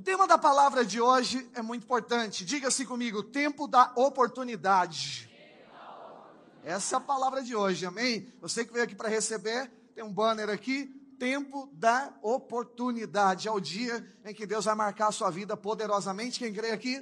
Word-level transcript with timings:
O 0.00 0.02
tema 0.02 0.26
da 0.26 0.38
palavra 0.38 0.82
de 0.82 0.98
hoje 0.98 1.46
é 1.54 1.60
muito 1.60 1.84
importante. 1.84 2.42
Diga-se 2.42 2.86
comigo, 2.86 3.22
tempo 3.22 3.68
da 3.68 3.92
oportunidade. 3.94 5.30
Essa 6.64 6.96
é 6.96 6.98
a 6.98 7.00
palavra 7.00 7.42
de 7.42 7.54
hoje, 7.54 7.84
amém? 7.84 8.32
Você 8.40 8.64
que 8.64 8.72
veio 8.72 8.86
aqui 8.86 8.94
para 8.94 9.10
receber, 9.10 9.70
tem 9.94 10.02
um 10.02 10.10
banner 10.10 10.48
aqui, 10.48 10.86
tempo 11.18 11.68
da 11.74 12.14
oportunidade. 12.22 13.46
É 13.46 13.50
o 13.50 13.60
dia 13.60 14.02
em 14.24 14.32
que 14.32 14.46
Deus 14.46 14.64
vai 14.64 14.74
marcar 14.74 15.08
a 15.08 15.12
sua 15.12 15.28
vida 15.28 15.54
poderosamente. 15.54 16.38
Quem 16.38 16.50
crê 16.50 16.70
aqui? 16.70 16.98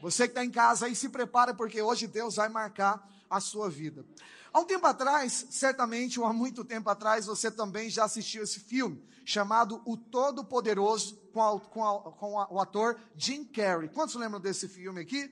Você 0.00 0.22
que 0.22 0.30
está 0.30 0.42
em 0.42 0.50
casa 0.50 0.86
aí, 0.86 0.96
se 0.96 1.10
prepara, 1.10 1.52
porque 1.52 1.82
hoje 1.82 2.06
Deus 2.06 2.36
vai 2.36 2.48
marcar 2.48 3.06
a 3.30 3.40
sua 3.40 3.68
vida. 3.68 4.04
Há 4.52 4.60
um 4.60 4.64
tempo 4.64 4.86
atrás, 4.86 5.46
certamente, 5.50 6.18
ou 6.18 6.26
há 6.26 6.32
muito 6.32 6.64
tempo 6.64 6.88
atrás, 6.88 7.26
você 7.26 7.50
também 7.50 7.90
já 7.90 8.04
assistiu 8.04 8.42
esse 8.42 8.60
filme, 8.60 9.02
chamado 9.24 9.82
O 9.84 9.96
Todo-Poderoso, 9.96 11.16
com, 11.32 11.60
com, 11.60 12.12
com 12.12 12.32
o 12.50 12.60
ator 12.60 12.98
Jim 13.16 13.44
Carrey. 13.44 13.88
Quantos 13.88 14.14
lembram 14.14 14.40
desse 14.40 14.66
filme 14.66 15.00
aqui? 15.00 15.30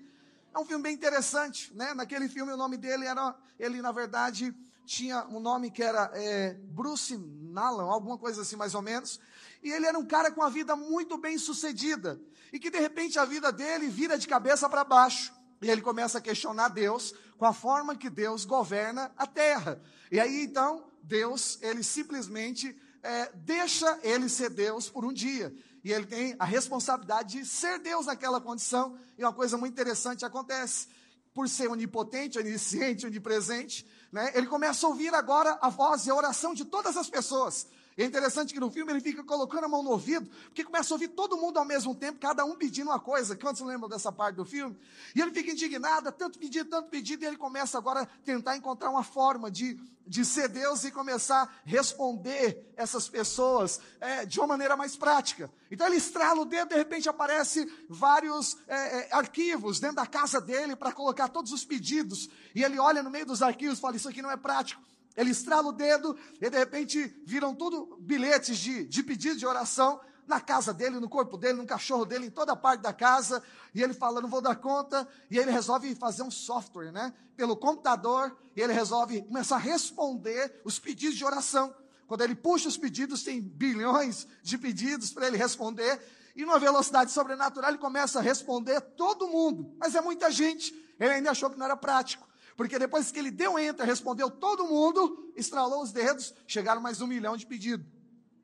É 0.54 0.58
um 0.58 0.64
filme 0.64 0.82
bem 0.82 0.94
interessante, 0.94 1.74
né? 1.74 1.92
Naquele 1.94 2.28
filme 2.28 2.52
o 2.52 2.56
nome 2.56 2.76
dele 2.76 3.06
era, 3.06 3.34
ele 3.58 3.82
na 3.82 3.92
verdade 3.92 4.54
tinha 4.86 5.26
um 5.26 5.40
nome 5.40 5.70
que 5.70 5.82
era 5.82 6.10
é, 6.14 6.54
Bruce 6.54 7.18
Nalan, 7.18 7.84
alguma 7.84 8.16
coisa 8.16 8.42
assim 8.42 8.56
mais 8.56 8.74
ou 8.74 8.80
menos. 8.80 9.20
E 9.62 9.70
ele 9.70 9.84
era 9.84 9.98
um 9.98 10.06
cara 10.06 10.30
com 10.30 10.42
a 10.42 10.48
vida 10.48 10.76
muito 10.76 11.18
bem 11.18 11.36
sucedida. 11.36 12.20
E 12.52 12.58
que 12.58 12.70
de 12.70 12.78
repente 12.78 13.18
a 13.18 13.24
vida 13.24 13.50
dele 13.50 13.88
vira 13.88 14.16
de 14.16 14.28
cabeça 14.28 14.68
para 14.68 14.84
baixo. 14.84 15.34
E 15.62 15.70
ele 15.70 15.80
começa 15.80 16.18
a 16.18 16.20
questionar 16.20 16.68
Deus 16.68 17.14
com 17.38 17.46
a 17.46 17.52
forma 17.52 17.96
que 17.96 18.10
Deus 18.10 18.44
governa 18.44 19.12
a 19.16 19.26
terra. 19.26 19.80
E 20.10 20.20
aí 20.20 20.44
então, 20.44 20.90
Deus, 21.02 21.58
ele 21.62 21.82
simplesmente 21.82 22.76
é, 23.02 23.30
deixa 23.34 23.98
ele 24.02 24.28
ser 24.28 24.50
Deus 24.50 24.88
por 24.88 25.04
um 25.04 25.12
dia. 25.12 25.54
E 25.84 25.92
ele 25.92 26.06
tem 26.06 26.34
a 26.38 26.44
responsabilidade 26.44 27.38
de 27.38 27.46
ser 27.46 27.78
Deus 27.78 28.06
naquela 28.06 28.40
condição. 28.40 28.98
E 29.16 29.22
uma 29.22 29.32
coisa 29.32 29.56
muito 29.56 29.72
interessante 29.72 30.24
acontece. 30.24 30.88
Por 31.32 31.48
ser 31.48 31.68
onipotente, 31.68 32.38
onisciente, 32.38 33.06
onipresente, 33.06 33.86
né, 34.10 34.32
ele 34.34 34.46
começa 34.46 34.86
a 34.86 34.88
ouvir 34.88 35.14
agora 35.14 35.58
a 35.60 35.68
voz 35.68 36.06
e 36.06 36.10
a 36.10 36.14
oração 36.14 36.54
de 36.54 36.64
todas 36.64 36.96
as 36.96 37.08
pessoas. 37.08 37.68
E 37.96 38.02
é 38.02 38.04
interessante 38.04 38.52
que 38.52 38.60
no 38.60 38.70
filme 38.70 38.92
ele 38.92 39.00
fica 39.00 39.24
colocando 39.24 39.64
a 39.64 39.68
mão 39.68 39.82
no 39.82 39.90
ouvido, 39.90 40.28
porque 40.44 40.62
começa 40.62 40.92
a 40.92 40.96
ouvir 40.96 41.08
todo 41.08 41.36
mundo 41.36 41.58
ao 41.58 41.64
mesmo 41.64 41.94
tempo, 41.94 42.18
cada 42.18 42.44
um 42.44 42.54
pedindo 42.54 42.90
uma 42.90 43.00
coisa. 43.00 43.34
Quantos 43.34 43.62
lembram 43.62 43.88
dessa 43.88 44.12
parte 44.12 44.36
do 44.36 44.44
filme? 44.44 44.76
E 45.14 45.20
ele 45.22 45.30
fica 45.30 45.50
indignado, 45.50 46.12
tanto 46.12 46.38
pedido, 46.38 46.68
tanto 46.68 46.90
pedido, 46.90 47.24
e 47.24 47.26
ele 47.26 47.38
começa 47.38 47.78
agora 47.78 48.02
a 48.02 48.06
tentar 48.22 48.54
encontrar 48.54 48.90
uma 48.90 49.02
forma 49.02 49.50
de, 49.50 49.80
de 50.06 50.26
ser 50.26 50.46
Deus 50.48 50.84
e 50.84 50.90
começar 50.90 51.44
a 51.44 51.48
responder 51.64 52.70
essas 52.76 53.08
pessoas 53.08 53.80
é, 53.98 54.26
de 54.26 54.38
uma 54.40 54.48
maneira 54.48 54.76
mais 54.76 54.94
prática. 54.94 55.50
Então 55.70 55.86
ele 55.86 55.96
estrala 55.96 56.42
o 56.42 56.44
dedo, 56.44 56.68
de 56.68 56.74
repente 56.74 57.08
aparece 57.08 57.66
vários 57.88 58.58
é, 58.68 58.74
é, 58.76 59.08
arquivos 59.14 59.80
dentro 59.80 59.96
da 59.96 60.06
casa 60.06 60.38
dele 60.38 60.76
para 60.76 60.92
colocar 60.92 61.28
todos 61.28 61.50
os 61.50 61.64
pedidos. 61.64 62.28
E 62.54 62.62
ele 62.62 62.78
olha 62.78 63.02
no 63.02 63.10
meio 63.10 63.24
dos 63.24 63.40
arquivos 63.40 63.78
e 63.78 63.80
fala: 63.80 63.96
Isso 63.96 64.08
aqui 64.08 64.20
não 64.20 64.30
é 64.30 64.36
prático. 64.36 64.82
Ele 65.16 65.30
estrala 65.30 65.68
o 65.68 65.72
dedo 65.72 66.16
e 66.40 66.50
de 66.50 66.58
repente 66.58 67.22
viram 67.24 67.54
tudo 67.54 67.96
bilhetes 68.00 68.58
de, 68.58 68.84
de 68.84 69.02
pedido 69.02 69.36
de 69.36 69.46
oração 69.46 70.00
na 70.26 70.40
casa 70.40 70.74
dele, 70.74 70.98
no 70.98 71.08
corpo 71.08 71.36
dele, 71.38 71.54
no 71.54 71.66
cachorro 71.66 72.04
dele, 72.04 72.26
em 72.26 72.30
toda 72.30 72.56
parte 72.56 72.80
da 72.80 72.92
casa. 72.92 73.42
E 73.74 73.82
ele 73.82 73.94
fala, 73.94 74.20
não 74.20 74.28
vou 74.28 74.40
dar 74.40 74.56
conta. 74.56 75.08
E 75.30 75.38
ele 75.38 75.50
resolve 75.50 75.94
fazer 75.94 76.22
um 76.22 76.30
software, 76.30 76.90
né? 76.90 77.14
Pelo 77.36 77.56
computador. 77.56 78.36
E 78.54 78.60
ele 78.60 78.72
resolve 78.72 79.22
começar 79.22 79.56
a 79.56 79.60
responder 79.60 80.60
os 80.64 80.78
pedidos 80.78 81.16
de 81.16 81.24
oração. 81.24 81.74
Quando 82.06 82.22
ele 82.22 82.34
puxa 82.34 82.68
os 82.68 82.76
pedidos, 82.76 83.22
tem 83.22 83.40
bilhões 83.40 84.26
de 84.42 84.58
pedidos 84.58 85.12
para 85.12 85.26
ele 85.26 85.36
responder. 85.36 86.00
E 86.34 86.44
numa 86.44 86.58
velocidade 86.58 87.10
sobrenatural, 87.10 87.70
ele 87.70 87.78
começa 87.78 88.18
a 88.18 88.22
responder 88.22 88.80
todo 88.80 89.28
mundo. 89.28 89.74
Mas 89.78 89.94
é 89.94 90.00
muita 90.00 90.30
gente. 90.30 90.74
Ele 90.98 91.14
ainda 91.14 91.30
achou 91.30 91.48
que 91.50 91.58
não 91.58 91.66
era 91.66 91.76
prático. 91.76 92.26
Porque 92.56 92.78
depois 92.78 93.12
que 93.12 93.18
ele 93.18 93.30
deu 93.30 93.58
enter, 93.58 93.84
respondeu 93.84 94.30
todo 94.30 94.66
mundo, 94.66 95.30
estralou 95.36 95.82
os 95.82 95.92
dedos, 95.92 96.32
chegaram 96.46 96.80
mais 96.80 97.00
um 97.00 97.06
milhão 97.06 97.36
de 97.36 97.44
pedidos. 97.44 97.86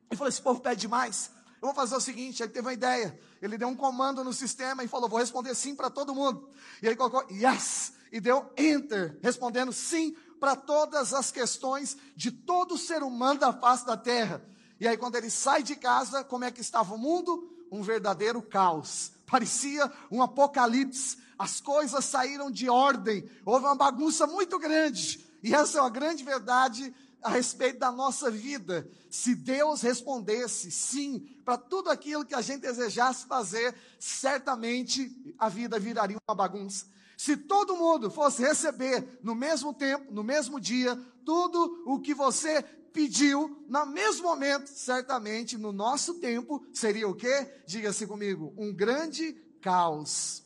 Ele 0.09 0.17
falou: 0.17 0.29
esse 0.29 0.41
povo 0.41 0.61
pede 0.61 0.81
demais. 0.81 1.31
Eu 1.61 1.67
vou 1.67 1.73
fazer 1.73 1.95
o 1.95 1.99
seguinte, 1.99 2.43
ele 2.43 2.51
teve 2.51 2.67
uma 2.67 2.73
ideia. 2.73 3.17
Ele 3.41 3.57
deu 3.57 3.67
um 3.67 3.75
comando 3.75 4.23
no 4.23 4.31
sistema 4.31 4.83
e 4.83 4.87
falou: 4.87 5.09
vou 5.09 5.17
responder 5.17 5.55
sim 5.55 5.75
para 5.75 5.89
todo 5.89 6.13
mundo. 6.13 6.49
E 6.81 6.85
ele 6.85 6.95
colocou 6.95 7.25
yes 7.31 7.93
e 8.11 8.19
deu 8.19 8.51
enter, 8.55 9.17
respondendo 9.23 9.73
sim 9.73 10.15
para 10.39 10.55
todas 10.55 11.13
as 11.13 11.31
questões 11.31 11.97
de 12.15 12.29
todo 12.29 12.77
ser 12.77 13.01
humano 13.01 13.39
da 13.39 13.51
face 13.51 13.85
da 13.85 13.97
terra. 13.97 14.45
E 14.79 14.87
aí, 14.87 14.97
quando 14.97 15.15
ele 15.15 15.29
sai 15.29 15.63
de 15.63 15.75
casa, 15.75 16.23
como 16.23 16.43
é 16.43 16.51
que 16.51 16.61
estava 16.61 16.93
o 16.93 16.97
mundo? 16.97 17.49
Um 17.71 17.81
verdadeiro 17.81 18.41
caos. 18.41 19.13
Parecia 19.25 19.91
um 20.11 20.21
apocalipse 20.21 21.17
as 21.43 21.59
coisas 21.59 22.05
saíram 22.05 22.49
de 22.49 22.69
ordem, 22.69 23.29
houve 23.45 23.65
uma 23.65 23.75
bagunça 23.75 24.25
muito 24.25 24.57
grande. 24.57 25.19
E 25.43 25.53
essa 25.53 25.77
é 25.77 25.81
uma 25.81 25.89
grande 25.89 26.23
verdade 26.23 26.95
a 27.21 27.29
respeito 27.29 27.79
da 27.79 27.91
nossa 27.91 28.31
vida. 28.31 28.89
Se 29.09 29.35
Deus 29.35 29.81
respondesse 29.81 30.71
sim 30.71 31.19
para 31.43 31.57
tudo 31.57 31.89
aquilo 31.89 32.23
que 32.23 32.33
a 32.33 32.39
gente 32.39 32.61
desejasse 32.61 33.25
fazer, 33.25 33.75
certamente 33.99 35.35
a 35.37 35.49
vida 35.49 35.77
viraria 35.77 36.17
uma 36.25 36.33
bagunça. 36.33 36.85
Se 37.17 37.35
todo 37.35 37.75
mundo 37.75 38.09
fosse 38.09 38.41
receber 38.41 39.19
no 39.21 39.35
mesmo 39.35 39.73
tempo, 39.73 40.13
no 40.13 40.23
mesmo 40.23 40.61
dia, 40.61 40.95
tudo 41.25 41.83
o 41.85 41.99
que 41.99 42.13
você 42.13 42.63
pediu, 42.93 43.65
no 43.67 43.85
mesmo 43.85 44.29
momento, 44.29 44.67
certamente 44.67 45.57
no 45.57 45.73
nosso 45.73 46.13
tempo, 46.15 46.65
seria 46.71 47.07
o 47.09 47.13
quê? 47.13 47.63
Diga-se 47.67 48.07
comigo, 48.07 48.53
um 48.57 48.73
grande 48.73 49.33
caos. 49.59 50.42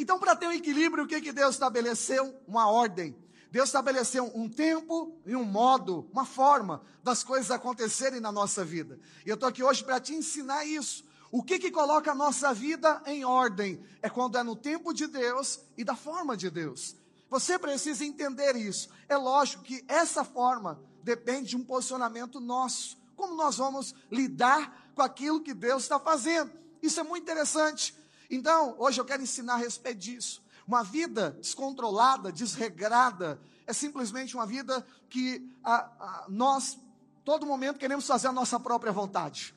Então, 0.00 0.18
para 0.18 0.34
ter 0.34 0.46
um 0.46 0.52
equilíbrio, 0.52 1.04
o 1.04 1.06
que, 1.06 1.20
que 1.20 1.30
Deus 1.30 1.56
estabeleceu? 1.56 2.34
Uma 2.48 2.70
ordem. 2.70 3.14
Deus 3.50 3.68
estabeleceu 3.68 4.32
um 4.34 4.48
tempo 4.48 5.14
e 5.26 5.36
um 5.36 5.44
modo, 5.44 6.08
uma 6.10 6.24
forma 6.24 6.82
das 7.02 7.22
coisas 7.22 7.50
acontecerem 7.50 8.18
na 8.18 8.32
nossa 8.32 8.64
vida. 8.64 8.98
E 9.26 9.28
eu 9.28 9.34
estou 9.34 9.46
aqui 9.46 9.62
hoje 9.62 9.84
para 9.84 10.00
te 10.00 10.14
ensinar 10.14 10.64
isso. 10.64 11.04
O 11.30 11.42
que, 11.42 11.58
que 11.58 11.70
coloca 11.70 12.12
a 12.12 12.14
nossa 12.14 12.54
vida 12.54 13.02
em 13.04 13.26
ordem? 13.26 13.78
É 14.00 14.08
quando 14.08 14.38
é 14.38 14.42
no 14.42 14.56
tempo 14.56 14.94
de 14.94 15.06
Deus 15.06 15.60
e 15.76 15.84
da 15.84 15.94
forma 15.94 16.34
de 16.34 16.48
Deus. 16.48 16.96
Você 17.28 17.58
precisa 17.58 18.02
entender 18.02 18.56
isso. 18.56 18.88
É 19.06 19.18
lógico 19.18 19.62
que 19.62 19.84
essa 19.86 20.24
forma 20.24 20.80
depende 21.02 21.50
de 21.50 21.56
um 21.58 21.62
posicionamento 21.62 22.40
nosso. 22.40 22.96
Como 23.14 23.34
nós 23.34 23.58
vamos 23.58 23.94
lidar 24.10 24.92
com 24.94 25.02
aquilo 25.02 25.42
que 25.42 25.52
Deus 25.52 25.82
está 25.82 26.00
fazendo? 26.00 26.50
Isso 26.82 26.98
é 26.98 27.02
muito 27.02 27.24
interessante. 27.24 27.99
Então, 28.30 28.76
hoje 28.78 29.00
eu 29.00 29.04
quero 29.04 29.22
ensinar 29.22 29.54
a 29.54 29.58
respeito 29.58 29.98
disso. 29.98 30.40
Uma 30.66 30.84
vida 30.84 31.36
descontrolada, 31.40 32.30
desregrada, 32.30 33.40
é 33.66 33.72
simplesmente 33.72 34.36
uma 34.36 34.46
vida 34.46 34.86
que 35.08 35.52
a, 35.64 35.74
a, 35.74 36.26
nós, 36.28 36.78
todo 37.24 37.44
momento, 37.44 37.78
queremos 37.78 38.06
fazer 38.06 38.28
a 38.28 38.32
nossa 38.32 38.60
própria 38.60 38.92
vontade. 38.92 39.52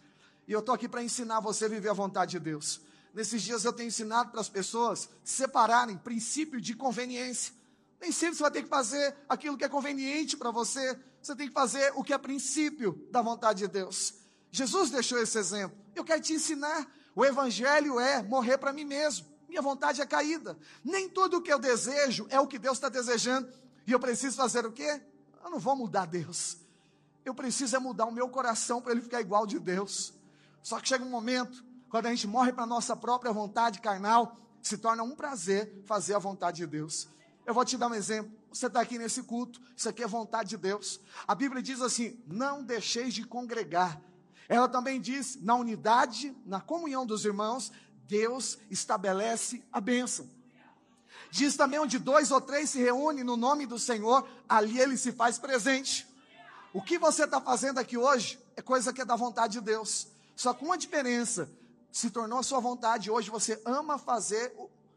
E 0.47 0.51
eu 0.51 0.59
estou 0.59 0.73
aqui 0.73 0.89
para 0.89 1.03
ensinar 1.03 1.39
você 1.39 1.66
a 1.66 1.69
viver 1.69 1.89
a 1.89 1.94
vontade 1.94 2.31
de 2.31 2.39
Deus. 2.39 2.81
Nesses 3.13 3.44
dias 3.44 3.63
eu 3.63 3.72
tenho 3.72 3.88
ensinado 3.88 4.31
para 4.31 4.41
as 4.41 4.50
pessoas 4.50 5.07
separarem 5.23 5.95
princípio 5.95 6.59
de 6.59 6.73
conveniência. 6.73 7.53
Nem 8.01 8.11
sempre 8.11 8.35
você 8.35 8.41
vai 8.41 8.51
ter 8.51 8.63
que 8.63 8.69
fazer 8.69 9.16
aquilo 9.29 9.55
que 9.55 9.63
é 9.63 9.69
conveniente 9.69 10.35
para 10.35 10.50
você, 10.50 11.00
você 11.22 11.35
tem 11.35 11.47
que 11.47 11.53
fazer 11.53 11.94
o 11.95 12.03
que 12.03 12.11
é 12.11 12.17
princípio 12.17 13.07
da 13.11 13.22
vontade 13.22 13.59
de 13.59 13.67
Deus. 13.67 14.16
Jesus 14.51 14.90
deixou 14.90 15.19
esse 15.19 15.38
exemplo. 15.38 15.78
Eu 15.95 16.03
quero 16.03 16.22
te 16.22 16.34
ensinar 16.34 16.88
o 17.16 17.24
evangelho 17.24 18.00
é 18.00 18.22
morrer 18.24 18.57
para 18.57 18.74
mim 18.74 18.85
mesmo. 18.85 19.28
Minha 19.47 19.62
vontade 19.62 20.01
é 20.01 20.06
caída. 20.06 20.57
Nem 20.84 21.07
tudo 21.07 21.38
o 21.38 21.41
que 21.41 21.53
eu 21.53 21.59
desejo 21.59 22.25
é 22.29 22.40
o 22.40 22.47
que 22.47 22.57
Deus 22.57 22.78
está 22.78 22.90
desejando. 22.90 23.51
E 23.85 23.91
eu 23.91 24.00
preciso 24.00 24.35
fazer 24.35 24.66
o 24.66 24.72
quê? 24.72 25.01
Eu 25.44 25.52
não 25.52 25.59
vou 25.59 25.75
mudar 25.75 26.06
Deus. 26.06 26.57
Eu 27.23 27.35
preciso 27.35 27.75
é 27.75 27.79
mudar 27.79 28.06
o 28.06 28.12
meu 28.12 28.28
coração 28.29 28.81
para 28.81 28.94
ele 28.94 29.02
ficar 29.02 29.22
igual 29.22 29.46
de 29.46 29.59
Deus. 29.59 30.13
Só 30.62 30.79
que 30.79 30.88
chega 30.88 31.03
um 31.03 31.09
momento, 31.09 31.63
quando 31.90 32.08
a 32.08 32.09
gente 32.09 32.26
morre 32.26 32.52
para 32.52 32.64
a 32.64 32.67
nossa 32.67 32.96
própria 32.96 33.32
vontade 33.32 33.79
carnal, 33.79 34.38
se 34.61 34.78
torna 34.78 35.03
um 35.03 35.16
prazer 35.16 35.84
fazer 35.85 36.16
a 36.16 36.20
vontade 36.20 36.58
de 36.58 36.67
Deus. 36.67 37.08
Eu 37.46 37.53
vou 37.53 37.64
te 37.64 37.78
dar 37.78 37.90
um 37.90 37.93
exemplo. 37.93 38.32
Você 38.52 38.67
está 38.67 38.82
aqui 38.82 38.97
nesse 38.97 39.23
culto, 39.23 39.61
isso 39.76 39.90
aqui 39.90 40.03
é 40.03 40.08
vontade 40.08 40.49
de 40.49 40.58
Deus. 40.58 40.99
A 41.28 41.35
Bíblia 41.35 41.61
diz 41.61 41.82
assim: 41.82 42.22
não 42.26 42.64
deixeis 42.64 43.14
de 43.14 43.23
congregar 43.26 44.02
ela 44.47 44.67
também 44.67 44.99
diz: 44.99 45.41
na 45.41 45.55
unidade, 45.55 46.35
na 46.45 46.59
comunhão 46.59 47.05
dos 47.05 47.25
irmãos, 47.25 47.72
Deus 48.05 48.57
estabelece 48.69 49.63
a 49.72 49.79
bênção. 49.79 50.29
Diz 51.31 51.55
também: 51.55 51.79
onde 51.79 51.97
dois 51.97 52.31
ou 52.31 52.41
três 52.41 52.69
se 52.69 52.79
reúnem 52.79 53.23
no 53.23 53.37
nome 53.37 53.66
do 53.66 53.79
Senhor, 53.79 54.28
ali 54.47 54.79
ele 54.79 54.97
se 54.97 55.11
faz 55.11 55.37
presente. 55.37 56.07
O 56.73 56.81
que 56.81 56.97
você 56.97 57.23
está 57.23 57.40
fazendo 57.40 57.79
aqui 57.79 57.97
hoje 57.97 58.40
é 58.55 58.61
coisa 58.61 58.91
que 58.91 59.01
é 59.01 59.05
da 59.05 59.16
vontade 59.16 59.53
de 59.53 59.61
Deus. 59.61 60.07
Só 60.35 60.53
com 60.53 60.66
uma 60.66 60.78
diferença: 60.78 61.49
se 61.91 62.09
tornou 62.09 62.40
a 62.40 62.43
sua 62.43 62.59
vontade, 62.59 63.09
hoje 63.09 63.29
você 63.29 63.61
ama 63.66 63.97
fazer 63.97 64.53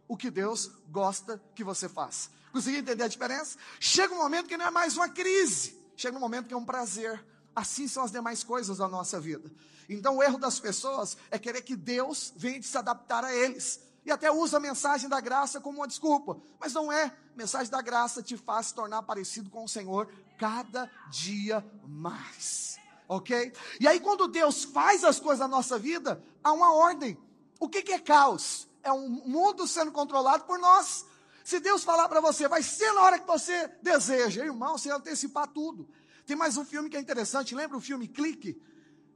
o 0.08 0.16
que 0.16 0.30
Deus 0.30 0.70
gosta 0.88 1.42
que 1.54 1.64
você 1.64 1.88
faça. 1.88 2.30
Conseguiu 2.52 2.80
entender 2.80 3.04
a 3.04 3.08
diferença? 3.08 3.58
Chega 3.78 4.14
um 4.14 4.18
momento 4.18 4.46
que 4.46 4.56
não 4.56 4.66
é 4.66 4.70
mais 4.70 4.96
uma 4.96 5.08
crise, 5.08 5.78
chega 5.96 6.16
um 6.16 6.20
momento 6.20 6.46
que 6.46 6.54
é 6.54 6.56
um 6.56 6.64
prazer 6.64 7.22
assim 7.56 7.88
são 7.88 8.04
as 8.04 8.12
demais 8.12 8.44
coisas 8.44 8.76
da 8.76 8.86
nossa 8.86 9.18
vida. 9.18 9.50
Então 9.88 10.18
o 10.18 10.22
erro 10.22 10.38
das 10.38 10.60
pessoas 10.60 11.16
é 11.30 11.38
querer 11.38 11.62
que 11.62 11.74
Deus 11.74 12.34
venha 12.36 12.62
se 12.62 12.76
adaptar 12.76 13.24
a 13.24 13.34
eles. 13.34 13.80
E 14.04 14.10
até 14.12 14.30
usa 14.30 14.58
a 14.58 14.60
mensagem 14.60 15.08
da 15.08 15.20
graça 15.20 15.60
como 15.60 15.78
uma 15.78 15.88
desculpa. 15.88 16.38
Mas 16.60 16.74
não 16.74 16.92
é. 16.92 17.04
A 17.04 17.12
mensagem 17.34 17.70
da 17.70 17.80
graça 17.80 18.22
te 18.22 18.36
faz 18.36 18.66
se 18.66 18.74
tornar 18.74 19.02
parecido 19.02 19.50
com 19.50 19.64
o 19.64 19.68
Senhor 19.68 20.08
cada 20.38 20.88
dia 21.10 21.64
mais. 21.88 22.78
Ok? 23.08 23.52
E 23.80 23.88
aí, 23.88 23.98
quando 23.98 24.28
Deus 24.28 24.64
faz 24.64 25.02
as 25.02 25.18
coisas 25.18 25.40
na 25.40 25.48
nossa 25.48 25.78
vida, 25.78 26.22
há 26.44 26.52
uma 26.52 26.72
ordem. 26.74 27.18
O 27.58 27.68
que, 27.68 27.82
que 27.82 27.92
é 27.92 27.98
caos? 27.98 28.68
É 28.82 28.92
um 28.92 29.08
mundo 29.08 29.66
sendo 29.66 29.90
controlado 29.90 30.44
por 30.44 30.58
nós. 30.58 31.04
Se 31.44 31.58
Deus 31.58 31.82
falar 31.82 32.08
para 32.08 32.20
você, 32.20 32.46
vai 32.46 32.62
ser 32.62 32.92
na 32.92 33.02
hora 33.02 33.18
que 33.18 33.26
você 33.26 33.68
deseja, 33.82 34.44
irmão, 34.44 34.76
você 34.76 34.90
antecipar 34.90 35.48
tudo. 35.48 35.88
Tem 36.26 36.36
mais 36.36 36.56
um 36.56 36.64
filme 36.64 36.90
que 36.90 36.96
é 36.96 37.00
interessante, 37.00 37.54
lembra 37.54 37.76
o 37.76 37.80
filme 37.80 38.08
Clique? 38.08 38.60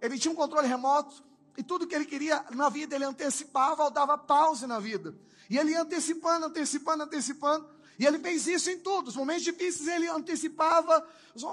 Ele 0.00 0.16
tinha 0.16 0.30
um 0.30 0.36
controle 0.36 0.68
remoto 0.68 1.24
e 1.56 1.62
tudo 1.62 1.86
que 1.86 1.94
ele 1.94 2.04
queria 2.04 2.44
na 2.54 2.68
vida 2.68 2.94
ele 2.94 3.04
antecipava 3.04 3.82
ou 3.82 3.90
dava 3.90 4.16
pause 4.16 4.64
na 4.66 4.78
vida. 4.78 5.14
E 5.50 5.58
ele 5.58 5.72
ia 5.72 5.82
antecipando, 5.82 6.46
antecipando, 6.46 7.02
antecipando. 7.02 7.68
E 7.98 8.06
ele 8.06 8.20
fez 8.20 8.46
isso 8.46 8.70
em 8.70 8.78
tudo. 8.78 9.08
Os 9.08 9.16
momentos 9.16 9.42
difíceis 9.42 9.88
ele 9.88 10.06
antecipava. 10.08 11.04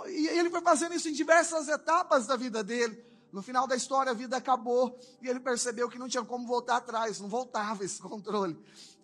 E 0.07 0.27
ele 0.27 0.51
foi 0.51 0.61
fazendo 0.61 0.93
isso 0.93 1.09
em 1.09 1.13
diversas 1.13 1.67
etapas 1.67 2.27
da 2.27 2.35
vida 2.35 2.63
dele. 2.63 3.03
No 3.33 3.41
final 3.41 3.67
da 3.67 3.75
história, 3.75 4.11
a 4.11 4.15
vida 4.15 4.37
acabou 4.37 4.97
e 5.21 5.27
ele 5.27 5.39
percebeu 5.39 5.89
que 5.89 5.97
não 5.97 6.07
tinha 6.07 6.23
como 6.23 6.47
voltar 6.47 6.77
atrás, 6.77 7.19
não 7.19 7.27
voltava 7.27 7.83
esse 7.83 7.99
controle. 8.01 8.57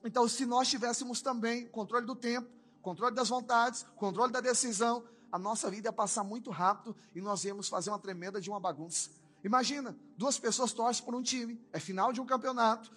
Então, 0.04 0.28
se 0.28 0.46
nós 0.46 0.70
tivéssemos 0.70 1.22
também 1.22 1.68
controle 1.68 2.06
do 2.06 2.16
tempo, 2.16 2.48
controle 2.82 3.16
das 3.16 3.30
vontades, 3.30 3.86
controle 3.96 4.32
da 4.32 4.40
decisão, 4.40 5.04
a 5.34 5.40
nossa 5.40 5.68
vida 5.72 5.88
ia 5.88 5.92
passar 5.92 6.24
muito 6.24 6.52
rápido 6.52 6.96
e 7.16 7.20
nós 7.20 7.44
íamos 7.44 7.68
fazer 7.68 7.90
uma 7.90 7.98
tremenda 7.98 8.40
de 8.40 8.52
uma 8.52 8.60
bagunça. 8.60 9.10
Imagina, 9.44 9.98
duas 10.16 10.38
pessoas 10.38 10.72
torcem 10.72 11.04
por 11.04 11.16
um 11.16 11.24
time, 11.24 11.60
é 11.74 11.80
final 11.80 12.14
de 12.14 12.22
um 12.22 12.26
campeonato, 12.26 12.92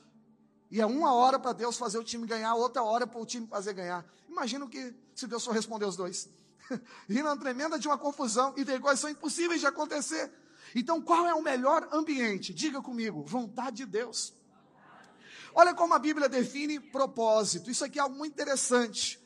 e 0.70 0.78
é 0.78 0.84
uma 0.84 1.14
hora 1.14 1.38
para 1.38 1.54
Deus 1.54 1.78
fazer 1.78 1.96
o 1.96 2.04
time 2.04 2.26
ganhar, 2.26 2.54
outra 2.54 2.82
hora 2.82 3.06
para 3.06 3.18
o 3.18 3.24
time 3.24 3.46
fazer 3.46 3.72
ganhar. 3.72 4.04
Imagina 4.28 4.66
o 4.66 4.68
que 4.68 4.94
se 5.14 5.26
Deus 5.26 5.42
for 5.46 5.54
responder 5.54 5.86
os 5.86 5.96
dois. 5.96 6.28
e 7.08 7.22
uma 7.22 7.38
tremenda 7.38 7.78
de 7.78 7.88
uma 7.88 7.96
confusão, 7.96 8.52
e 8.54 8.66
tem 8.66 8.78
coisas 8.78 9.00
são 9.00 9.08
impossíveis 9.08 9.60
de 9.60 9.66
acontecer. 9.66 10.30
Então, 10.74 11.00
qual 11.00 11.26
é 11.26 11.32
o 11.32 11.42
melhor 11.42 11.88
ambiente? 11.90 12.52
Diga 12.52 12.82
comigo, 12.82 13.24
vontade 13.24 13.76
de 13.76 13.86
Deus. 13.86 14.34
Olha 15.54 15.72
como 15.72 15.94
a 15.94 15.98
Bíblia 15.98 16.28
define 16.28 16.78
propósito. 16.78 17.70
Isso 17.70 17.82
aqui 17.82 17.98
é 17.98 18.02
algo 18.02 18.14
muito 18.14 18.34
interessante. 18.34 19.18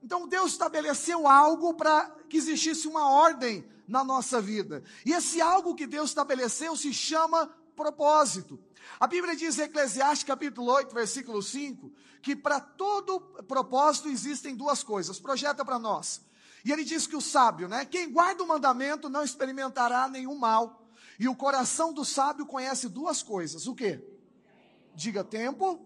Então, 0.00 0.28
Deus 0.28 0.52
estabeleceu 0.52 1.28
algo 1.28 1.74
para 1.74 2.21
que 2.32 2.38
existisse 2.38 2.88
uma 2.88 3.10
ordem 3.10 3.62
na 3.86 4.02
nossa 4.02 4.40
vida. 4.40 4.82
E 5.04 5.12
esse 5.12 5.38
algo 5.38 5.74
que 5.74 5.86
Deus 5.86 6.08
estabeleceu 6.08 6.74
se 6.74 6.90
chama 6.90 7.46
propósito. 7.76 8.58
A 8.98 9.06
Bíblia 9.06 9.36
diz 9.36 9.58
em 9.58 9.64
Eclesiastes 9.64 10.26
capítulo 10.26 10.72
8, 10.72 10.94
versículo 10.94 11.42
5, 11.42 11.92
que 12.22 12.34
para 12.34 12.58
todo 12.58 13.20
propósito 13.46 14.08
existem 14.08 14.56
duas 14.56 14.82
coisas. 14.82 15.20
Projeta 15.20 15.62
para 15.62 15.78
nós. 15.78 16.22
E 16.64 16.72
ele 16.72 16.84
diz 16.84 17.06
que 17.06 17.14
o 17.14 17.20
sábio, 17.20 17.68
né? 17.68 17.84
Quem 17.84 18.10
guarda 18.10 18.42
o 18.42 18.48
mandamento 18.48 19.10
não 19.10 19.22
experimentará 19.22 20.08
nenhum 20.08 20.38
mal. 20.38 20.88
E 21.18 21.28
o 21.28 21.36
coração 21.36 21.92
do 21.92 22.02
sábio 22.02 22.46
conhece 22.46 22.88
duas 22.88 23.22
coisas. 23.22 23.66
O 23.66 23.74
que? 23.74 24.02
Diga 24.94 25.22
tempo, 25.22 25.78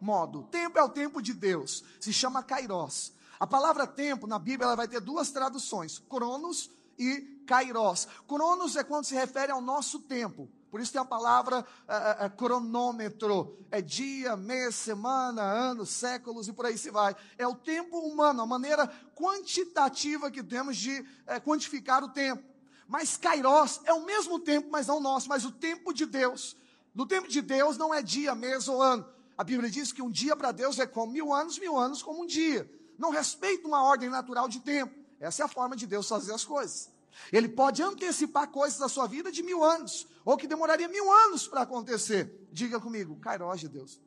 modo. 0.00 0.44
Tempo 0.44 0.78
é 0.78 0.82
o 0.82 0.88
tempo 0.88 1.20
de 1.20 1.34
Deus. 1.34 1.84
Se 2.00 2.14
chama 2.14 2.42
kairos. 2.42 3.14
A 3.38 3.46
palavra 3.46 3.86
tempo 3.86 4.26
na 4.26 4.38
Bíblia 4.38 4.66
ela 4.66 4.76
vai 4.76 4.88
ter 4.88 5.00
duas 5.00 5.30
traduções: 5.30 5.98
cronos 5.98 6.70
e 6.98 7.42
kairos. 7.46 8.08
Cronos 8.26 8.76
é 8.76 8.84
quando 8.84 9.04
se 9.04 9.14
refere 9.14 9.52
ao 9.52 9.60
nosso 9.60 10.00
tempo. 10.00 10.48
Por 10.70 10.80
isso 10.80 10.92
tem 10.92 11.00
a 11.00 11.04
palavra 11.04 11.64
é, 11.88 12.26
é, 12.26 12.28
cronômetro. 12.28 13.56
É 13.70 13.80
dia, 13.80 14.36
mês, 14.36 14.74
semana, 14.74 15.42
anos, 15.42 15.90
séculos 15.90 16.48
e 16.48 16.52
por 16.52 16.66
aí 16.66 16.76
se 16.76 16.90
vai. 16.90 17.16
É 17.38 17.46
o 17.46 17.54
tempo 17.54 17.98
humano, 17.98 18.42
a 18.42 18.46
maneira 18.46 18.86
quantitativa 19.14 20.30
que 20.30 20.42
temos 20.42 20.76
de 20.76 21.04
quantificar 21.44 22.02
o 22.04 22.08
tempo. 22.08 22.42
Mas 22.88 23.16
Kairos 23.16 23.80
é 23.84 23.92
o 23.92 24.04
mesmo 24.04 24.38
tempo, 24.38 24.68
mas 24.70 24.86
não 24.86 25.00
nosso, 25.00 25.28
mas 25.28 25.44
o 25.44 25.50
tempo 25.50 25.92
de 25.92 26.06
Deus. 26.06 26.56
No 26.94 27.04
tempo 27.04 27.28
de 27.28 27.42
Deus 27.42 27.76
não 27.76 27.92
é 27.92 28.00
dia, 28.00 28.34
mês 28.34 28.68
ou 28.68 28.80
ano. 28.80 29.06
A 29.36 29.44
Bíblia 29.44 29.68
diz 29.68 29.92
que 29.92 30.00
um 30.00 30.10
dia 30.10 30.36
para 30.36 30.52
Deus 30.52 30.78
é 30.78 30.86
como 30.86 31.12
mil 31.12 31.32
anos, 31.32 31.58
mil 31.58 31.76
anos 31.76 32.02
como 32.02 32.22
um 32.22 32.26
dia. 32.26 32.70
Não 32.98 33.10
respeita 33.10 33.66
uma 33.66 33.82
ordem 33.82 34.08
natural 34.08 34.48
de 34.48 34.60
tempo. 34.60 34.94
Essa 35.20 35.42
é 35.42 35.44
a 35.44 35.48
forma 35.48 35.76
de 35.76 35.86
Deus 35.86 36.08
fazer 36.08 36.32
as 36.32 36.44
coisas. 36.44 36.90
Ele 37.32 37.48
pode 37.48 37.82
antecipar 37.82 38.48
coisas 38.48 38.78
da 38.78 38.88
sua 38.88 39.06
vida 39.06 39.32
de 39.32 39.42
mil 39.42 39.64
anos, 39.64 40.06
ou 40.24 40.36
que 40.36 40.46
demoraria 40.46 40.88
mil 40.88 41.10
anos 41.10 41.48
para 41.48 41.62
acontecer. 41.62 42.46
Diga 42.52 42.78
comigo, 42.78 43.16
Kairos 43.16 43.60
de 43.60 43.68
Deus. 43.68 44.00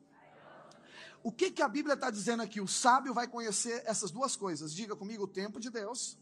O 1.22 1.30
que, 1.30 1.50
que 1.50 1.62
a 1.62 1.68
Bíblia 1.68 1.94
está 1.94 2.10
dizendo 2.10 2.42
aqui? 2.42 2.60
O 2.60 2.68
sábio 2.68 3.12
vai 3.12 3.26
conhecer 3.26 3.82
essas 3.84 4.10
duas 4.10 4.36
coisas. 4.36 4.72
Diga 4.72 4.96
comigo, 4.96 5.24
o 5.24 5.28
tempo 5.28 5.60
de 5.60 5.68
Deus 5.68 6.16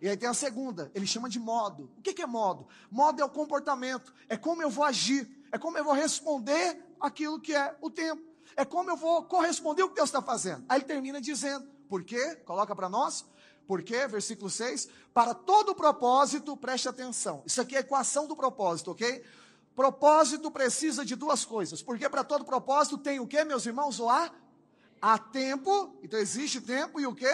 e 0.00 0.08
aí 0.08 0.16
tem 0.16 0.28
a 0.28 0.34
segunda, 0.34 0.90
ele 0.94 1.06
chama 1.06 1.28
de 1.28 1.40
modo. 1.40 1.90
O 1.98 2.02
que, 2.02 2.14
que 2.14 2.22
é 2.22 2.26
modo? 2.26 2.66
Modo 2.90 3.20
é 3.20 3.24
o 3.24 3.28
comportamento, 3.28 4.14
é 4.28 4.36
como 4.36 4.62
eu 4.62 4.70
vou 4.70 4.84
agir, 4.84 5.28
é 5.50 5.58
como 5.58 5.76
eu 5.76 5.84
vou 5.84 5.92
responder 5.92 6.80
aquilo 7.00 7.40
que 7.40 7.54
é 7.54 7.76
o 7.80 7.90
tempo, 7.90 8.22
é 8.56 8.64
como 8.64 8.90
eu 8.90 8.96
vou 8.96 9.24
corresponder 9.24 9.82
o 9.82 9.88
que 9.88 9.96
Deus 9.96 10.08
está 10.08 10.22
fazendo. 10.22 10.64
Aí 10.68 10.78
ele 10.78 10.84
termina 10.84 11.20
dizendo, 11.20 11.68
por 11.88 12.04
quê? 12.04 12.36
Coloca 12.44 12.74
para 12.74 12.88
nós. 12.88 13.24
Por 13.66 13.82
quê? 13.82 14.06
Versículo 14.06 14.48
6. 14.50 14.88
Para 15.12 15.34
todo 15.34 15.74
propósito, 15.74 16.56
preste 16.56 16.88
atenção. 16.88 17.42
Isso 17.46 17.60
aqui 17.60 17.76
é 17.76 17.80
equação 17.80 18.26
do 18.26 18.36
propósito, 18.36 18.92
ok? 18.92 19.24
Propósito 19.74 20.50
precisa 20.50 21.04
de 21.04 21.16
duas 21.16 21.44
coisas. 21.44 21.82
Porque 21.82 22.08
para 22.08 22.24
todo 22.24 22.44
propósito 22.44 22.98
tem 22.98 23.20
o 23.20 23.26
que, 23.26 23.44
meus 23.44 23.66
irmãos? 23.66 23.98
O 24.00 24.08
há? 24.08 24.30
Há 25.00 25.18
tempo, 25.18 25.96
então 26.02 26.18
existe 26.18 26.60
tempo 26.60 26.98
e 26.98 27.06
o 27.06 27.14
que? 27.14 27.28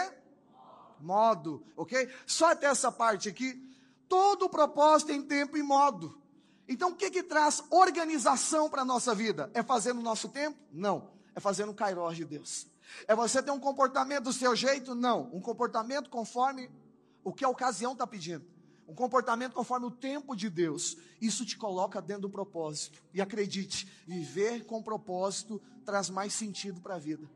modo, 0.99 1.63
ok? 1.75 2.09
Só 2.25 2.51
até 2.51 2.67
essa 2.67 2.91
parte 2.91 3.29
aqui. 3.29 3.61
Todo 4.07 4.49
propósito 4.49 5.07
tem 5.07 5.21
tempo 5.21 5.57
e 5.57 5.63
modo. 5.63 6.21
Então, 6.67 6.91
o 6.91 6.95
que 6.95 7.11
que 7.11 7.23
traz 7.23 7.63
organização 7.69 8.69
para 8.69 8.81
a 8.81 8.85
nossa 8.85 9.13
vida? 9.13 9.51
É 9.53 9.61
fazer 9.61 9.93
no 9.93 10.01
nosso 10.01 10.29
tempo? 10.29 10.57
Não. 10.71 11.09
É 11.35 11.39
fazer 11.39 11.65
no 11.65 11.73
Kairos 11.73 12.15
de 12.15 12.25
Deus. 12.25 12.67
É 13.07 13.15
você 13.15 13.41
ter 13.41 13.51
um 13.51 13.59
comportamento 13.59 14.25
do 14.25 14.33
seu 14.33 14.55
jeito? 14.55 14.95
Não. 14.95 15.29
Um 15.33 15.41
comportamento 15.41 16.09
conforme 16.09 16.69
o 17.23 17.33
que 17.33 17.43
a 17.43 17.49
ocasião 17.49 17.93
está 17.93 18.05
pedindo. 18.05 18.45
Um 18.87 18.93
comportamento 18.93 19.53
conforme 19.53 19.87
o 19.87 19.91
tempo 19.91 20.35
de 20.35 20.49
Deus. 20.49 20.97
Isso 21.19 21.45
te 21.45 21.57
coloca 21.57 22.01
dentro 22.01 22.23
do 22.23 22.29
propósito. 22.29 23.01
E 23.13 23.21
acredite, 23.21 23.91
viver 24.05 24.65
com 24.65 24.81
propósito 24.81 25.61
traz 25.85 26.09
mais 26.09 26.33
sentido 26.33 26.81
para 26.81 26.95
a 26.95 26.99
vida. 26.99 27.29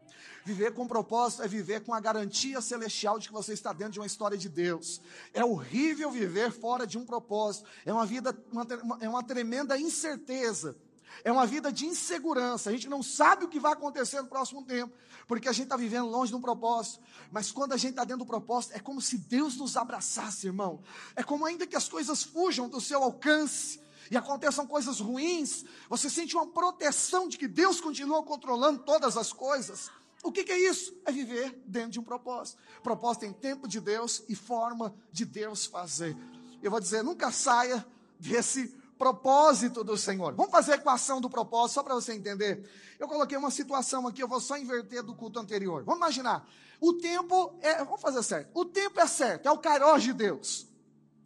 Viver 0.43 0.73
com 0.73 0.87
propósito 0.87 1.43
é 1.43 1.47
viver 1.47 1.81
com 1.81 1.93
a 1.93 1.99
garantia 1.99 2.59
celestial 2.61 3.19
de 3.19 3.27
que 3.27 3.33
você 3.33 3.53
está 3.53 3.71
dentro 3.71 3.93
de 3.93 3.99
uma 3.99 4.07
história 4.07 4.37
de 4.37 4.49
Deus. 4.49 5.01
É 5.33 5.45
horrível 5.45 6.09
viver 6.11 6.51
fora 6.51 6.85
de 6.85 6.97
um 6.97 7.05
propósito. 7.05 7.69
É 7.85 7.93
uma 7.93 8.05
vida, 8.05 8.35
uma, 8.51 8.67
é 8.99 9.07
uma 9.07 9.23
tremenda 9.23 9.77
incerteza. 9.77 10.75
É 11.23 11.31
uma 11.31 11.45
vida 11.45 11.71
de 11.71 11.85
insegurança. 11.85 12.69
A 12.69 12.73
gente 12.73 12.87
não 12.87 13.03
sabe 13.03 13.45
o 13.45 13.47
que 13.47 13.59
vai 13.59 13.73
acontecer 13.73 14.21
no 14.21 14.27
próximo 14.27 14.63
tempo, 14.63 14.93
porque 15.27 15.47
a 15.47 15.51
gente 15.51 15.65
está 15.65 15.77
vivendo 15.77 16.07
longe 16.07 16.31
de 16.31 16.37
um 16.37 16.41
propósito. 16.41 17.01
Mas 17.31 17.51
quando 17.51 17.73
a 17.73 17.77
gente 17.77 17.91
está 17.91 18.03
dentro 18.03 18.19
do 18.19 18.25
propósito, 18.25 18.75
é 18.75 18.79
como 18.79 19.01
se 19.01 19.17
Deus 19.17 19.57
nos 19.57 19.75
abraçasse, 19.77 20.47
irmão. 20.47 20.81
É 21.15 21.23
como 21.23 21.45
ainda 21.45 21.67
que 21.67 21.75
as 21.75 21.87
coisas 21.87 22.23
fujam 22.23 22.69
do 22.69 22.79
seu 22.79 23.03
alcance 23.03 23.79
e 24.11 24.17
aconteçam 24.17 24.65
coisas 24.65 24.99
ruins, 24.99 25.65
você 25.87 26.09
sente 26.09 26.35
uma 26.35 26.47
proteção 26.47 27.27
de 27.27 27.37
que 27.37 27.47
Deus 27.47 27.79
continua 27.79 28.23
controlando 28.23 28.79
todas 28.83 29.15
as 29.17 29.31
coisas. 29.31 29.91
O 30.23 30.31
que, 30.31 30.43
que, 30.43 30.51
é 30.51 30.69
isso? 30.69 30.93
É 31.05 31.11
viver 31.11 31.61
dentro 31.65 31.91
de 31.91 31.99
um 31.99 32.03
propósito. 32.03 32.61
Propósito 32.83 33.25
em 33.25 33.33
tempo 33.33 33.67
de 33.67 33.79
Deus 33.79 34.23
e 34.27 34.35
forma 34.35 34.93
de 35.11 35.25
Deus 35.25 35.65
fazer. 35.65 36.17
Eu 36.61 36.71
vou 36.71 36.79
dizer, 36.79 37.03
nunca 37.03 37.31
saia 37.31 37.85
desse 38.19 38.75
propósito 38.99 39.81
do 39.81 39.97
Senhor. 39.97 40.35
Vamos 40.35 40.51
fazer 40.51 40.73
a 40.73 40.75
equação 40.75 41.21
do 41.21 41.29
propósito, 41.29 41.75
só 41.75 41.83
para 41.83 41.95
você 41.95 42.13
entender. 42.13 42.69
Eu 42.99 43.07
coloquei 43.07 43.37
uma 43.37 43.49
situação 43.49 44.05
aqui, 44.05 44.21
eu 44.21 44.27
vou 44.27 44.41
só 44.41 44.57
inverter 44.57 45.01
do 45.01 45.15
culto 45.15 45.39
anterior. 45.39 45.85
Vamos 45.85 46.01
imaginar. 46.01 46.45
O 46.81 46.93
tempo 46.93 47.57
é, 47.61 47.83
vamos 47.83 48.01
fazer 48.01 48.21
certo. 48.21 48.51
O 48.53 48.65
tempo 48.65 48.99
é 48.99 49.07
certo, 49.07 49.47
é 49.47 49.51
o 49.51 49.57
kairos 49.57 50.03
de 50.03 50.11
Deus. 50.11 50.67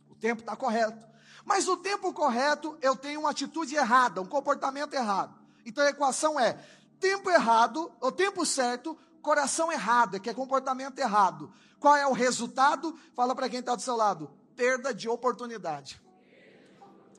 O 0.07 0.15
tempo 0.15 0.41
está 0.41 0.55
correto. 0.55 1.03
Mas 1.43 1.67
o 1.67 1.75
tempo 1.75 2.13
correto, 2.13 2.77
eu 2.79 2.95
tenho 2.95 3.21
uma 3.21 3.31
atitude 3.31 3.75
errada, 3.75 4.21
um 4.21 4.25
comportamento 4.25 4.93
errado. 4.93 5.35
Então 5.65 5.83
a 5.83 5.89
equação 5.89 6.39
é 6.39 6.63
tempo 6.99 7.29
errado, 7.31 7.91
o 7.99 8.11
tempo 8.11 8.45
certo, 8.45 8.95
coração 9.19 9.71
errado, 9.71 10.19
que 10.19 10.29
é 10.29 10.33
comportamento 10.33 10.99
errado. 10.99 11.51
Qual 11.79 11.95
é 11.95 12.05
o 12.05 12.13
resultado? 12.13 12.97
Fala 13.15 13.33
para 13.33 13.49
quem 13.49 13.61
está 13.61 13.73
do 13.75 13.81
seu 13.81 13.95
lado: 13.95 14.31
perda 14.55 14.93
de 14.93 15.09
oportunidade. 15.09 16.02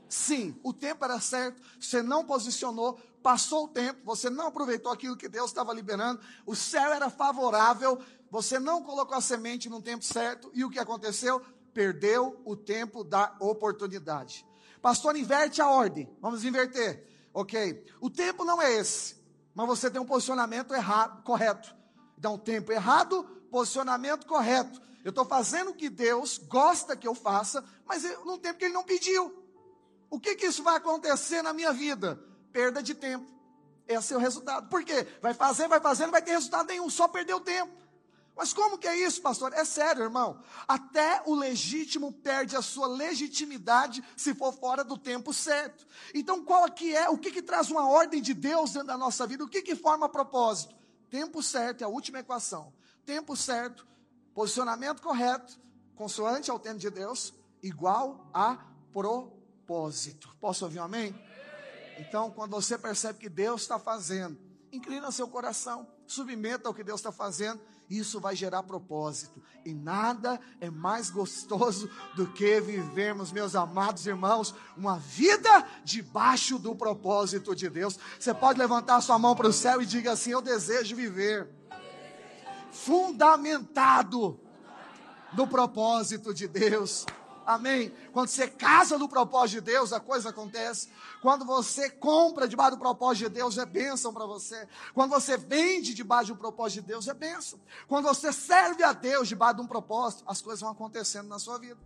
Sim, 0.08 0.58
o 0.62 0.72
tempo 0.72 1.04
era 1.04 1.20
certo, 1.20 1.60
você 1.80 2.02
não 2.02 2.24
posicionou, 2.24 2.98
passou 3.22 3.64
o 3.64 3.68
tempo, 3.68 4.00
você 4.04 4.28
não 4.28 4.48
aproveitou 4.48 4.92
aquilo 4.92 5.16
que 5.16 5.28
Deus 5.28 5.50
estava 5.50 5.72
liberando, 5.72 6.20
o 6.46 6.54
céu 6.54 6.92
era 6.92 7.10
favorável, 7.10 7.98
você 8.30 8.58
não 8.58 8.82
colocou 8.82 9.16
a 9.16 9.20
semente 9.20 9.68
no 9.68 9.80
tempo 9.80 10.04
certo, 10.04 10.50
e 10.54 10.64
o 10.64 10.70
que 10.70 10.78
aconteceu? 10.78 11.42
perdeu 11.74 12.40
o 12.44 12.56
tempo 12.56 13.02
da 13.02 13.34
oportunidade. 13.40 14.46
Pastor, 14.80 15.16
inverte 15.16 15.60
a 15.60 15.68
ordem. 15.68 16.08
Vamos 16.20 16.44
inverter. 16.44 17.06
Ok. 17.34 17.84
O 18.00 18.08
tempo 18.08 18.44
não 18.44 18.62
é 18.62 18.72
esse, 18.74 19.16
mas 19.54 19.66
você 19.66 19.90
tem 19.90 20.00
um 20.00 20.06
posicionamento 20.06 20.72
errado, 20.72 21.22
correto. 21.24 21.74
Então, 22.16 22.38
tempo 22.38 22.70
errado, 22.70 23.24
posicionamento 23.50 24.24
correto. 24.24 24.80
Eu 25.02 25.10
estou 25.10 25.24
fazendo 25.24 25.70
o 25.70 25.74
que 25.74 25.90
Deus 25.90 26.38
gosta 26.38 26.96
que 26.96 27.08
eu 27.08 27.14
faça, 27.14 27.62
mas 27.84 28.04
eu, 28.04 28.24
num 28.24 28.38
tempo 28.38 28.58
que 28.58 28.66
Ele 28.66 28.74
não 28.74 28.84
pediu. 28.84 29.43
O 30.14 30.20
que, 30.20 30.36
que 30.36 30.46
isso 30.46 30.62
vai 30.62 30.76
acontecer 30.76 31.42
na 31.42 31.52
minha 31.52 31.72
vida? 31.72 32.16
Perda 32.52 32.80
de 32.80 32.94
tempo. 32.94 33.26
Esse 33.88 34.14
é 34.14 34.16
o 34.16 34.20
resultado. 34.20 34.68
Por 34.68 34.84
quê? 34.84 35.08
Vai 35.20 35.34
fazer, 35.34 35.66
vai 35.66 35.80
fazer, 35.80 36.04
não 36.04 36.12
vai 36.12 36.22
ter 36.22 36.30
resultado 36.30 36.68
nenhum, 36.68 36.88
só 36.88 37.08
perdeu 37.08 37.40
tempo. 37.40 37.72
Mas 38.36 38.52
como 38.52 38.78
que 38.78 38.86
é 38.86 38.96
isso, 38.96 39.20
pastor? 39.20 39.52
É 39.52 39.64
sério, 39.64 40.04
irmão. 40.04 40.40
Até 40.68 41.20
o 41.26 41.34
legítimo 41.34 42.12
perde 42.12 42.56
a 42.56 42.62
sua 42.62 42.86
legitimidade 42.86 44.04
se 44.16 44.32
for 44.36 44.52
fora 44.52 44.84
do 44.84 44.96
tempo 44.96 45.34
certo. 45.34 45.84
Então, 46.14 46.44
qual 46.44 46.64
é? 46.64 47.08
O 47.08 47.18
que 47.18 47.32
que 47.32 47.42
traz 47.42 47.68
uma 47.68 47.88
ordem 47.88 48.22
de 48.22 48.34
Deus 48.34 48.70
dentro 48.70 48.86
da 48.86 48.96
nossa 48.96 49.26
vida? 49.26 49.42
O 49.42 49.48
que 49.48 49.62
que 49.62 49.74
forma 49.74 50.08
propósito? 50.08 50.76
Tempo 51.10 51.42
certo 51.42 51.82
é 51.82 51.84
a 51.86 51.88
última 51.88 52.20
equação. 52.20 52.72
Tempo 53.04 53.36
certo, 53.36 53.84
posicionamento 54.32 55.02
correto, 55.02 55.58
consoante 55.96 56.52
ao 56.52 56.60
tempo 56.60 56.78
de 56.78 56.88
Deus, 56.88 57.34
igual 57.60 58.30
a 58.32 58.58
propósito. 58.92 59.33
Posso 60.40 60.64
ouvir 60.64 60.80
um 60.80 60.84
amém? 60.84 61.14
Então, 61.98 62.30
quando 62.30 62.52
você 62.52 62.76
percebe 62.76 63.18
que 63.18 63.28
Deus 63.28 63.62
está 63.62 63.78
fazendo, 63.78 64.38
inclina 64.72 65.10
seu 65.12 65.28
coração, 65.28 65.86
submeta 66.06 66.68
ao 66.68 66.74
que 66.74 66.82
Deus 66.82 67.00
está 67.00 67.12
fazendo 67.12 67.60
isso 67.88 68.18
vai 68.18 68.34
gerar 68.34 68.62
propósito. 68.62 69.42
E 69.64 69.74
nada 69.74 70.40
é 70.60 70.70
mais 70.70 71.10
gostoso 71.10 71.90
do 72.16 72.26
que 72.26 72.60
vivermos, 72.60 73.30
meus 73.30 73.54
amados 73.54 74.06
irmãos, 74.06 74.54
uma 74.76 74.98
vida 74.98 75.66
debaixo 75.84 76.58
do 76.58 76.74
propósito 76.74 77.54
de 77.54 77.68
Deus. 77.68 77.98
Você 78.18 78.32
pode 78.32 78.58
levantar 78.58 79.00
sua 79.00 79.18
mão 79.18 79.34
para 79.34 79.48
o 79.48 79.52
céu 79.52 79.82
e 79.82 79.86
diga 79.86 80.12
assim: 80.12 80.30
Eu 80.30 80.40
desejo 80.40 80.96
viver 80.96 81.48
fundamentado 82.72 84.40
no 85.34 85.46
propósito 85.46 86.32
de 86.32 86.48
Deus. 86.48 87.04
Amém? 87.46 87.92
Quando 88.12 88.28
você 88.28 88.48
casa 88.48 88.96
no 88.96 89.08
propósito 89.08 89.60
de 89.60 89.72
Deus, 89.72 89.92
a 89.92 90.00
coisa 90.00 90.30
acontece. 90.30 90.88
Quando 91.20 91.44
você 91.44 91.90
compra 91.90 92.48
debaixo 92.48 92.72
do 92.72 92.78
propósito 92.78 93.28
de 93.28 93.34
Deus, 93.34 93.58
é 93.58 93.66
bênção 93.66 94.12
para 94.12 94.26
você. 94.26 94.66
Quando 94.94 95.10
você 95.10 95.36
vende 95.36 95.94
debaixo 95.94 96.32
do 96.32 96.38
propósito 96.38 96.82
de 96.82 96.88
Deus, 96.88 97.08
é 97.08 97.14
bênção. 97.14 97.60
Quando 97.86 98.06
você 98.06 98.32
serve 98.32 98.82
a 98.82 98.92
Deus 98.92 99.28
debaixo 99.28 99.56
de 99.56 99.62
um 99.62 99.66
propósito, 99.66 100.24
as 100.26 100.40
coisas 100.40 100.60
vão 100.60 100.70
acontecendo 100.70 101.28
na 101.28 101.38
sua 101.38 101.58
vida. 101.58 101.78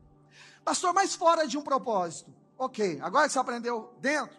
Pastor, 0.65 0.95
mas 0.95 1.15
fora 1.15 1.47
de 1.47 1.59
um 1.59 1.63
propósito. 1.63 2.33
Ok, 2.57 2.99
agora 3.03 3.27
que 3.27 3.33
você 3.33 3.39
aprendeu 3.39 3.95
dentro, 4.01 4.37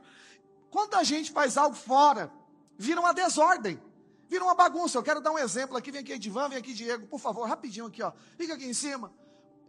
quando 0.70 0.96
a 0.96 1.04
gente 1.04 1.32
faz 1.32 1.58
algo 1.58 1.76
fora, 1.76 2.32
vira 2.78 3.00
uma 3.00 3.14
desordem. 3.14 3.82
Vira 4.30 4.44
uma 4.44 4.54
bagunça. 4.54 4.98
Eu 4.98 5.04
quero 5.04 5.20
dar 5.20 5.32
um 5.32 5.40
exemplo 5.40 5.76
aqui. 5.76 5.92
Vem 5.92 6.02
aqui, 6.02 6.14
Edivan, 6.14 6.50
vem 6.50 6.60
aqui, 6.60 6.74
Diego, 6.74 7.08
por 7.08 7.20
favor, 7.20 7.48
rapidinho 7.48 7.88
aqui, 7.88 8.04
ó. 8.04 8.12
Fica 8.38 8.54
aqui 8.54 8.66
em 8.66 8.74
cima. 8.74 9.12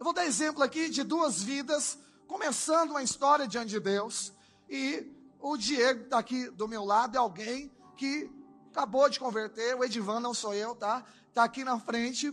Eu 0.01 0.05
vou 0.05 0.15
dar 0.15 0.25
exemplo 0.25 0.63
aqui 0.63 0.89
de 0.89 1.03
duas 1.03 1.43
vidas, 1.43 1.99
começando 2.27 2.93
uma 2.93 3.03
história 3.03 3.47
diante 3.47 3.69
de 3.69 3.81
Deus. 3.81 4.33
E 4.67 5.07
o 5.39 5.59
Diego 5.59 6.05
está 6.05 6.19
aqui 6.19 6.49
do 6.49 6.67
meu 6.67 6.87
lado, 6.87 7.17
é 7.17 7.19
alguém 7.19 7.71
que 7.99 8.31
acabou 8.71 9.11
de 9.11 9.21
converter. 9.21 9.77
O 9.77 9.85
Edivan 9.85 10.19
não 10.19 10.33
sou 10.33 10.55
eu, 10.55 10.75
tá? 10.75 11.05
Está 11.29 11.45
aqui 11.45 11.65
na 11.65 11.79
frente. 11.79 12.33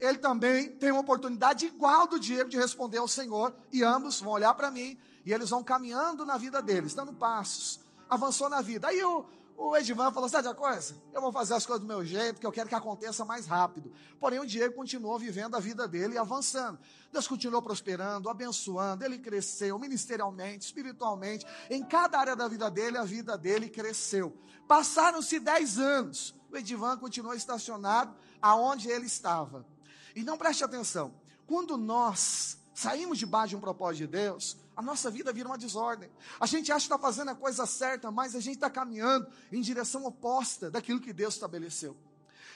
Ele 0.00 0.18
também 0.18 0.72
tem 0.72 0.90
uma 0.90 1.02
oportunidade 1.02 1.66
igual 1.66 2.08
do 2.08 2.18
Diego 2.18 2.50
de 2.50 2.56
responder 2.56 2.98
ao 2.98 3.06
Senhor. 3.06 3.54
E 3.72 3.84
ambos 3.84 4.20
vão 4.20 4.32
olhar 4.32 4.52
para 4.54 4.68
mim 4.68 4.98
e 5.24 5.32
eles 5.32 5.50
vão 5.50 5.62
caminhando 5.62 6.26
na 6.26 6.36
vida 6.36 6.60
deles, 6.60 6.94
dando 6.94 7.12
passos. 7.12 7.78
Avançou 8.10 8.48
na 8.48 8.60
vida. 8.60 8.88
Aí 8.88 9.00
o, 9.04 9.24
o 9.56 9.76
Edivan 9.76 10.12
falou: 10.12 10.28
sabe 10.28 10.48
a 10.48 10.54
coisa? 10.54 10.96
Eu 11.12 11.20
vou 11.20 11.32
fazer 11.32 11.54
as 11.54 11.64
coisas 11.64 11.80
do 11.80 11.86
meu 11.86 12.04
jeito, 12.04 12.40
que 12.40 12.46
eu 12.46 12.52
quero 12.52 12.68
que 12.68 12.74
aconteça 12.74 13.24
mais 13.24 13.46
rápido. 13.46 13.92
Porém, 14.18 14.38
o 14.38 14.46
Diego 14.46 14.74
continuou 14.74 15.18
vivendo 15.18 15.54
a 15.56 15.60
vida 15.60 15.86
dele 15.86 16.14
e 16.14 16.18
avançando. 16.18 16.78
Deus 17.12 17.26
continuou 17.28 17.62
prosperando, 17.62 18.28
abençoando, 18.28 19.04
ele 19.04 19.18
cresceu 19.18 19.78
ministerialmente, 19.78 20.66
espiritualmente. 20.66 21.46
Em 21.70 21.84
cada 21.84 22.18
área 22.18 22.34
da 22.34 22.48
vida 22.48 22.70
dele, 22.70 22.98
a 22.98 23.04
vida 23.04 23.38
dele 23.38 23.68
cresceu. 23.68 24.36
Passaram-se 24.66 25.38
dez 25.38 25.78
anos. 25.78 26.34
O 26.50 26.56
Edivan 26.56 26.96
continuou 26.98 27.34
estacionado 27.34 28.14
aonde 28.40 28.88
ele 28.88 29.06
estava. 29.06 29.66
E 30.14 30.22
não 30.22 30.38
preste 30.38 30.62
atenção. 30.64 31.14
Quando 31.46 31.76
nós 31.76 32.58
saímos 32.74 33.18
debaixo 33.18 33.50
de 33.50 33.56
um 33.56 33.60
propósito 33.60 33.98
de 33.98 34.06
Deus, 34.06 34.56
a 34.76 34.82
nossa 34.82 35.10
vida 35.10 35.32
vira 35.32 35.48
uma 35.48 35.58
desordem. 35.58 36.10
A 36.40 36.46
gente 36.46 36.70
acha 36.72 36.86
que 36.86 36.92
está 36.94 36.98
fazendo 36.98 37.30
a 37.30 37.34
coisa 37.34 37.66
certa, 37.66 38.10
mas 38.10 38.34
a 38.34 38.40
gente 38.40 38.56
está 38.56 38.68
caminhando 38.68 39.26
em 39.52 39.60
direção 39.60 40.04
oposta 40.04 40.70
daquilo 40.70 41.00
que 41.00 41.12
Deus 41.12 41.34
estabeleceu. 41.34 41.96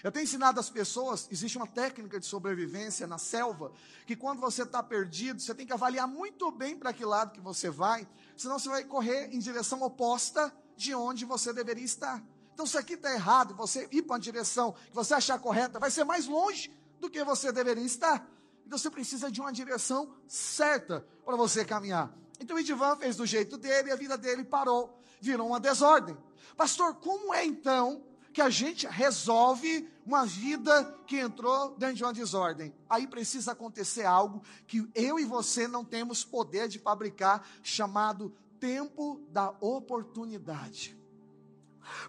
Eu 0.03 0.13
tenho 0.13 0.25
ensinado 0.25 0.61
às 0.61 0.71
pessoas, 0.71 1.27
existe 1.31 1.57
uma 1.57 1.67
técnica 1.67 2.21
de 2.21 2.27
sobrevivência 2.27 3.07
na 3.07 3.19
selva, 3.19 3.73
que 4.07 4.15
quando 4.15 4.41
você 4.41 4.63
está 4.63 4.83
perdido, 4.83 5.41
você 5.41 5.55
tem 5.55 5.67
que 5.67 5.73
avaliar 5.73 6.07
muito 6.07 6.51
bem 6.53 6.77
para 6.77 6.93
que 6.93 7.05
lado 7.05 7.33
que 7.33 7.41
você 7.41 7.69
vai, 7.69 8.07
senão 8.37 8.59
você 8.59 8.69
vai 8.69 8.85
correr 8.85 9.35
em 9.35 9.41
direção 9.41 9.83
oposta 9.83 10.53
de 10.77 10.95
onde 10.95 11.25
você 11.25 11.53
deveria 11.53 11.85
estar. 11.85 12.23
Então, 12.55 12.65
se 12.65 12.79
aqui 12.79 12.95
está 12.95 13.13
errado, 13.13 13.55
você 13.55 13.89
ir 13.91 14.03
para 14.03 14.15
uma 14.15 14.21
direção 14.21 14.73
que 14.73 14.95
você 14.95 15.15
achar 15.15 15.39
correta, 15.39 15.79
vai 15.81 15.91
ser 15.91 16.05
mais 16.05 16.27
longe 16.27 16.73
do 17.01 17.11
que 17.11 17.23
você 17.25 17.51
deveria 17.51 17.85
estar. 17.85 18.27
Então 18.69 18.79
você 18.79 18.91
precisa 18.91 19.31
de 19.31 19.41
uma 19.41 19.51
direção 19.51 20.15
certa 20.27 21.03
para 21.28 21.37
você 21.37 21.62
caminhar. 21.62 22.11
Então 22.40 22.58
Edivan 22.58 22.97
fez 22.97 23.14
do 23.14 23.26
jeito 23.26 23.58
dele 23.58 23.90
e 23.90 23.92
a 23.92 23.97
vida 23.97 24.16
dele 24.16 24.42
parou, 24.42 24.99
virou 25.20 25.49
uma 25.49 25.61
desordem. 25.61 26.16
Pastor, 26.56 26.94
como 26.94 27.35
é 27.35 27.44
então 27.44 28.02
que 28.32 28.40
a 28.40 28.49
gente 28.49 28.87
resolve 28.87 29.87
uma 30.06 30.25
vida 30.25 30.85
que 31.06 31.18
entrou 31.18 31.76
dentro 31.76 31.97
de 31.97 32.04
uma 32.04 32.14
desordem? 32.14 32.75
Aí 32.88 33.06
precisa 33.06 33.52
acontecer 33.52 34.06
algo 34.06 34.42
que 34.66 34.88
eu 34.94 35.18
e 35.20 35.26
você 35.26 35.68
não 35.68 35.85
temos 35.85 36.25
poder 36.25 36.66
de 36.66 36.78
fabricar, 36.78 37.47
chamado 37.62 38.35
tempo 38.58 39.20
da 39.28 39.50
oportunidade. 39.61 40.99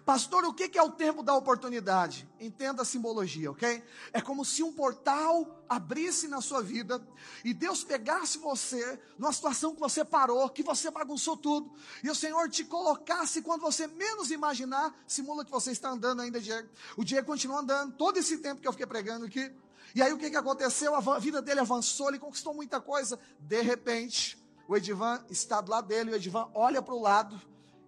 Pastor, 0.04 0.44
o 0.44 0.54
que 0.54 0.76
é 0.78 0.82
o 0.82 0.90
tempo 0.90 1.22
da 1.22 1.34
oportunidade? 1.34 2.28
Entenda 2.38 2.82
a 2.82 2.84
simbologia, 2.84 3.50
ok? 3.50 3.82
É 4.12 4.20
como 4.20 4.44
se 4.44 4.62
um 4.62 4.72
portal 4.72 5.64
abrisse 5.68 6.26
na 6.28 6.40
sua 6.40 6.62
vida 6.62 7.00
e 7.44 7.54
Deus 7.54 7.84
pegasse 7.84 8.38
você 8.38 9.00
numa 9.18 9.32
situação 9.32 9.74
que 9.74 9.80
você 9.80 10.04
parou, 10.04 10.48
que 10.48 10.62
você 10.62 10.90
bagunçou 10.90 11.36
tudo, 11.36 11.72
e 12.02 12.10
o 12.10 12.14
Senhor 12.14 12.48
te 12.48 12.64
colocasse 12.64 13.42
quando 13.42 13.60
você 13.60 13.86
menos 13.86 14.30
imaginar, 14.30 14.94
simula 15.06 15.44
que 15.44 15.50
você 15.50 15.70
está 15.70 15.90
andando 15.90 16.22
ainda, 16.22 16.40
Diego. 16.40 16.68
O 16.96 17.04
Diego 17.04 17.26
continua 17.26 17.60
andando, 17.60 17.94
todo 17.94 18.16
esse 18.16 18.38
tempo 18.38 18.60
que 18.60 18.68
eu 18.68 18.72
fiquei 18.72 18.86
pregando 18.86 19.26
aqui. 19.26 19.52
E 19.94 20.02
aí 20.02 20.12
o 20.12 20.18
que, 20.18 20.30
que 20.30 20.36
aconteceu? 20.36 20.94
A 20.94 21.18
vida 21.18 21.42
dele 21.42 21.60
avançou, 21.60 22.08
ele 22.08 22.18
conquistou 22.18 22.54
muita 22.54 22.80
coisa. 22.80 23.18
De 23.40 23.60
repente, 23.60 24.38
o 24.68 24.76
Edivan 24.76 25.24
está 25.28 25.60
do 25.60 25.70
lado 25.70 25.88
dele, 25.88 26.12
o 26.12 26.14
Edivan 26.14 26.48
olha 26.54 26.80
para 26.80 26.94
o 26.94 27.00
lado, 27.00 27.40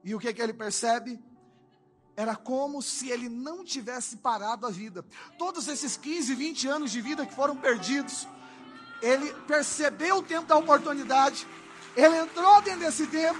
e 0.02 0.14
o 0.14 0.18
que, 0.18 0.32
que 0.34 0.42
ele 0.42 0.52
percebe? 0.52 1.22
Era 2.16 2.36
como 2.36 2.82
se 2.82 3.10
ele 3.10 3.28
não 3.28 3.64
tivesse 3.64 4.16
parado 4.16 4.66
a 4.66 4.70
vida. 4.70 5.04
Todos 5.38 5.68
esses 5.68 5.96
15, 5.96 6.34
20 6.34 6.68
anos 6.68 6.90
de 6.90 7.00
vida 7.00 7.24
que 7.24 7.34
foram 7.34 7.56
perdidos, 7.56 8.28
ele 9.00 9.32
percebeu 9.46 10.18
o 10.18 10.22
tempo 10.22 10.46
da 10.46 10.56
oportunidade, 10.56 11.46
ele 11.96 12.16
entrou 12.16 12.60
dentro 12.62 12.80
desse 12.80 13.06
tempo, 13.06 13.38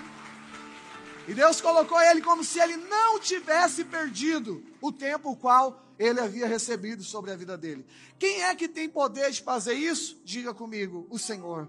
e 1.29 1.35
Deus 1.35 1.61
colocou 1.61 2.01
ele 2.01 2.21
como 2.21 2.43
se 2.43 2.59
ele 2.59 2.77
não 2.77 3.19
tivesse 3.21 3.85
perdido 3.85 4.63
o 4.81 4.91
tempo 4.91 5.31
o 5.31 5.37
qual 5.37 5.81
ele 5.99 6.21
havia 6.21 6.49
recebido 6.49 7.05
sobre 7.05 7.31
a 7.31 7.37
vida 7.37 7.57
dele. 7.57 7.87
Quem 8.19 8.43
é 8.43 8.55
que 8.55 8.69
tem 8.69 8.89
poder 8.89 9.31
de 9.31 9.41
fazer 9.41 9.75
isso? 9.75 10.21
Diga 10.25 10.53
comigo, 10.53 11.07
o 11.11 11.19
Senhor. 11.19 11.69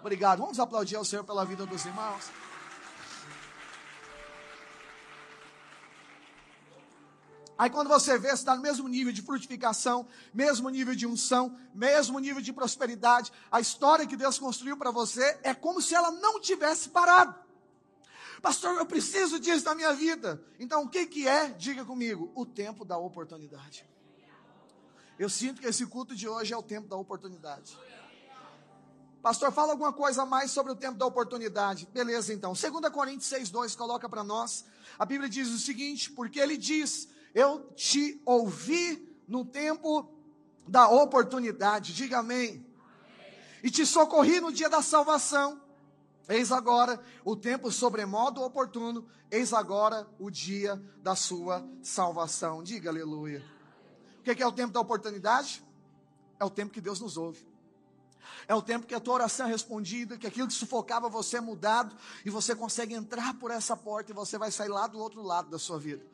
Obrigado. 0.00 0.40
Vamos 0.40 0.58
aplaudir 0.58 0.96
ao 0.96 1.04
Senhor 1.04 1.22
pela 1.24 1.44
vida 1.44 1.64
dos 1.66 1.84
irmãos. 1.84 2.30
Aí 7.58 7.68
quando 7.68 7.88
você 7.88 8.16
vê, 8.16 8.28
você 8.28 8.34
está 8.34 8.54
no 8.54 8.62
mesmo 8.62 8.86
nível 8.86 9.12
de 9.12 9.20
frutificação, 9.20 10.06
mesmo 10.32 10.70
nível 10.70 10.94
de 10.94 11.08
unção, 11.08 11.58
mesmo 11.74 12.20
nível 12.20 12.40
de 12.40 12.52
prosperidade. 12.52 13.32
A 13.50 13.60
história 13.60 14.06
que 14.06 14.16
Deus 14.16 14.38
construiu 14.38 14.76
para 14.76 14.92
você 14.92 15.36
é 15.42 15.52
como 15.52 15.82
se 15.82 15.92
ela 15.92 16.12
não 16.12 16.40
tivesse 16.40 16.88
parado. 16.90 17.34
Pastor, 18.40 18.76
eu 18.76 18.86
preciso 18.86 19.40
disso 19.40 19.64
na 19.64 19.74
minha 19.74 19.92
vida. 19.92 20.40
Então 20.60 20.84
o 20.84 20.88
que, 20.88 21.04
que 21.06 21.26
é? 21.26 21.48
Diga 21.48 21.84
comigo, 21.84 22.30
o 22.36 22.46
tempo 22.46 22.84
da 22.84 22.96
oportunidade. 22.96 23.84
Eu 25.18 25.28
sinto 25.28 25.60
que 25.60 25.66
esse 25.66 25.84
culto 25.84 26.14
de 26.14 26.28
hoje 26.28 26.54
é 26.54 26.56
o 26.56 26.62
tempo 26.62 26.86
da 26.86 26.96
oportunidade. 26.96 27.76
Pastor, 29.20 29.50
fala 29.50 29.72
alguma 29.72 29.92
coisa 29.92 30.22
a 30.22 30.26
mais 30.26 30.52
sobre 30.52 30.70
o 30.70 30.76
tempo 30.76 30.96
da 30.96 31.04
oportunidade. 31.04 31.88
Beleza, 31.92 32.32
então. 32.32 32.52
2 32.52 32.88
Coríntios 32.92 33.28
6,2 33.28 33.76
coloca 33.76 34.08
para 34.08 34.22
nós. 34.22 34.64
A 34.96 35.04
Bíblia 35.04 35.28
diz 35.28 35.48
o 35.48 35.58
seguinte: 35.58 36.12
porque 36.12 36.38
ele 36.38 36.56
diz 36.56 37.08
eu 37.38 37.70
te 37.76 38.20
ouvi 38.26 39.16
no 39.28 39.44
tempo 39.44 40.12
da 40.66 40.88
oportunidade. 40.88 41.94
Diga 41.94 42.18
amém. 42.18 42.66
e 43.62 43.70
te 43.70 43.86
socorri 43.86 44.40
no 44.40 44.52
dia 44.52 44.68
da 44.68 44.82
salvação. 44.82 45.60
Eis 46.28 46.50
agora 46.50 47.00
o 47.24 47.36
tempo 47.36 47.70
sobremodo 47.72 48.42
oportuno, 48.42 49.08
eis 49.30 49.52
agora 49.52 50.06
o 50.18 50.30
dia 50.30 50.76
da 51.00 51.14
sua 51.14 51.66
salvação. 51.80 52.62
Diga 52.62 52.90
aleluia. 52.90 53.44
O 54.18 54.22
que 54.22 54.42
é 54.42 54.46
o 54.46 54.52
tempo 54.52 54.72
da 54.72 54.80
oportunidade? 54.80 55.64
É 56.40 56.44
o 56.44 56.50
tempo 56.50 56.72
que 56.72 56.80
Deus 56.80 57.00
nos 57.00 57.16
ouve. 57.16 57.46
É 58.46 58.54
o 58.54 58.62
tempo 58.62 58.86
que 58.86 58.94
a 58.94 59.00
tua 59.00 59.14
oração 59.14 59.46
é 59.46 59.50
respondida, 59.50 60.18
que 60.18 60.26
aquilo 60.26 60.48
que 60.48 60.54
sufocava 60.54 61.08
você 61.08 61.36
é 61.36 61.40
mudado 61.40 61.96
e 62.24 62.30
você 62.30 62.54
consegue 62.54 62.94
entrar 62.94 63.34
por 63.34 63.50
essa 63.50 63.76
porta 63.76 64.10
e 64.10 64.14
você 64.14 64.38
vai 64.38 64.50
sair 64.50 64.68
lá 64.68 64.86
do 64.86 64.98
outro 64.98 65.22
lado 65.22 65.48
da 65.50 65.58
sua 65.58 65.78
vida. 65.78 66.04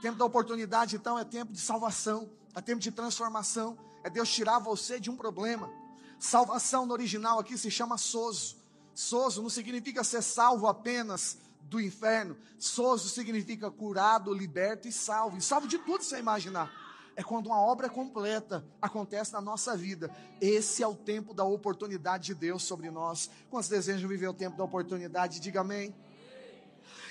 Tempo 0.00 0.16
da 0.16 0.24
oportunidade, 0.24 0.96
então, 0.96 1.18
é 1.18 1.24
tempo 1.24 1.52
de 1.52 1.60
salvação, 1.60 2.30
é 2.54 2.60
tempo 2.60 2.80
de 2.80 2.90
transformação, 2.90 3.78
é 4.02 4.08
Deus 4.08 4.30
tirar 4.30 4.58
você 4.58 4.98
de 4.98 5.10
um 5.10 5.16
problema. 5.16 5.70
Salvação 6.18 6.86
no 6.86 6.92
original 6.92 7.38
aqui 7.38 7.56
se 7.56 7.70
chama 7.70 7.98
sozo. 7.98 8.56
Sozo 8.94 9.42
não 9.42 9.50
significa 9.50 10.02
ser 10.04 10.22
salvo 10.22 10.66
apenas 10.66 11.38
do 11.62 11.80
inferno. 11.80 12.36
Sozo 12.58 13.08
significa 13.08 13.70
curado, 13.70 14.32
liberto 14.32 14.88
e 14.88 14.92
salvo. 14.92 15.38
E 15.38 15.40
salvo 15.42 15.68
de 15.68 15.78
tudo 15.78 16.02
você 16.02 16.18
imaginar. 16.18 16.70
É 17.16 17.22
quando 17.22 17.46
uma 17.46 17.60
obra 17.60 17.88
completa 17.88 18.64
acontece 18.80 19.32
na 19.32 19.40
nossa 19.40 19.76
vida. 19.76 20.14
Esse 20.40 20.82
é 20.82 20.86
o 20.86 20.94
tempo 20.94 21.34
da 21.34 21.44
oportunidade 21.44 22.26
de 22.26 22.34
Deus 22.34 22.62
sobre 22.62 22.90
nós. 22.90 23.30
Quantos 23.50 23.68
desejam 23.68 24.08
viver 24.08 24.28
o 24.28 24.34
tempo 24.34 24.56
da 24.56 24.64
oportunidade? 24.64 25.40
Diga 25.40 25.60
amém. 25.60 25.94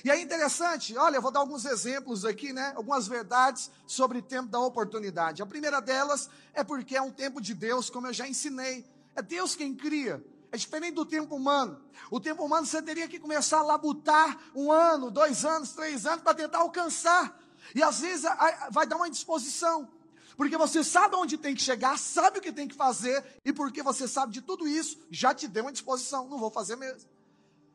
E 0.03 0.10
é 0.10 0.20
interessante, 0.20 0.96
olha, 0.98 1.18
eu 1.18 1.22
vou 1.22 1.32
dar 1.32 1.39
alguns 1.39 1.65
exemplos 1.65 2.24
aqui, 2.25 2.53
né? 2.53 2.74
Algumas 2.75 3.08
verdades 3.08 3.70
sobre 3.86 4.20
o 4.20 4.22
tempo 4.22 4.48
da 4.48 4.60
oportunidade. 4.60 5.41
A 5.41 5.46
primeira 5.46 5.82
delas 5.82 6.29
é 6.53 6.63
porque 6.63 6.96
é 6.96 7.01
um 7.01 7.12
tempo 7.12 7.41
de 7.41 7.53
Deus, 7.53 7.89
como 7.89 8.08
eu 8.08 8.13
já 8.13 8.27
ensinei. 8.27 8.86
É 9.15 9.22
Deus 9.22 9.56
quem 9.56 9.75
cria. 9.75 10.24
É 10.51 10.58
diferente 10.58 10.96
do 10.96 11.06
tempo 11.06 11.36
humano. 11.36 11.82
O 12.10 12.20
tempo 12.20 12.44
humano 12.44 12.65
você 12.65 12.82
teria 12.82 13.08
que 13.08 13.20
começar 13.20 13.60
a 13.60 13.63
labutar 13.63 14.39
um 14.56 14.72
ano, 14.72 15.12
dois 15.12 15.46
anos, 15.46 15.74
três 15.74 16.06
anos 16.06 16.22
para 16.24 16.34
tentar 16.34 16.60
alcançar. 16.60 17.38
E 17.75 17.84
às 17.84 18.00
vezes 18.00 18.25
vai 18.72 18.88
dar 18.88 18.96
uma 18.96 19.08
indisposição. 19.08 19.88
Porque 20.36 20.56
você 20.56 20.84
sabe 20.84 21.15
onde 21.18 21.38
tem 21.38 21.53
que 21.53 21.62
chegar, 21.62 22.00
sabe 22.00 22.39
o 22.39 22.41
que 22.41 22.53
tem 22.53 22.68
que 22.68 22.74
fazer, 22.74 23.24
e 23.44 23.51
porque 23.51 23.84
você 23.84 24.08
sabe 24.08 24.32
de 24.32 24.41
tudo 24.41 24.65
isso, 24.68 24.98
já 25.12 25.34
te 25.34 25.50
deu 25.50 25.65
uma 25.65 25.72
disposição. 25.72 26.29
Não 26.29 26.39
vou 26.39 26.50
fazer 26.50 26.77
mesmo. 26.77 27.10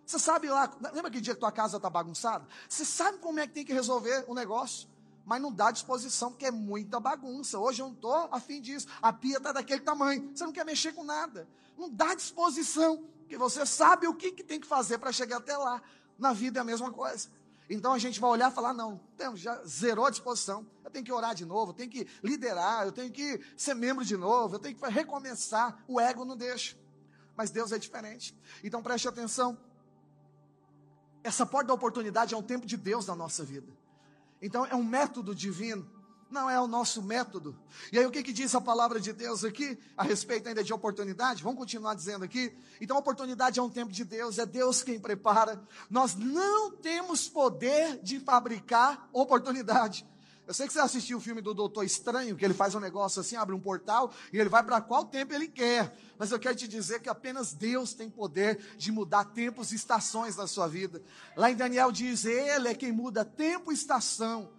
Você 0.04 0.18
sabe 0.18 0.48
lá, 0.48 0.70
lembra 0.92 1.08
aquele 1.08 1.22
dia 1.22 1.34
que 1.34 1.40
tua 1.40 1.52
casa 1.52 1.78
está 1.78 1.88
bagunçada? 1.88 2.46
Você 2.68 2.84
sabe 2.84 3.18
como 3.18 3.40
é 3.40 3.46
que 3.46 3.54
tem 3.54 3.64
que 3.64 3.72
resolver 3.72 4.24
o 4.28 4.34
negócio 4.34 4.88
mas 5.24 5.40
não 5.40 5.52
dá 5.52 5.70
disposição, 5.70 6.30
porque 6.30 6.46
é 6.46 6.50
muita 6.50 7.00
bagunça. 7.00 7.58
Hoje 7.58 7.80
eu 7.80 7.86
não 7.86 7.94
estou 7.94 8.28
afim 8.30 8.60
disso. 8.60 8.86
A 9.00 9.12
pia 9.12 9.38
está 9.38 9.52
daquele 9.52 9.80
tamanho. 9.80 10.30
Você 10.34 10.44
não 10.44 10.52
quer 10.52 10.64
mexer 10.64 10.92
com 10.92 11.02
nada. 11.02 11.48
Não 11.76 11.90
dá 11.90 12.14
disposição, 12.14 13.08
porque 13.20 13.36
você 13.36 13.64
sabe 13.64 14.06
o 14.06 14.14
que, 14.14 14.32
que 14.32 14.44
tem 14.44 14.60
que 14.60 14.66
fazer 14.66 14.98
para 14.98 15.10
chegar 15.10 15.38
até 15.38 15.56
lá. 15.56 15.82
Na 16.18 16.32
vida 16.32 16.60
é 16.60 16.62
a 16.62 16.64
mesma 16.64 16.92
coisa. 16.92 17.28
Então 17.68 17.92
a 17.92 17.98
gente 17.98 18.20
vai 18.20 18.30
olhar 18.30 18.52
e 18.52 18.54
falar: 18.54 18.74
não, 18.74 19.00
já 19.34 19.62
zerou 19.64 20.06
a 20.06 20.10
disposição. 20.10 20.66
Eu 20.84 20.90
tenho 20.90 21.04
que 21.04 21.12
orar 21.12 21.34
de 21.34 21.46
novo, 21.46 21.70
eu 21.70 21.74
tenho 21.74 21.90
que 21.90 22.06
liderar, 22.22 22.84
eu 22.84 22.92
tenho 22.92 23.10
que 23.10 23.40
ser 23.56 23.74
membro 23.74 24.04
de 24.04 24.16
novo, 24.16 24.56
eu 24.56 24.58
tenho 24.58 24.76
que 24.76 24.86
recomeçar. 24.88 25.82
O 25.88 25.98
ego 25.98 26.24
não 26.24 26.36
deixa. 26.36 26.76
Mas 27.34 27.50
Deus 27.50 27.72
é 27.72 27.78
diferente. 27.78 28.36
Então 28.62 28.82
preste 28.82 29.08
atenção. 29.08 29.58
Essa 31.24 31.46
porta 31.46 31.68
da 31.68 31.74
oportunidade 31.74 32.34
é 32.34 32.36
um 32.36 32.42
tempo 32.42 32.66
de 32.66 32.76
Deus 32.76 33.06
na 33.06 33.16
nossa 33.16 33.42
vida. 33.42 33.72
Então 34.42 34.66
é 34.66 34.74
um 34.74 34.84
método 34.84 35.34
divino, 35.34 35.90
não 36.30 36.50
é 36.50 36.60
o 36.60 36.66
nosso 36.66 37.02
método. 37.02 37.56
E 37.90 37.98
aí 37.98 38.04
o 38.04 38.10
que, 38.10 38.22
que 38.22 38.32
diz 38.32 38.54
a 38.54 38.60
palavra 38.60 39.00
de 39.00 39.10
Deus 39.10 39.42
aqui 39.42 39.78
a 39.96 40.02
respeito 40.02 40.46
ainda 40.48 40.62
de 40.62 40.70
oportunidade? 40.70 41.42
Vamos 41.42 41.58
continuar 41.58 41.94
dizendo 41.94 42.24
aqui. 42.24 42.54
Então, 42.78 42.98
oportunidade 42.98 43.58
é 43.58 43.62
um 43.62 43.70
tempo 43.70 43.90
de 43.90 44.04
Deus, 44.04 44.38
é 44.38 44.44
Deus 44.44 44.82
quem 44.82 45.00
prepara. 45.00 45.62
Nós 45.88 46.14
não 46.14 46.72
temos 46.72 47.26
poder 47.26 47.98
de 48.02 48.20
fabricar 48.20 49.08
oportunidade. 49.12 50.06
Eu 50.46 50.52
sei 50.52 50.66
que 50.66 50.74
você 50.74 50.80
assistiu 50.80 51.16
o 51.16 51.20
filme 51.20 51.40
do 51.40 51.54
Doutor 51.54 51.84
Estranho, 51.84 52.36
que 52.36 52.44
ele 52.44 52.52
faz 52.52 52.74
um 52.74 52.80
negócio 52.80 53.20
assim, 53.20 53.34
abre 53.34 53.54
um 53.54 53.60
portal 53.60 54.12
e 54.30 54.38
ele 54.38 54.50
vai 54.50 54.62
para 54.62 54.78
qual 54.78 55.06
tempo 55.06 55.32
ele 55.32 55.48
quer. 55.48 55.96
Mas 56.18 56.30
eu 56.30 56.38
quero 56.38 56.54
te 56.54 56.68
dizer 56.68 57.00
que 57.00 57.08
apenas 57.08 57.54
Deus 57.54 57.94
tem 57.94 58.10
poder 58.10 58.58
de 58.76 58.92
mudar 58.92 59.24
tempos 59.24 59.72
e 59.72 59.76
estações 59.76 60.36
na 60.36 60.46
sua 60.46 60.68
vida. 60.68 61.02
Lá 61.34 61.50
em 61.50 61.56
Daniel 61.56 61.90
diz: 61.90 62.26
Ele 62.26 62.68
é 62.68 62.74
quem 62.74 62.92
muda 62.92 63.24
tempo 63.24 63.72
e 63.72 63.74
estação. 63.74 64.50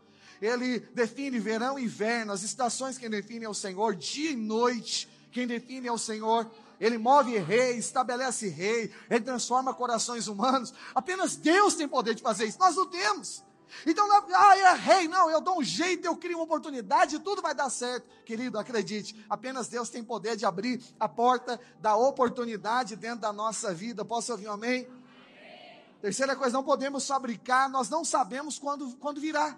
Ele 0.41 0.79
define 0.79 1.39
verão 1.39 1.77
e 1.77 1.83
inverno, 1.83 2.33
as 2.33 2.41
estações 2.41 2.97
quem 2.97 3.09
define 3.09 3.45
é 3.45 3.49
o 3.49 3.53
Senhor, 3.53 3.95
dia 3.95 4.31
e 4.31 4.35
noite, 4.35 5.07
quem 5.31 5.45
define 5.45 5.87
é 5.87 5.91
o 5.91 5.97
Senhor. 5.99 6.49
Ele 6.79 6.97
move 6.97 7.37
rei, 7.37 7.77
estabelece 7.77 8.49
rei, 8.49 8.91
ele 9.09 9.21
transforma 9.21 9.73
corações 9.73 10.27
humanos. 10.27 10.73
Apenas 10.93 11.35
Deus 11.35 11.75
tem 11.75 11.87
poder 11.87 12.15
de 12.15 12.23
fazer 12.23 12.45
isso. 12.45 12.59
Nós 12.59 12.75
não 12.75 12.87
temos. 12.87 13.43
Então, 13.85 14.07
ah, 14.33 14.57
é 14.57 14.73
rei, 14.73 15.07
não, 15.07 15.29
eu 15.29 15.41
dou 15.41 15.59
um 15.59 15.63
jeito, 15.63 16.05
eu 16.05 16.15
crio 16.15 16.37
uma 16.37 16.43
oportunidade, 16.43 17.19
tudo 17.19 17.41
vai 17.41 17.53
dar 17.53 17.69
certo. 17.69 18.07
Querido, 18.23 18.57
acredite, 18.57 19.25
apenas 19.29 19.67
Deus 19.67 19.89
tem 19.89 20.03
poder 20.03 20.35
de 20.35 20.45
abrir 20.45 20.81
a 20.99 21.07
porta 21.07 21.59
da 21.79 21.95
oportunidade 21.95 22.95
dentro 22.95 23.21
da 23.21 23.33
nossa 23.33 23.73
vida. 23.73 24.05
Posso 24.05 24.31
ouvir 24.31 24.47
um 24.47 24.53
amém? 24.53 24.85
amém? 24.85 25.83
Terceira 26.01 26.35
coisa, 26.35 26.53
não 26.53 26.63
podemos 26.63 27.05
fabricar, 27.07 27.69
nós 27.69 27.89
não 27.89 28.03
sabemos 28.03 28.57
quando, 28.57 28.95
quando 28.97 29.19
virá. 29.19 29.57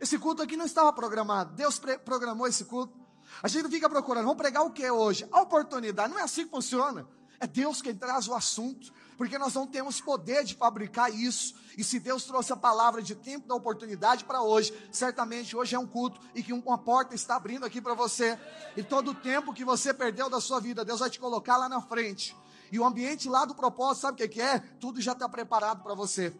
Esse 0.00 0.18
culto 0.18 0.42
aqui 0.42 0.56
não 0.56 0.66
estava 0.66 0.92
programado, 0.92 1.54
Deus 1.54 1.80
programou 2.04 2.46
esse 2.46 2.64
culto. 2.64 3.04
A 3.42 3.48
gente 3.48 3.68
fica 3.68 3.88
procurando, 3.88 4.24
vamos 4.24 4.38
pregar 4.38 4.62
o 4.64 4.70
que 4.70 4.88
hoje? 4.90 5.26
A 5.32 5.40
oportunidade, 5.40 6.12
não 6.12 6.18
é 6.18 6.22
assim 6.22 6.44
que 6.44 6.50
funciona. 6.50 7.06
É 7.44 7.46
Deus 7.46 7.82
quem 7.82 7.94
traz 7.94 8.26
o 8.26 8.32
assunto 8.32 8.90
porque 9.18 9.36
nós 9.36 9.52
não 9.52 9.66
temos 9.66 10.00
poder 10.00 10.44
de 10.44 10.54
fabricar 10.54 11.12
isso. 11.12 11.54
E 11.76 11.84
se 11.84 12.00
Deus 12.00 12.24
trouxe 12.24 12.54
a 12.54 12.56
palavra 12.56 13.02
de 13.02 13.14
tempo 13.14 13.46
da 13.46 13.54
oportunidade 13.54 14.24
para 14.24 14.40
hoje, 14.40 14.72
certamente 14.90 15.54
hoje 15.54 15.74
é 15.74 15.78
um 15.78 15.86
culto 15.86 16.18
e 16.34 16.42
que 16.42 16.54
uma 16.54 16.78
porta 16.78 17.14
está 17.14 17.36
abrindo 17.36 17.66
aqui 17.66 17.82
para 17.82 17.92
você. 17.92 18.38
E 18.74 18.82
todo 18.82 19.10
o 19.10 19.14
tempo 19.14 19.52
que 19.52 19.62
você 19.62 19.92
perdeu 19.92 20.30
da 20.30 20.40
sua 20.40 20.58
vida, 20.58 20.86
Deus 20.86 21.00
vai 21.00 21.10
te 21.10 21.20
colocar 21.20 21.58
lá 21.58 21.68
na 21.68 21.82
frente. 21.82 22.34
E 22.72 22.78
o 22.78 22.84
ambiente 22.86 23.28
lá 23.28 23.44
do 23.44 23.54
propósito, 23.54 24.02
sabe 24.02 24.24
o 24.24 24.28
que 24.28 24.40
é? 24.40 24.58
Tudo 24.80 25.02
já 25.02 25.12
está 25.12 25.28
preparado 25.28 25.82
para 25.82 25.94
você. 25.94 26.34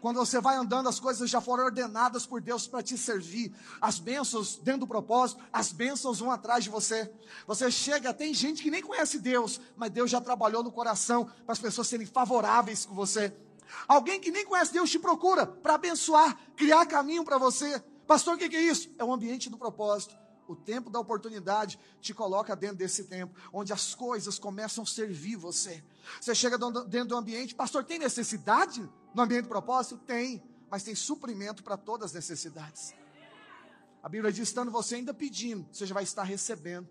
Quando 0.00 0.16
você 0.16 0.40
vai 0.40 0.56
andando, 0.56 0.88
as 0.88 1.00
coisas 1.00 1.28
já 1.28 1.40
foram 1.40 1.64
ordenadas 1.64 2.26
por 2.26 2.40
Deus 2.40 2.66
para 2.66 2.82
te 2.82 2.96
servir. 2.96 3.54
As 3.80 3.98
bênçãos 3.98 4.56
dentro 4.56 4.80
do 4.80 4.86
propósito, 4.86 5.42
as 5.52 5.72
bênçãos 5.72 6.20
vão 6.20 6.30
atrás 6.30 6.64
de 6.64 6.70
você. 6.70 7.12
Você 7.46 7.70
chega, 7.70 8.14
tem 8.14 8.32
gente 8.32 8.62
que 8.62 8.70
nem 8.70 8.82
conhece 8.82 9.18
Deus, 9.18 9.60
mas 9.76 9.90
Deus 9.90 10.10
já 10.10 10.20
trabalhou 10.20 10.62
no 10.62 10.72
coração 10.72 11.24
para 11.44 11.52
as 11.52 11.58
pessoas 11.58 11.88
serem 11.88 12.06
favoráveis 12.06 12.86
com 12.86 12.94
você. 12.94 13.34
Alguém 13.86 14.20
que 14.20 14.30
nem 14.30 14.44
conhece 14.44 14.72
Deus 14.72 14.90
te 14.90 14.98
procura 14.98 15.46
para 15.46 15.74
abençoar, 15.74 16.38
criar 16.56 16.86
caminho 16.86 17.24
para 17.24 17.38
você. 17.38 17.82
Pastor, 18.06 18.34
o 18.34 18.38
que 18.38 18.56
é 18.56 18.62
isso? 18.62 18.90
É 18.98 19.04
o 19.04 19.12
ambiente 19.12 19.50
do 19.50 19.58
propósito. 19.58 20.16
O 20.48 20.56
tempo 20.56 20.88
da 20.88 20.98
oportunidade 20.98 21.78
te 22.00 22.14
coloca 22.14 22.56
dentro 22.56 22.78
desse 22.78 23.04
tempo, 23.04 23.38
onde 23.52 23.70
as 23.70 23.94
coisas 23.94 24.38
começam 24.38 24.82
a 24.82 24.86
servir 24.86 25.36
você. 25.36 25.84
Você 26.18 26.34
chega 26.34 26.56
dentro 26.86 27.08
do 27.08 27.16
ambiente, 27.16 27.54
pastor, 27.54 27.84
tem 27.84 27.98
necessidade 27.98 28.88
no 29.14 29.22
ambiente 29.22 29.46
propósito? 29.46 29.98
Tem, 29.98 30.42
mas 30.70 30.82
tem 30.82 30.94
suprimento 30.94 31.62
para 31.62 31.76
todas 31.76 32.06
as 32.06 32.14
necessidades. 32.14 32.94
A 34.02 34.08
Bíblia 34.08 34.32
diz: 34.32 34.48
estando 34.48 34.70
você 34.70 34.94
ainda 34.94 35.12
pedindo, 35.12 35.68
você 35.70 35.84
já 35.84 35.92
vai 35.92 36.04
estar 36.04 36.22
recebendo. 36.22 36.88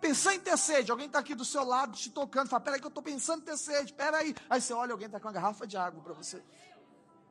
Pensando 0.00 0.34
em 0.34 0.40
ter 0.40 0.58
sede, 0.58 0.90
alguém 0.90 1.06
está 1.06 1.20
aqui 1.20 1.34
do 1.34 1.44
seu 1.44 1.64
lado 1.64 1.96
te 1.96 2.10
tocando, 2.10 2.48
fala: 2.48 2.60
peraí, 2.60 2.80
que 2.80 2.86
eu 2.86 2.88
estou 2.88 3.02
pensando 3.02 3.42
em 3.42 3.44
ter 3.44 3.56
sede, 3.56 3.92
peraí. 3.92 4.34
Aí 4.50 4.60
você 4.60 4.72
olha, 4.72 4.90
alguém 4.90 5.06
está 5.06 5.20
com 5.20 5.28
uma 5.28 5.32
garrafa 5.32 5.66
de 5.68 5.76
água 5.76 6.02
para 6.02 6.14
você. 6.14 6.42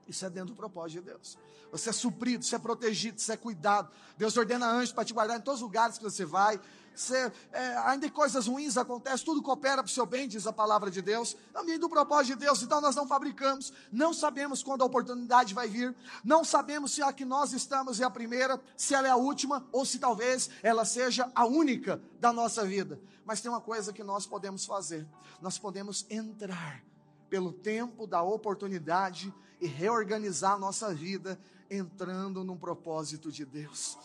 Isso 0.07 0.25
é 0.25 0.29
dentro 0.29 0.53
do 0.53 0.55
propósito 0.55 1.01
de 1.01 1.09
Deus. 1.09 1.37
Você 1.71 1.89
é 1.89 1.93
suprido, 1.93 2.45
você 2.45 2.55
é 2.55 2.59
protegido, 2.59 3.19
você 3.19 3.33
é 3.33 3.37
cuidado. 3.37 3.89
Deus 4.17 4.37
ordena 4.37 4.67
anjos 4.67 4.91
para 4.91 5.03
te 5.03 5.13
guardar 5.13 5.37
em 5.37 5.41
todos 5.41 5.61
os 5.61 5.63
lugares 5.63 5.97
que 5.97 6.03
você 6.03 6.23
vai. 6.23 6.59
Você, 6.95 7.29
é, 7.51 7.77
ainda 7.79 8.07
que 8.07 8.13
coisas 8.13 8.47
ruins 8.47 8.77
acontecem, 8.77 9.25
tudo 9.25 9.41
coopera 9.41 9.83
para 9.83 9.89
o 9.89 9.91
seu 9.91 10.05
bem, 10.05 10.27
diz 10.27 10.47
a 10.47 10.53
palavra 10.53 10.89
de 10.89 11.01
Deus. 11.01 11.35
Também 11.51 11.77
do 11.77 11.89
propósito 11.89 12.37
de 12.37 12.45
Deus. 12.45 12.61
Então 12.61 12.79
nós 12.79 12.95
não 12.95 13.05
fabricamos, 13.07 13.73
não 13.91 14.13
sabemos 14.13 14.63
quando 14.63 14.83
a 14.83 14.85
oportunidade 14.85 15.53
vai 15.53 15.67
vir, 15.67 15.93
não 16.23 16.43
sabemos 16.45 16.91
se 16.91 17.03
a 17.03 17.11
que 17.11 17.25
nós 17.25 17.51
estamos 17.51 17.99
é 17.99 18.05
a 18.05 18.09
primeira, 18.09 18.61
se 18.77 18.93
ela 18.93 19.07
é 19.07 19.11
a 19.11 19.17
última, 19.17 19.67
ou 19.71 19.85
se 19.85 19.99
talvez 19.99 20.49
ela 20.63 20.85
seja 20.85 21.29
a 21.35 21.45
única 21.45 22.01
da 22.19 22.31
nossa 22.31 22.63
vida. 22.63 22.99
Mas 23.25 23.41
tem 23.41 23.51
uma 23.51 23.61
coisa 23.61 23.91
que 23.91 24.03
nós 24.03 24.25
podemos 24.25 24.65
fazer: 24.65 25.05
nós 25.41 25.57
podemos 25.57 26.05
entrar 26.09 26.81
pelo 27.29 27.51
tempo 27.51 28.07
da 28.07 28.21
oportunidade 28.21 29.33
e 29.59 29.67
reorganizar 29.67 30.53
a 30.53 30.59
nossa 30.59 30.93
vida 30.93 31.39
entrando 31.69 32.43
num 32.43 32.57
propósito 32.57 33.31
de 33.31 33.45
Deus. 33.45 33.97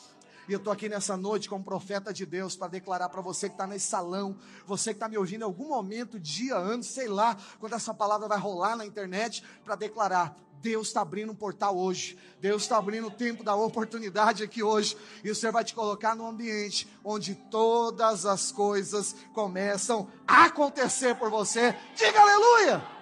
E 0.48 0.52
eu 0.52 0.58
estou 0.58 0.72
aqui 0.72 0.88
nessa 0.88 1.16
noite 1.16 1.48
como 1.48 1.62
profeta 1.62 2.12
de 2.12 2.26
Deus 2.26 2.56
para 2.56 2.66
declarar 2.66 3.08
para 3.08 3.20
você 3.20 3.48
que 3.48 3.54
está 3.54 3.66
nesse 3.66 3.86
salão, 3.86 4.36
você 4.66 4.90
que 4.90 4.96
está 4.96 5.08
me 5.08 5.16
ouvindo 5.16 5.42
em 5.42 5.44
algum 5.44 5.68
momento, 5.68 6.18
dia, 6.18 6.56
ano, 6.56 6.82
sei 6.82 7.06
lá, 7.06 7.36
quando 7.60 7.74
essa 7.74 7.94
palavra 7.94 8.26
vai 8.26 8.38
rolar 8.38 8.74
na 8.74 8.84
internet, 8.84 9.44
para 9.64 9.76
declarar: 9.76 10.36
Deus 10.60 10.88
está 10.88 11.02
abrindo 11.02 11.30
um 11.30 11.36
portal 11.36 11.78
hoje. 11.78 12.18
Deus 12.40 12.62
está 12.62 12.78
abrindo 12.78 13.06
o 13.06 13.12
tempo 13.12 13.44
da 13.44 13.54
oportunidade 13.54 14.42
aqui 14.42 14.62
hoje. 14.62 14.96
E 15.22 15.30
o 15.30 15.34
Senhor 15.36 15.52
vai 15.52 15.62
te 15.62 15.74
colocar 15.74 16.16
num 16.16 16.26
ambiente 16.26 16.88
onde 17.04 17.34
todas 17.34 18.26
as 18.26 18.50
coisas 18.50 19.14
começam 19.32 20.08
a 20.26 20.46
acontecer 20.46 21.14
por 21.14 21.30
você. 21.30 21.76
Diga 21.94 22.20
aleluia! 22.20 22.99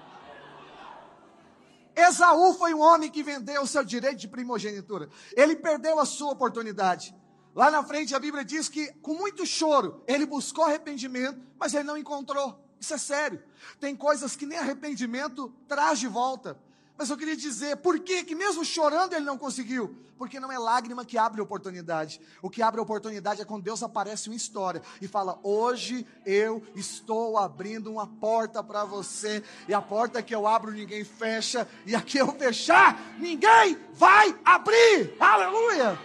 Esaú 1.98 2.54
foi 2.54 2.72
um 2.72 2.80
homem 2.80 3.10
que 3.10 3.24
vendeu 3.24 3.62
o 3.62 3.66
seu 3.66 3.84
direito 3.84 4.18
de 4.18 4.28
primogenitura. 4.28 5.08
Ele 5.36 5.56
perdeu 5.56 5.98
a 5.98 6.06
sua 6.06 6.32
oportunidade. 6.32 7.14
Lá 7.54 7.70
na 7.70 7.82
frente 7.82 8.14
a 8.14 8.20
Bíblia 8.20 8.44
diz 8.44 8.68
que, 8.68 8.92
com 9.02 9.14
muito 9.14 9.44
choro, 9.44 10.04
ele 10.06 10.24
buscou 10.24 10.64
arrependimento, 10.64 11.40
mas 11.58 11.74
ele 11.74 11.82
não 11.82 11.98
encontrou. 11.98 12.64
Isso 12.80 12.94
é 12.94 12.98
sério. 12.98 13.42
Tem 13.80 13.96
coisas 13.96 14.36
que 14.36 14.46
nem 14.46 14.56
arrependimento 14.56 15.52
traz 15.66 15.98
de 15.98 16.06
volta. 16.06 16.56
Mas 16.98 17.10
eu 17.10 17.16
queria 17.16 17.36
dizer, 17.36 17.76
por 17.76 18.00
que 18.00 18.24
que 18.24 18.34
mesmo 18.34 18.64
chorando 18.64 19.12
ele 19.12 19.24
não 19.24 19.38
conseguiu? 19.38 19.96
Porque 20.18 20.40
não 20.40 20.50
é 20.50 20.58
lágrima 20.58 21.04
que 21.04 21.16
abre 21.16 21.40
oportunidade. 21.40 22.20
O 22.42 22.50
que 22.50 22.60
abre 22.60 22.80
oportunidade 22.80 23.40
é 23.40 23.44
quando 23.44 23.62
Deus 23.62 23.84
aparece 23.84 24.28
em 24.28 24.34
história 24.34 24.82
e 25.00 25.06
fala: 25.06 25.38
"Hoje 25.44 26.04
eu 26.26 26.60
estou 26.74 27.38
abrindo 27.38 27.88
uma 27.88 28.04
porta 28.04 28.64
para 28.64 28.84
você, 28.84 29.44
e 29.68 29.72
a 29.72 29.80
porta 29.80 30.20
que 30.20 30.34
eu 30.34 30.44
abro 30.44 30.72
ninguém 30.72 31.04
fecha, 31.04 31.68
e 31.86 31.94
a 31.94 32.00
que 32.00 32.18
eu 32.18 32.32
fechar 32.32 33.00
ninguém 33.20 33.78
vai 33.94 34.36
abrir". 34.44 35.14
Aleluia! 35.20 35.96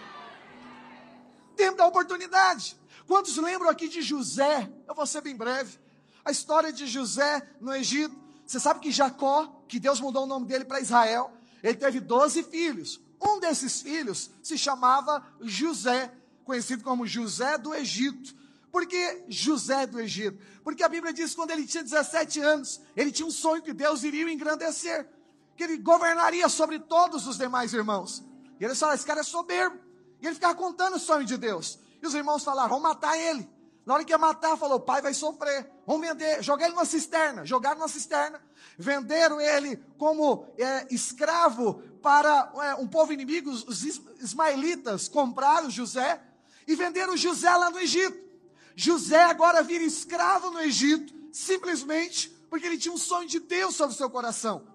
Tempo 1.56 1.78
da 1.78 1.88
oportunidade. 1.88 2.78
Quantos 3.08 3.36
lembram 3.38 3.68
aqui 3.68 3.88
de 3.88 4.04
José? 4.04 4.72
Eu 4.88 4.94
vou 4.94 5.08
ser 5.08 5.22
bem 5.22 5.36
breve. 5.36 5.80
A 6.24 6.30
história 6.30 6.72
de 6.72 6.86
José 6.86 7.42
no 7.60 7.74
Egito. 7.74 8.23
Você 8.46 8.60
sabe 8.60 8.80
que 8.80 8.92
Jacó, 8.92 9.64
que 9.68 9.80
Deus 9.80 10.00
mudou 10.00 10.24
o 10.24 10.28
nome 10.28 10.46
dele 10.46 10.66
para 10.66 10.80
Israel, 10.80 11.32
ele 11.62 11.78
teve 11.78 12.00
12 12.00 12.44
filhos. 12.44 13.02
Um 13.22 13.40
desses 13.40 13.82
filhos 13.82 14.30
se 14.42 14.58
chamava 14.58 15.26
José, 15.42 16.14
conhecido 16.44 16.84
como 16.84 17.08
José 17.08 17.58
do 17.58 17.74
Egito. 17.74 18.36
Por 18.72 18.86
que 18.86 19.26
José 19.30 19.88
do 19.88 20.00
Egito? 20.00 20.38
Porque 20.64 20.84
a 20.84 20.90
Bíblia 20.90 21.14
diz 21.14 21.32
que 21.32 21.36
quando 21.36 21.52
ele 21.52 21.66
tinha 21.66 21.84
17 21.84 22.42
anos, 22.42 22.82
ele 22.96 23.12
tinha 23.12 23.26
um 23.26 23.32
sonho 23.32 23.62
que 23.62 23.72
Deus 23.72 24.04
iria 24.04 24.26
o 24.26 24.30
engrandecer, 24.30 25.08
que 25.56 25.64
ele 25.64 25.78
governaria 25.78 26.50
sobre 26.50 26.80
todos 26.80 27.28
os 27.28 27.38
demais 27.38 27.74
irmãos. 27.74 28.24
E 28.60 28.66
ele 28.66 28.76
falou: 28.76 28.96
esse 28.96 29.06
cara 29.06 29.22
é 29.22 29.24
soberbo. 29.24 29.78
E 30.22 30.26
ele 30.26 30.36
ficava 30.36 30.56
contando 30.56 30.96
o 30.96 31.00
sonho 31.00 31.26
de 31.26 31.38
Deus. 31.38 31.80
E 32.02 32.08
os 32.08 32.14
irmãos 32.14 32.44
falaram: 32.44 32.70
vamos 32.70 32.84
matar 32.84 33.18
ele. 33.18 33.48
Na 33.86 33.96
hora 33.96 34.06
que 34.06 34.12
ia 34.12 34.18
matar, 34.18 34.58
falou: 34.58 34.80
pai 34.80 35.02
vai 35.02 35.14
sofrer. 35.14 35.70
Vamos 35.86 36.08
vender, 36.08 36.42
jogar 36.42 36.66
ele 36.66 36.76
numa 36.76 36.86
cisterna. 36.86 37.46
Jogaram 37.46 37.80
numa 37.80 37.88
cisterna. 37.88 38.42
Venderam 38.78 39.42
ele 39.42 39.78
como 39.98 40.48
é, 40.58 40.88
escravo 40.90 41.82
para 42.02 42.52
é, 42.62 42.76
um 42.76 42.88
povo 42.88 43.12
inimigo. 43.12 43.50
Os 43.50 43.84
ismaelitas 44.20 45.08
compraram 45.08 45.70
José 45.70 46.22
e 46.68 46.76
venderam 46.76 47.18
José 47.18 47.50
lá 47.56 47.70
no 47.70 47.80
Egito. 47.80 48.24
José 48.76 49.22
agora 49.24 49.62
vira 49.62 49.84
escravo 49.84 50.50
no 50.50 50.62
Egito, 50.62 51.14
simplesmente 51.32 52.30
porque 52.50 52.66
ele 52.66 52.78
tinha 52.78 52.94
um 52.94 52.98
sonho 52.98 53.28
de 53.28 53.40
Deus 53.40 53.76
sobre 53.76 53.94
o 53.94 53.98
seu 53.98 54.10
coração. 54.10 54.66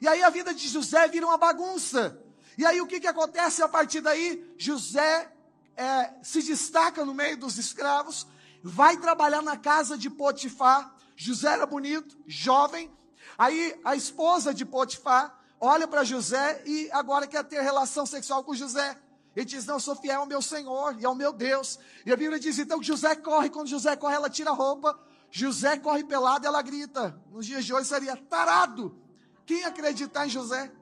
E 0.00 0.08
aí 0.08 0.22
a 0.22 0.30
vida 0.30 0.52
de 0.52 0.68
José 0.68 1.06
vira 1.08 1.26
uma 1.26 1.38
bagunça. 1.38 2.20
E 2.58 2.66
aí 2.66 2.80
o 2.80 2.86
que, 2.86 3.00
que 3.00 3.06
acontece 3.06 3.62
a 3.62 3.68
partir 3.68 4.00
daí? 4.00 4.54
José 4.58 5.30
é, 5.76 6.14
se 6.22 6.42
destaca 6.42 7.04
no 7.04 7.14
meio 7.14 7.36
dos 7.36 7.58
escravos 7.58 8.26
vai 8.66 8.96
trabalhar 8.96 9.42
na 9.42 9.56
casa 9.56 9.96
de 9.96 10.10
Potifar. 10.10 10.92
José 11.14 11.52
era 11.52 11.64
bonito, 11.64 12.18
jovem. 12.26 12.90
Aí 13.38 13.78
a 13.84 13.94
esposa 13.94 14.52
de 14.52 14.64
Potifar 14.64 15.38
olha 15.60 15.86
para 15.86 16.02
José 16.02 16.62
e 16.66 16.90
agora 16.90 17.26
quer 17.28 17.44
ter 17.44 17.60
relação 17.60 18.04
sexual 18.04 18.42
com 18.42 18.54
José. 18.54 18.98
Ele 19.36 19.46
diz: 19.46 19.64
Não, 19.66 19.78
sou 19.78 19.94
fiel 19.94 20.22
ao 20.22 20.26
meu 20.26 20.42
Senhor 20.42 20.96
e 20.98 21.06
ao 21.06 21.14
meu 21.14 21.32
Deus. 21.32 21.78
E 22.04 22.12
a 22.12 22.16
Bíblia 22.16 22.40
diz 22.40 22.58
então 22.58 22.82
José 22.82 23.14
corre. 23.14 23.50
Quando 23.50 23.68
José 23.68 23.94
corre, 23.94 24.16
ela 24.16 24.28
tira 24.28 24.50
a 24.50 24.54
roupa. 24.54 24.98
José 25.30 25.76
corre 25.76 26.02
pelado 26.02 26.44
e 26.44 26.48
ela 26.48 26.60
grita. 26.60 27.20
Nos 27.30 27.46
dias 27.46 27.64
de 27.64 27.72
hoje 27.72 27.88
seria 27.88 28.16
tarado. 28.16 28.98
Quem 29.44 29.64
acreditar 29.64 30.26
em 30.26 30.30
José? 30.30 30.72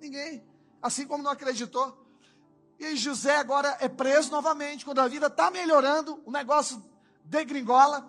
Ninguém. 0.00 0.44
Assim 0.82 1.06
como 1.06 1.22
não 1.22 1.30
acreditou. 1.30 2.04
E 2.80 2.96
José 2.96 3.36
agora 3.36 3.76
é 3.80 3.88
preso 3.88 4.30
novamente. 4.32 4.84
Quando 4.84 5.00
a 5.00 5.08
vida 5.08 5.28
está 5.28 5.50
melhorando, 5.50 6.20
o 6.24 6.32
negócio 6.32 6.82
degringola. 7.28 8.08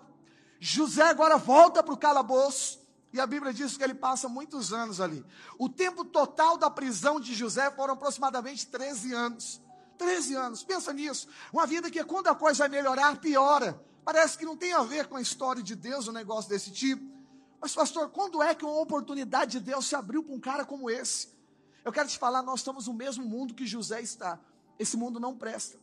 José 0.58 1.02
agora 1.02 1.36
volta 1.36 1.82
para 1.82 1.94
o 1.94 1.96
calabouço. 1.96 2.80
E 3.12 3.20
a 3.20 3.26
Bíblia 3.26 3.52
diz 3.52 3.76
que 3.76 3.82
ele 3.82 3.94
passa 3.94 4.28
muitos 4.28 4.72
anos 4.72 5.00
ali. 5.00 5.24
O 5.58 5.68
tempo 5.68 6.04
total 6.04 6.56
da 6.56 6.70
prisão 6.70 7.18
de 7.18 7.34
José 7.34 7.70
foram 7.72 7.94
aproximadamente 7.94 8.66
13 8.66 9.12
anos. 9.12 9.60
13 9.98 10.34
anos, 10.34 10.62
pensa 10.62 10.92
nisso. 10.92 11.28
Uma 11.52 11.66
vida 11.66 11.90
que 11.90 12.02
quando 12.04 12.28
a 12.28 12.34
coisa 12.34 12.68
melhorar, 12.68 13.20
piora. 13.20 13.84
Parece 14.04 14.38
que 14.38 14.44
não 14.44 14.56
tem 14.56 14.72
a 14.72 14.82
ver 14.82 15.08
com 15.08 15.16
a 15.16 15.20
história 15.20 15.62
de 15.62 15.74
Deus, 15.74 16.08
um 16.08 16.12
negócio 16.12 16.48
desse 16.48 16.70
tipo. 16.70 17.04
Mas, 17.60 17.74
pastor, 17.74 18.08
quando 18.08 18.42
é 18.42 18.54
que 18.54 18.64
uma 18.64 18.80
oportunidade 18.80 19.52
de 19.52 19.60
Deus 19.60 19.86
se 19.86 19.94
abriu 19.94 20.22
para 20.22 20.34
um 20.34 20.40
cara 20.40 20.64
como 20.64 20.88
esse? 20.88 21.28
Eu 21.84 21.92
quero 21.92 22.08
te 22.08 22.18
falar, 22.18 22.42
nós 22.42 22.60
estamos 22.60 22.86
no 22.86 22.94
mesmo 22.94 23.24
mundo 23.24 23.54
que 23.54 23.66
José 23.66 24.00
está. 24.00 24.38
Esse 24.78 24.96
mundo 24.96 25.20
não 25.20 25.36
presta. 25.36 25.78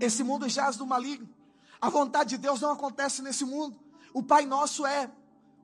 Esse 0.00 0.24
mundo 0.24 0.48
jaz 0.48 0.76
do 0.76 0.86
maligno. 0.86 1.28
A 1.82 1.90
vontade 1.90 2.30
de 2.30 2.38
Deus 2.38 2.60
não 2.60 2.70
acontece 2.70 3.22
nesse 3.22 3.44
mundo. 3.44 3.76
O 4.14 4.22
Pai 4.22 4.46
Nosso 4.46 4.86
é 4.86 5.10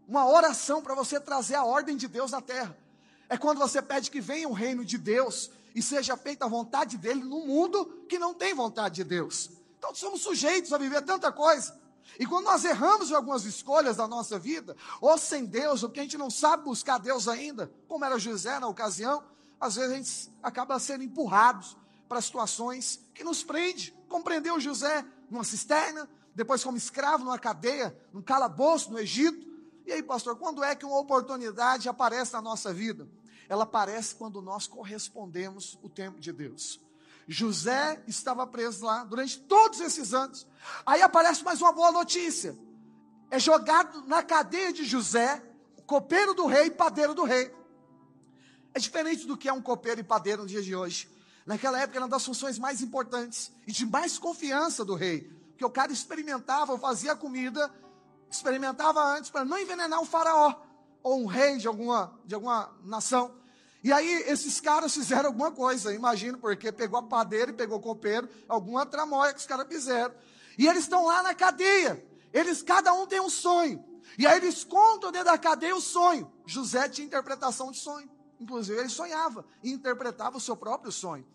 uma 0.09 0.29
oração 0.29 0.83
para 0.83 0.93
você 0.93 1.21
trazer 1.21 1.55
a 1.55 1.65
ordem 1.65 1.97
de 1.97 2.09
Deus 2.09 2.33
na 2.33 2.41
terra. 2.41 2.77
É 3.29 3.39
quando 3.39 3.59
você 3.59 3.81
pede 3.81 4.11
que 4.11 4.21
venha 4.21 4.49
o 4.49 4.53
reino 4.53 4.85
de 4.85 4.99
Deus 4.99 5.49
e 5.77 5.81
seja 5.81 6.17
feita 6.17 6.45
a 6.45 6.49
vontade 6.49 6.99
dele 6.99 7.23
no 7.23 7.47
mundo 7.47 8.05
que 8.09 8.19
não 8.19 8.35
tem 8.35 8.53
vontade 8.53 8.97
de 8.97 9.05
Deus. 9.05 9.49
Então 9.79 9.95
somos 9.95 10.21
sujeitos 10.23 10.73
a 10.73 10.79
viver 10.79 11.03
tanta 11.03 11.31
coisa. 11.31 11.79
E 12.19 12.27
quando 12.27 12.47
nós 12.47 12.65
erramos 12.65 13.13
em 13.13 13.15
algumas 13.15 13.45
escolhas 13.45 13.99
da 13.99 14.09
nossa 14.09 14.41
vida, 14.41 14.77
ou 15.01 15.17
sem 15.17 15.45
Deus, 15.45 15.85
ou 15.85 15.91
que 15.91 16.01
a 16.01 16.03
gente 16.03 16.19
não 16.19 16.31
sabe 16.31 16.65
buscar 16.65 16.99
Deus 16.99 17.29
ainda, 17.29 17.71
como 17.87 18.05
era 18.05 18.19
José 18.19 18.59
na 18.59 18.67
ocasião, 18.67 19.23
às 19.61 19.77
vezes 19.77 19.93
a 19.93 19.97
gente 19.97 20.37
acaba 20.43 20.81
sendo 20.81 21.05
empurrados 21.05 21.77
para 22.09 22.21
situações 22.21 22.99
que 23.15 23.23
nos 23.23 23.45
prende. 23.45 23.95
Compreendeu 24.09 24.59
José? 24.59 25.05
Numa 25.31 25.45
cisterna, 25.45 26.09
depois 26.35 26.63
como 26.63 26.77
escravo 26.77 27.25
numa 27.25 27.39
cadeia, 27.39 27.97
num 28.13 28.23
calabouço 28.23 28.91
no 28.91 28.99
Egito. 28.99 29.47
E 29.87 29.93
aí, 29.93 30.03
pastor, 30.03 30.37
quando 30.37 30.63
é 30.63 30.75
que 30.75 30.85
uma 30.85 30.99
oportunidade 30.99 31.89
aparece 31.89 32.33
na 32.33 32.43
nossa 32.43 32.73
vida? 32.73 33.09
Ela 33.49 33.65
aparece 33.65 34.15
quando 34.15 34.43
nós 34.43 34.67
correspondemos 34.67 35.79
o 35.83 35.89
tempo 35.89 36.21
de 36.21 36.33
Deus. 36.33 36.81
José 37.27 38.03
estava 38.07 38.47
preso 38.47 38.85
lá 38.85 39.05
durante 39.05 39.39
todos 39.41 39.81
esses 39.81 40.15
anos. 40.15 40.47
Aí 40.87 41.03
aparece 41.03 41.45
mais 41.45 41.61
uma 41.61 41.73
boa 41.73 41.93
notícia. 41.93 42.57
É 43.31 43.39
jogado 43.39 44.07
na 44.07 44.23
cadeia 44.23 44.73
de 44.73 44.85
José, 44.85 45.43
copeiro 45.87 46.33
do 46.35 46.47
rei, 46.47 46.71
padeiro 46.71 47.15
do 47.15 47.25
rei. 47.25 47.55
É 48.73 48.79
diferente 48.79 49.27
do 49.27 49.37
que 49.37 49.49
é 49.49 49.53
um 49.53 49.61
copeiro 49.61 50.01
e 50.01 50.05
padeiro 50.05 50.43
no 50.43 50.49
dia 50.49 50.63
de 50.63 50.75
hoje. 50.75 51.09
Naquela 51.49 51.81
época 51.81 51.97
era 51.97 52.05
uma 52.05 52.11
das 52.11 52.27
funções 52.27 52.59
mais 52.59 52.83
importantes 52.83 53.51
e 53.67 53.73
de 53.73 53.87
mais 53.87 54.19
confiança 54.19 54.85
do 54.85 54.95
rei. 54.95 55.23
Porque 55.53 55.65
o 55.65 55.71
cara 55.71 55.91
experimentava, 55.91 56.79
fazia 56.79 57.17
comida, 57.17 57.73
experimentava 58.31 59.03
antes 59.03 59.31
para 59.31 59.47
não 59.47 59.59
envenenar 59.59 59.99
um 59.99 60.05
faraó 60.05 60.57
ou 61.03 61.23
um 61.23 61.25
rei 61.25 61.57
de 61.57 61.67
alguma, 61.67 62.13
de 62.27 62.35
alguma 62.35 62.71
nação. 62.85 63.35
E 63.83 63.91
aí 63.91 64.25
esses 64.27 64.61
caras 64.61 64.93
fizeram 64.93 65.29
alguma 65.29 65.51
coisa, 65.51 65.95
imagino, 65.95 66.37
porque 66.37 66.71
pegou 66.71 66.99
a 66.99 67.03
padeira 67.03 67.51
e 67.51 67.55
pegou 67.55 67.79
o 67.79 67.81
copeiro, 67.81 68.29
alguma 68.47 68.85
tramóia 68.85 69.33
que 69.33 69.41
os 69.41 69.47
caras 69.47 69.67
fizeram. 69.69 70.15
E 70.59 70.69
eles 70.69 70.83
estão 70.83 71.07
lá 71.07 71.23
na 71.23 71.35
cadeia. 71.35 72.07
Eles, 72.31 72.61
cada 72.61 72.93
um 72.93 73.07
tem 73.07 73.21
um 73.21 73.31
sonho. 73.31 73.83
E 74.19 74.27
aí 74.27 74.37
eles 74.37 74.65
contam 74.65 75.11
dentro 75.11 75.31
da 75.31 75.39
cadeia 75.39 75.75
o 75.75 75.81
sonho. 75.81 76.31
José 76.45 76.91
tinha 76.91 77.07
interpretação 77.07 77.73
de 77.73 77.79
sonho. 77.79 78.11
Inclusive, 78.39 78.79
ele 78.79 78.91
sonhava 78.91 79.47
e 79.63 79.73
interpretava 79.73 80.37
o 80.37 80.41
seu 80.41 80.55
próprio 80.55 80.93
sonho. 80.93 81.27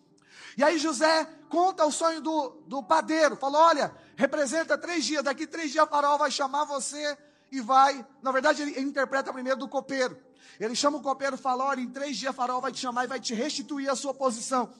E 0.56 0.62
aí 0.62 0.78
José 0.78 1.26
conta 1.48 1.84
o 1.84 1.92
sonho 1.92 2.20
do, 2.20 2.50
do 2.66 2.82
padeiro. 2.82 3.36
Falou: 3.36 3.60
olha, 3.60 3.94
representa 4.16 4.78
três 4.78 5.04
dias. 5.04 5.22
Daqui 5.22 5.46
três 5.46 5.72
dias 5.72 5.84
a 5.84 5.86
faraó 5.86 6.16
vai 6.16 6.30
chamar 6.30 6.64
você 6.64 7.16
e 7.50 7.60
vai. 7.60 8.06
Na 8.22 8.32
verdade, 8.32 8.62
ele, 8.62 8.80
interpreta 8.80 9.32
primeiro 9.32 9.58
do 9.58 9.68
copeiro. 9.68 10.18
Ele 10.58 10.74
chama 10.74 10.98
o 10.98 11.02
copeiro 11.02 11.36
e 11.36 11.38
fala: 11.38 11.64
olha, 11.64 11.80
em 11.80 11.88
três 11.88 12.16
dias 12.16 12.30
a 12.30 12.34
faraó 12.34 12.60
vai 12.60 12.72
te 12.72 12.78
chamar 12.78 13.04
e 13.04 13.08
vai 13.08 13.20
te 13.20 13.34
restituir 13.34 13.90
a 13.90 13.96
sua 13.96 14.14
posição. 14.14 14.72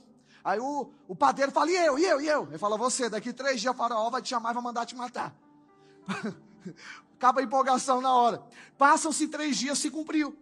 Aí 0.43 0.61
o, 0.61 0.91
o 1.09 1.17
padeiro 1.17 1.51
fala: 1.51 1.71
e 1.71 1.77
eu, 1.77 1.99
e 1.99 2.05
eu, 2.05 2.21
e 2.21 2.29
eu? 2.29 2.47
Ele 2.49 2.59
fala: 2.59 2.77
você, 2.77 3.09
daqui 3.09 3.33
três 3.33 3.61
dias 3.61 3.75
a 3.75 3.77
faraó 3.77 4.11
vai 4.11 4.23
te 4.23 4.29
chamar 4.29 4.51
e 4.51 4.55
vai 4.55 4.63
mandar 4.63 4.87
te 4.87 4.95
matar. 4.95 5.35
Acaba 7.17 7.41
a 7.41 7.45
empolgação 7.45 8.01
na 8.01 8.13
hora. 8.15 8.43
Passam-se 8.77 9.29
três 9.29 9.57
dias, 9.57 9.79
se 9.79 9.91
cumpriu. 9.91 10.37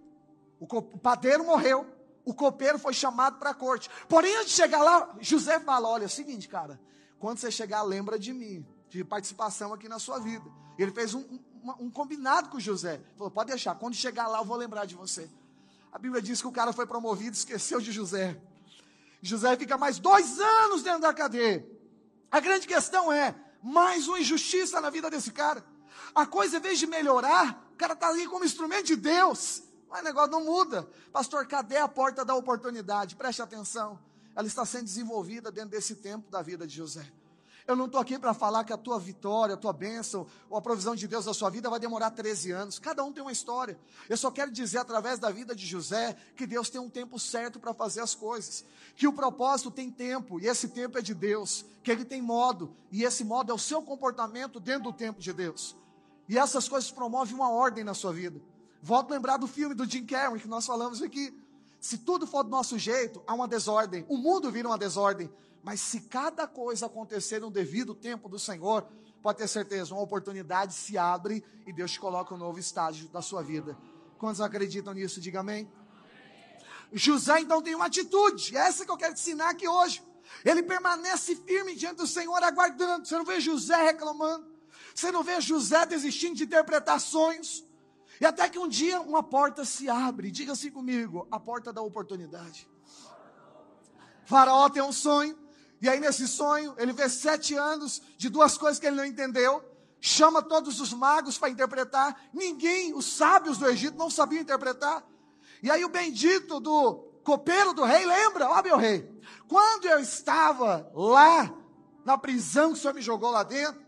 O, 0.59 0.65
o 0.65 0.99
padeiro 0.99 1.45
morreu 1.45 1.87
o 2.25 2.35
copeiro 2.35 2.79
foi 2.79 2.95
chamado 2.95 3.39
para 3.39 3.51
a 3.51 3.55
corte. 3.55 3.91
Porém, 4.09 4.35
antes 4.37 4.51
de 4.51 4.55
chegar 4.55 4.83
lá, 4.83 5.17
José 5.21 5.59
fala: 5.61 5.89
Olha, 5.89 6.05
é 6.05 6.07
o 6.07 6.11
seguinte, 6.11 6.49
cara, 6.49 6.81
quando 7.19 7.39
você 7.39 7.51
chegar, 7.51 7.83
lembra 7.83 8.19
de 8.19 8.33
mim, 8.33 8.67
de 8.89 9.05
participação 9.05 9.73
aqui 9.73 9.89
na 9.89 9.99
sua 9.99 10.19
vida. 10.19 10.45
Ele 10.79 10.91
fez 10.91 11.15
um, 11.15 11.21
um, 11.21 11.87
um 11.87 11.91
combinado 11.91 12.49
com 12.49 12.61
José. 12.61 13.01
Falou: 13.17 13.31
Pode 13.31 13.51
deixar, 13.51 13.75
quando 13.75 13.95
chegar 13.95 14.29
lá, 14.29 14.39
eu 14.39 14.45
vou 14.45 14.57
lembrar 14.57 14.85
de 14.85 14.95
você. 14.95 15.29
A 15.93 15.99
Bíblia 15.99 16.23
diz 16.23 16.41
que 16.41 16.47
o 16.47 16.53
cara 16.53 16.73
foi 16.73 16.87
promovido, 16.87 17.37
esqueceu 17.37 17.81
de 17.81 17.93
José. 17.93 18.41
José 19.21 19.57
fica 19.57 19.77
mais 19.77 19.99
dois 19.99 20.41
anos 20.41 20.83
dentro 20.83 21.03
da 21.03 21.13
cadeia. 21.13 21.67
A 22.31 22.41
grande 22.41 22.67
questão 22.67 23.13
é, 23.13 23.35
mais 23.63 24.09
uma 24.09 24.19
injustiça 24.19 24.81
na 24.81 24.91
vida 24.91 25.11
desse 25.11 25.31
cara. 25.31 25.65
A 26.15 26.27
coisa, 26.27 26.57
em 26.57 26.61
vez 26.61 26.79
de 26.79 26.87
melhorar, 26.87 27.69
o 27.73 27.77
cara 27.77 27.93
está 27.93 28.09
ali 28.09 28.27
como 28.27 28.45
instrumento 28.45 28.87
de 28.87 28.97
Deus. 28.97 29.63
Mas 29.93 30.01
o 30.01 30.05
negócio 30.05 30.31
não 30.31 30.43
muda. 30.43 30.89
Pastor, 31.13 31.47
cadê 31.47 31.77
a 31.77 31.87
porta 31.87 32.25
da 32.25 32.35
oportunidade? 32.35 33.15
Preste 33.15 33.43
atenção. 33.43 33.99
Ela 34.35 34.47
está 34.47 34.65
sendo 34.65 34.85
desenvolvida 34.85 35.53
dentro 35.53 35.69
desse 35.69 35.97
tempo 35.97 36.31
da 36.31 36.41
vida 36.41 36.67
de 36.67 36.75
José. 36.75 37.07
Eu 37.67 37.77
não 37.77 37.85
estou 37.85 38.01
aqui 38.01 38.19
para 38.19 38.33
falar 38.33 38.65
que 38.65 38.73
a 38.73 38.79
tua 38.79 38.99
vitória, 38.99 39.55
a 39.55 39.57
tua 39.57 39.73
bênção, 39.73 40.27
ou 40.49 40.57
a 40.57 40.63
provisão 40.63 40.97
de 40.97 41.07
Deus 41.07 41.27
na 41.27 41.35
sua 41.35 41.51
vida 41.51 41.69
vai 41.69 41.79
demorar 41.79 42.11
13 42.11 42.51
anos. 42.53 42.79
Cada 42.79 43.05
um 43.05 43.13
tem 43.13 43.23
uma 43.23 43.31
história. 43.31 43.79
Eu 44.09 44.17
só 44.17 44.31
quero 44.31 44.51
dizer, 44.51 44.79
através 44.79 45.19
da 45.19 45.31
vida 45.31 45.55
de 45.55 45.67
José, 45.67 46.17
que 46.35 46.47
Deus 46.47 46.71
tem 46.71 46.81
um 46.81 46.89
tempo 46.89 47.19
certo 47.19 47.61
para 47.61 47.75
fazer 47.75 48.01
as 48.01 48.15
coisas. 48.15 48.65
Que 48.97 49.07
o 49.07 49.13
propósito 49.13 49.71
tem 49.71 49.91
tempo, 49.91 50.41
e 50.41 50.49
esse 50.49 50.69
tempo 50.69 50.97
é 50.97 51.03
de 51.03 51.15
Deus. 51.15 51.67
Que 51.85 51.91
ele 51.91 52.07
tem 52.07 52.23
modo, 52.23 52.75
e 52.91 53.05
esse 53.05 53.25
modo 53.25 53.53
é 53.53 53.55
o 53.55 53.59
seu 53.59 53.83
comportamento 53.83 54.59
dentro 54.59 54.85
do 54.85 54.93
tempo 54.93 55.21
de 55.21 55.35
Deus. 55.35 55.77
E 56.29 56.39
essas 56.39 56.67
coisas 56.67 56.91
promovem 56.91 57.35
uma 57.35 57.51
ordem 57.51 57.85
na 57.85 57.93
sua 57.93 58.13
vida. 58.13 58.41
Volto 58.83 59.13
a 59.13 59.15
lembrar 59.15 59.37
do 59.37 59.47
filme 59.47 59.77
do 59.77 59.89
Jim 59.89 60.05
Carrey, 60.05 60.41
que 60.41 60.49
nós 60.49 60.67
falamos 60.67 61.01
aqui. 61.01 61.33
Se 61.81 61.99
tudo 61.99 62.27
for 62.27 62.43
do 62.43 62.51
nosso 62.51 62.77
jeito, 62.77 63.23
há 63.29 63.33
uma 63.33 63.47
desordem. 63.47 64.05
O 64.09 64.17
mundo 64.17 64.51
vira 64.51 64.67
uma 64.67 64.77
desordem. 64.77 65.33
Mas 65.63 65.81
se 65.81 66.01
cada 66.01 66.49
coisa 66.49 66.87
acontecer 66.87 67.41
no 67.41 67.49
devido 67.49 67.95
tempo 67.95 68.29
do 68.29 68.41
Senhor, 68.41 68.85
pode 69.23 69.39
ter 69.39 69.47
certeza, 69.47 69.95
uma 69.95 70.03
oportunidade 70.03 70.75
se 70.75 70.99
abre 70.99 71.45
e 71.65 71.73
Deus 71.73 71.93
te 71.93 72.01
coloca 72.01 72.35
um 72.35 72.39
novo 72.39 72.59
estágio 72.59 73.09
da 73.09 73.23
sua 73.23 73.41
vida. 73.41 73.79
Quantos 74.19 74.41
acreditam 74.41 74.93
nisso? 74.93 75.21
Diga 75.21 75.41
amém. 75.41 75.71
José 76.93 77.41
então 77.41 77.63
tem 77.63 77.77
uma 77.77 77.87
atitude, 77.87 78.57
essa 78.57 78.85
que 78.85 78.91
eu 78.91 78.97
quero 78.97 79.15
te 79.15 79.21
ensinar 79.21 79.51
aqui 79.51 79.69
hoje. 79.69 80.03
Ele 80.45 80.63
permanece 80.63 81.37
firme 81.37 81.77
diante 81.77 81.97
do 81.97 82.07
Senhor, 82.07 82.43
aguardando. 82.43 83.07
Você 83.07 83.17
não 83.17 83.25
vê 83.25 83.41
José 83.41 83.77
reclamando, 83.77 84.47
você 84.93 85.13
não 85.13 85.23
vê 85.23 85.41
José 85.41 85.87
desistindo 85.87 86.35
de 86.35 86.45
interpretar 86.45 87.01
sonhos. 87.01 87.65
E 88.21 88.27
até 88.27 88.49
que 88.49 88.59
um 88.59 88.69
dia 88.69 89.01
uma 89.01 89.23
porta 89.23 89.65
se 89.65 89.89
abre, 89.89 90.31
diga 90.31 90.53
assim 90.53 90.71
comigo: 90.71 91.27
a 91.31 91.41
porta 91.41 91.73
da 91.73 91.83
oportunidade. 91.83 92.69
Faraó 94.25 94.69
tem 94.69 94.83
um 94.83 94.93
sonho, 94.93 95.37
e 95.83 95.89
aí, 95.89 95.99
nesse 95.99 96.29
sonho, 96.29 96.77
ele 96.79 96.93
vê 96.93 97.09
sete 97.09 97.57
anos 97.57 98.01
de 98.17 98.29
duas 98.29 98.57
coisas 98.57 98.79
que 98.79 98.87
ele 98.87 98.95
não 98.95 99.05
entendeu. 99.05 99.61
Chama 100.01 100.41
todos 100.41 100.81
os 100.81 100.93
magos 100.93 101.37
para 101.37 101.51
interpretar. 101.51 102.29
Ninguém, 102.33 102.95
os 102.95 103.05
sábios 103.05 103.59
do 103.59 103.69
Egito, 103.69 103.99
não 103.99 104.09
sabiam 104.09 104.43
interpretar. 104.43 105.05
E 105.61 105.69
aí, 105.69 105.85
o 105.85 105.89
bendito 105.89 106.61
do 106.61 106.95
copeiro 107.25 107.73
do 107.73 107.83
rei 107.83 108.07
lembra: 108.07 108.49
Ó, 108.49 108.63
meu 108.63 108.77
rei, 108.77 109.11
quando 109.49 109.87
eu 109.87 109.99
estava 109.99 110.89
lá 110.95 111.53
na 112.05 112.17
prisão 112.17 112.73
que 112.73 112.79
o 112.79 112.81
senhor 112.81 112.95
me 112.95 113.03
jogou 113.03 113.33
lá 113.33 113.43
dentro, 113.43 113.83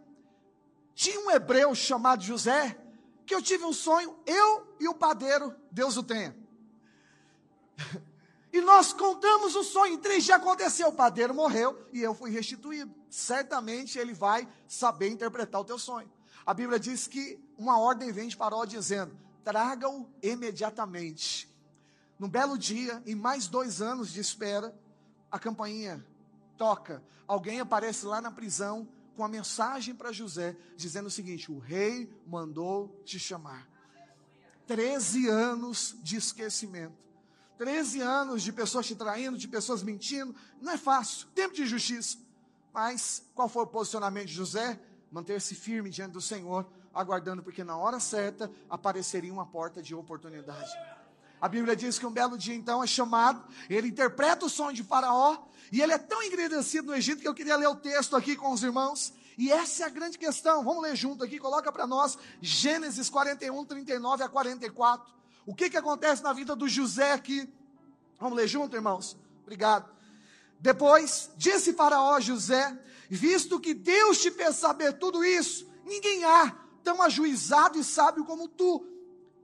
tinha 0.96 1.20
um 1.20 1.30
hebreu 1.30 1.72
chamado 1.76 2.24
José, 2.24 2.76
que 3.26 3.34
eu 3.34 3.42
tive 3.42 3.64
um 3.64 3.72
sonho, 3.72 4.16
eu 4.26 4.76
e 4.78 4.88
o 4.88 4.94
padeiro, 4.94 5.54
Deus 5.70 5.96
o 5.96 6.02
tenha. 6.02 6.36
E 8.54 8.60
nós 8.60 8.92
contamos 8.92 9.56
o 9.56 9.64
sonho. 9.64 9.94
Em 9.94 9.98
três 9.98 10.22
dias 10.22 10.38
aconteceu. 10.38 10.86
O 10.86 10.92
padeiro 10.92 11.34
morreu 11.34 11.76
e 11.92 12.00
eu 12.00 12.14
fui 12.14 12.30
restituído. 12.30 12.94
Certamente 13.10 13.98
ele 13.98 14.14
vai 14.14 14.48
saber 14.68 15.08
interpretar 15.08 15.60
o 15.60 15.64
teu 15.64 15.76
sonho. 15.76 16.08
A 16.46 16.54
Bíblia 16.54 16.78
diz 16.78 17.08
que 17.08 17.36
uma 17.58 17.80
ordem 17.80 18.12
vem 18.12 18.28
de 18.28 18.36
Faraó 18.36 18.64
dizendo: 18.64 19.18
traga-o 19.42 20.08
imediatamente. 20.22 21.52
Num 22.16 22.28
belo 22.28 22.56
dia, 22.56 23.02
em 23.04 23.16
mais 23.16 23.48
dois 23.48 23.82
anos 23.82 24.12
de 24.12 24.20
espera, 24.20 24.72
a 25.32 25.38
campainha 25.38 26.06
toca. 26.56 27.02
Alguém 27.26 27.58
aparece 27.58 28.06
lá 28.06 28.20
na 28.20 28.30
prisão 28.30 28.88
com 29.16 29.24
a 29.24 29.28
mensagem 29.28 29.94
para 29.94 30.12
José, 30.12 30.56
dizendo 30.76 31.06
o 31.06 31.10
seguinte: 31.10 31.50
o 31.50 31.58
rei 31.58 32.12
mandou 32.26 33.00
te 33.04 33.18
chamar. 33.18 33.68
Treze 34.66 35.28
anos 35.28 35.96
de 36.02 36.16
esquecimento. 36.16 37.04
13 37.56 38.00
anos 38.00 38.42
de 38.42 38.52
pessoas 38.52 38.86
te 38.86 38.96
traindo, 38.96 39.38
de 39.38 39.46
pessoas 39.46 39.82
mentindo, 39.82 40.34
não 40.60 40.72
é 40.72 40.76
fácil, 40.76 41.28
tempo 41.28 41.54
de 41.54 41.66
justiça. 41.66 42.18
Mas 42.72 43.22
qual 43.34 43.48
foi 43.48 43.62
o 43.62 43.66
posicionamento 43.66 44.26
de 44.26 44.34
José? 44.34 44.80
Manter-se 45.10 45.54
firme 45.54 45.90
diante 45.90 46.12
do 46.12 46.20
Senhor, 46.20 46.66
aguardando, 46.92 47.42
porque 47.42 47.62
na 47.62 47.76
hora 47.76 48.00
certa 48.00 48.50
apareceria 48.68 49.32
uma 49.32 49.46
porta 49.46 49.80
de 49.80 49.94
oportunidade. 49.94 50.72
A 51.44 51.48
Bíblia 51.48 51.76
diz 51.76 51.98
que 51.98 52.06
um 52.06 52.10
belo 52.10 52.38
dia 52.38 52.54
então 52.54 52.82
é 52.82 52.86
chamado, 52.86 53.44
ele 53.68 53.88
interpreta 53.88 54.46
o 54.46 54.48
sonho 54.48 54.74
de 54.74 54.82
Faraó, 54.82 55.36
e 55.70 55.82
ele 55.82 55.92
é 55.92 55.98
tão 55.98 56.22
engrandecido 56.22 56.86
no 56.86 56.96
Egito 56.96 57.20
que 57.20 57.28
eu 57.28 57.34
queria 57.34 57.54
ler 57.54 57.66
o 57.66 57.76
texto 57.76 58.16
aqui 58.16 58.34
com 58.34 58.50
os 58.50 58.62
irmãos. 58.62 59.12
E 59.36 59.52
essa 59.52 59.82
é 59.82 59.86
a 59.86 59.90
grande 59.90 60.16
questão. 60.16 60.64
Vamos 60.64 60.82
ler 60.82 60.96
junto 60.96 61.22
aqui, 61.22 61.38
coloca 61.38 61.70
para 61.70 61.86
nós 61.86 62.16
Gênesis 62.40 63.10
41, 63.10 63.62
39 63.66 64.22
a 64.22 64.28
44. 64.30 65.12
O 65.44 65.54
que, 65.54 65.68
que 65.68 65.76
acontece 65.76 66.22
na 66.22 66.32
vida 66.32 66.56
do 66.56 66.66
José 66.66 67.12
aqui? 67.12 67.46
Vamos 68.18 68.38
ler 68.38 68.48
junto, 68.48 68.74
irmãos? 68.74 69.14
Obrigado. 69.42 69.86
Depois, 70.58 71.30
disse 71.36 71.74
Faraó 71.74 72.14
a 72.14 72.20
José: 72.20 72.74
Visto 73.10 73.60
que 73.60 73.74
Deus 73.74 74.16
te 74.22 74.30
fez 74.30 74.56
saber 74.56 74.94
tudo 74.94 75.22
isso, 75.22 75.70
ninguém 75.84 76.24
há 76.24 76.56
tão 76.82 77.02
ajuizado 77.02 77.78
e 77.78 77.84
sábio 77.84 78.24
como 78.24 78.48
tu. 78.48 78.93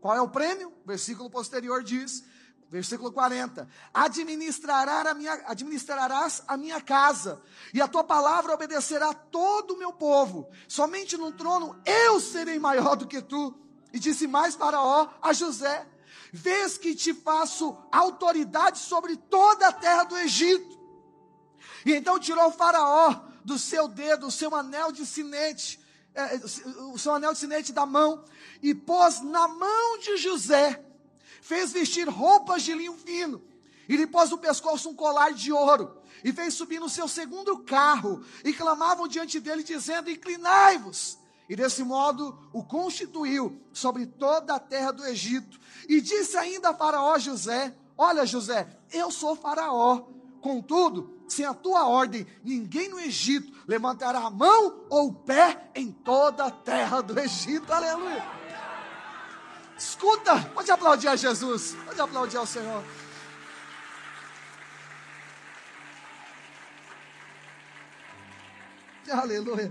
Qual 0.00 0.16
é 0.16 0.20
o 0.20 0.28
prêmio? 0.28 0.72
Versículo 0.84 1.28
posterior 1.28 1.82
diz: 1.82 2.24
Versículo 2.70 3.12
40: 3.12 3.68
Administrarás 3.92 5.06
a, 5.06 5.14
minha, 5.14 5.32
administrarás 5.46 6.42
a 6.46 6.56
minha 6.56 6.80
casa, 6.80 7.42
e 7.74 7.82
a 7.82 7.88
tua 7.88 8.04
palavra 8.04 8.54
obedecerá 8.54 9.12
todo 9.12 9.74
o 9.74 9.76
meu 9.76 9.92
povo. 9.92 10.48
Somente 10.68 11.16
no 11.16 11.32
trono 11.32 11.80
eu 11.84 12.20
serei 12.20 12.58
maior 12.58 12.94
do 12.94 13.08
que 13.08 13.20
tu. 13.20 13.54
E 13.92 13.98
disse 13.98 14.28
mais 14.28 14.54
Faraó 14.54 15.08
a 15.20 15.32
José: 15.32 15.84
Vês 16.32 16.78
que 16.78 16.94
te 16.94 17.12
faço 17.12 17.76
autoridade 17.90 18.78
sobre 18.78 19.16
toda 19.16 19.66
a 19.66 19.72
terra 19.72 20.04
do 20.04 20.16
Egito. 20.16 20.78
E 21.84 21.92
então 21.92 22.20
tirou 22.20 22.46
o 22.48 22.52
Faraó 22.52 23.14
do 23.44 23.58
seu 23.58 23.88
dedo, 23.88 24.28
o 24.28 24.30
seu 24.30 24.54
anel 24.54 24.92
de 24.92 25.04
sinete, 25.04 25.80
é, 26.14 26.36
o 26.92 26.98
seu 26.98 27.14
anel 27.14 27.32
de 27.32 27.38
sinete 27.38 27.72
da 27.72 27.86
mão, 27.86 28.24
e 28.62 28.74
pôs 28.74 29.20
na 29.20 29.48
mão 29.48 29.98
de 29.98 30.16
José, 30.16 30.84
fez 31.40 31.72
vestir 31.72 32.08
roupas 32.08 32.62
de 32.62 32.74
linho 32.74 32.94
fino, 32.94 33.42
e 33.88 33.96
lhe 33.96 34.06
pôs 34.06 34.30
no 34.30 34.38
pescoço 34.38 34.88
um 34.88 34.94
colar 34.94 35.32
de 35.32 35.52
ouro, 35.52 36.00
e 36.22 36.32
fez 36.32 36.54
subir 36.54 36.78
no 36.78 36.88
seu 36.88 37.08
segundo 37.08 37.58
carro, 37.58 38.24
e 38.44 38.52
clamavam 38.52 39.08
diante 39.08 39.40
dele, 39.40 39.62
dizendo: 39.62 40.10
Inclinai-vos. 40.10 41.18
E 41.48 41.56
desse 41.56 41.82
modo 41.82 42.38
o 42.52 42.62
constituiu 42.62 43.60
sobre 43.72 44.06
toda 44.06 44.54
a 44.54 44.60
terra 44.60 44.92
do 44.92 45.04
Egito. 45.04 45.58
E 45.88 46.00
disse 46.00 46.36
ainda 46.36 46.70
a 46.70 46.74
Faraó 46.74 47.18
José: 47.18 47.74
Olha, 47.98 48.24
José, 48.24 48.68
eu 48.92 49.10
sou 49.10 49.34
Faraó. 49.34 50.06
Contudo, 50.40 51.19
sem 51.32 51.44
a 51.44 51.54
tua 51.54 51.86
ordem, 51.86 52.26
ninguém 52.42 52.88
no 52.88 52.98
Egito 53.00 53.52
levantará 53.66 54.20
a 54.20 54.30
mão 54.30 54.86
ou 54.88 55.08
o 55.08 55.12
pé 55.12 55.70
em 55.74 55.90
toda 55.92 56.46
a 56.46 56.50
terra 56.50 57.00
do 57.00 57.18
Egito. 57.18 57.72
Aleluia. 57.72 58.24
Escuta, 59.78 60.38
pode 60.54 60.70
aplaudir 60.70 61.08
a 61.08 61.16
Jesus, 61.16 61.74
pode 61.86 62.00
aplaudir 62.00 62.36
ao 62.36 62.46
Senhor. 62.46 62.84
Aleluia. 69.10 69.70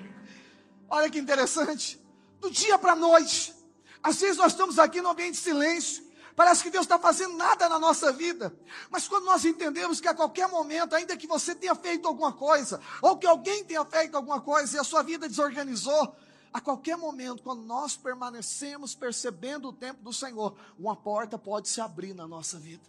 Olha 0.89 1.09
que 1.09 1.19
interessante. 1.19 1.99
Do 2.39 2.49
dia 2.49 2.77
para 2.77 2.93
a 2.93 2.95
noite. 2.95 3.53
Às 4.01 4.19
vezes 4.19 4.37
nós 4.37 4.51
estamos 4.51 4.79
aqui 4.79 5.01
no 5.01 5.09
ambiente 5.09 5.33
de 5.33 5.37
silêncio. 5.37 6.08
Parece 6.39 6.63
que 6.63 6.69
Deus 6.69 6.85
está 6.85 6.97
fazendo 6.97 7.35
nada 7.35 7.67
na 7.67 7.77
nossa 7.77 8.13
vida. 8.13 8.55
Mas 8.89 9.09
quando 9.09 9.25
nós 9.25 9.43
entendemos 9.43 9.99
que 9.99 10.07
a 10.07 10.15
qualquer 10.15 10.47
momento, 10.47 10.95
ainda 10.95 11.17
que 11.17 11.27
você 11.27 11.53
tenha 11.53 11.75
feito 11.75 12.07
alguma 12.07 12.31
coisa, 12.31 12.79
ou 13.01 13.17
que 13.17 13.27
alguém 13.27 13.65
tenha 13.65 13.83
feito 13.83 14.15
alguma 14.15 14.39
coisa 14.39 14.77
e 14.77 14.79
a 14.79 14.83
sua 14.85 15.03
vida 15.03 15.27
desorganizou, 15.27 16.15
a 16.53 16.61
qualquer 16.61 16.95
momento, 16.95 17.43
quando 17.43 17.63
nós 17.63 17.97
permanecemos 17.97 18.95
percebendo 18.95 19.67
o 19.67 19.73
tempo 19.73 20.01
do 20.01 20.13
Senhor, 20.13 20.55
uma 20.79 20.95
porta 20.95 21.37
pode 21.37 21.67
se 21.67 21.81
abrir 21.81 22.13
na 22.13 22.25
nossa 22.25 22.57
vida. 22.57 22.83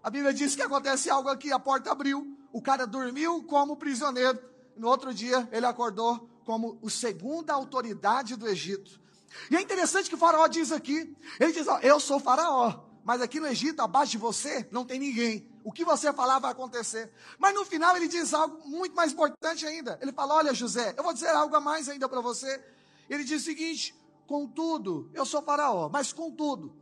A 0.00 0.08
Bíblia 0.08 0.32
diz 0.32 0.54
que 0.54 0.62
acontece 0.62 1.10
algo 1.10 1.28
aqui, 1.28 1.50
a 1.50 1.58
porta 1.58 1.90
abriu, 1.90 2.38
o 2.52 2.62
cara 2.62 2.86
dormiu 2.86 3.42
como 3.42 3.76
prisioneiro, 3.76 4.38
no 4.76 4.86
outro 4.86 5.12
dia 5.12 5.48
ele 5.50 5.66
acordou 5.66 6.30
como 6.44 6.78
o 6.80 6.88
segunda 6.88 7.52
autoridade 7.52 8.36
do 8.36 8.46
Egito. 8.46 9.02
E 9.50 9.56
é 9.56 9.60
interessante 9.60 10.08
que 10.08 10.14
o 10.14 10.18
faraó 10.18 10.46
diz 10.46 10.72
aqui, 10.72 11.16
ele 11.38 11.52
diz, 11.52 11.66
ó, 11.66 11.78
eu 11.80 11.98
sou 12.00 12.18
faraó, 12.20 12.84
mas 13.04 13.20
aqui 13.20 13.38
no 13.38 13.46
Egito, 13.46 13.80
abaixo 13.80 14.12
de 14.12 14.18
você, 14.18 14.66
não 14.70 14.84
tem 14.84 14.98
ninguém. 14.98 15.48
O 15.62 15.70
que 15.70 15.84
você 15.84 16.12
falar 16.12 16.38
vai 16.38 16.52
acontecer. 16.52 17.12
Mas 17.38 17.54
no 17.54 17.64
final 17.64 17.96
ele 17.96 18.08
diz 18.08 18.32
algo 18.32 18.66
muito 18.68 18.94
mais 18.94 19.12
importante 19.12 19.66
ainda. 19.66 19.98
Ele 20.00 20.12
fala, 20.12 20.34
olha 20.34 20.54
José, 20.54 20.94
eu 20.96 21.02
vou 21.02 21.12
dizer 21.12 21.28
algo 21.28 21.54
a 21.54 21.60
mais 21.60 21.88
ainda 21.88 22.08
para 22.08 22.20
você. 22.20 22.62
Ele 23.08 23.24
diz 23.24 23.42
o 23.42 23.44
seguinte, 23.44 23.94
contudo, 24.26 25.10
eu 25.12 25.26
sou 25.26 25.42
faraó, 25.42 25.88
mas 25.90 26.12
contudo, 26.12 26.74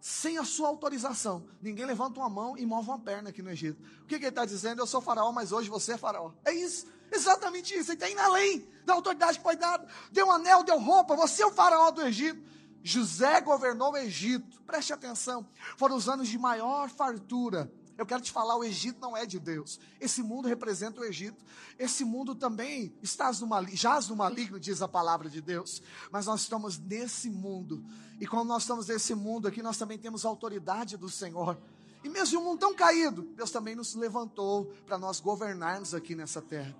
sem 0.00 0.38
a 0.38 0.44
sua 0.44 0.68
autorização. 0.68 1.48
Ninguém 1.60 1.84
levanta 1.84 2.20
uma 2.20 2.28
mão 2.28 2.56
e 2.56 2.64
move 2.64 2.88
uma 2.88 2.98
perna 2.98 3.30
aqui 3.30 3.42
no 3.42 3.50
Egito. 3.50 3.82
O 4.02 4.06
que, 4.06 4.18
que 4.18 4.24
ele 4.24 4.28
está 4.28 4.44
dizendo? 4.44 4.80
Eu 4.80 4.86
sou 4.86 5.00
faraó, 5.00 5.32
mas 5.32 5.50
hoje 5.50 5.68
você 5.68 5.94
é 5.94 5.96
faraó. 5.96 6.30
É 6.44 6.52
isso, 6.52 6.86
exatamente 7.12 7.74
isso. 7.74 7.90
Ele 7.90 7.96
está 7.96 8.10
indo 8.10 8.20
além 8.20 8.68
da 8.84 8.94
autoridade 8.94 9.38
que 9.38 9.44
foi 9.44 9.56
dada. 9.56 9.86
Deu 10.10 10.26
um 10.26 10.32
anel, 10.32 10.62
deu 10.62 10.78
roupa, 10.78 11.16
você 11.16 11.42
é 11.42 11.46
o 11.46 11.52
faraó 11.52 11.90
do 11.90 12.02
Egito. 12.02 12.42
José 12.82 13.40
governou 13.40 13.92
o 13.92 13.96
Egito. 13.96 14.62
Preste 14.62 14.92
atenção. 14.92 15.46
Foram 15.76 15.96
os 15.96 16.08
anos 16.08 16.28
de 16.28 16.38
maior 16.38 16.88
fartura 16.88 17.70
eu 17.98 18.04
quero 18.04 18.22
te 18.22 18.30
falar, 18.30 18.56
o 18.56 18.64
Egito 18.64 19.00
não 19.00 19.16
é 19.16 19.24
de 19.24 19.38
Deus. 19.38 19.80
Esse 19.98 20.22
mundo 20.22 20.48
representa 20.48 21.00
o 21.00 21.04
Egito. 21.04 21.42
Esse 21.78 22.04
mundo 22.04 22.34
também 22.34 22.92
está 23.02 23.32
no 23.32 23.46
maligno, 23.46 23.76
jaz 23.76 24.08
no 24.08 24.16
maligno, 24.16 24.60
diz 24.60 24.82
a 24.82 24.88
palavra 24.88 25.30
de 25.30 25.40
Deus. 25.40 25.82
Mas 26.10 26.26
nós 26.26 26.42
estamos 26.42 26.78
nesse 26.78 27.30
mundo. 27.30 27.82
E 28.20 28.26
quando 28.26 28.48
nós 28.48 28.64
estamos 28.64 28.88
nesse 28.88 29.14
mundo 29.14 29.48
aqui, 29.48 29.62
nós 29.62 29.78
também 29.78 29.98
temos 29.98 30.26
a 30.26 30.28
autoridade 30.28 30.96
do 30.98 31.08
Senhor. 31.08 31.58
E 32.04 32.08
mesmo 32.08 32.38
em 32.38 32.42
um 32.42 32.44
mundo 32.44 32.60
tão 32.60 32.74
caído, 32.74 33.22
Deus 33.34 33.50
também 33.50 33.74
nos 33.74 33.94
levantou 33.94 34.66
para 34.84 34.98
nós 34.98 35.18
governarmos 35.18 35.94
aqui 35.94 36.14
nessa 36.14 36.42
terra. 36.42 36.76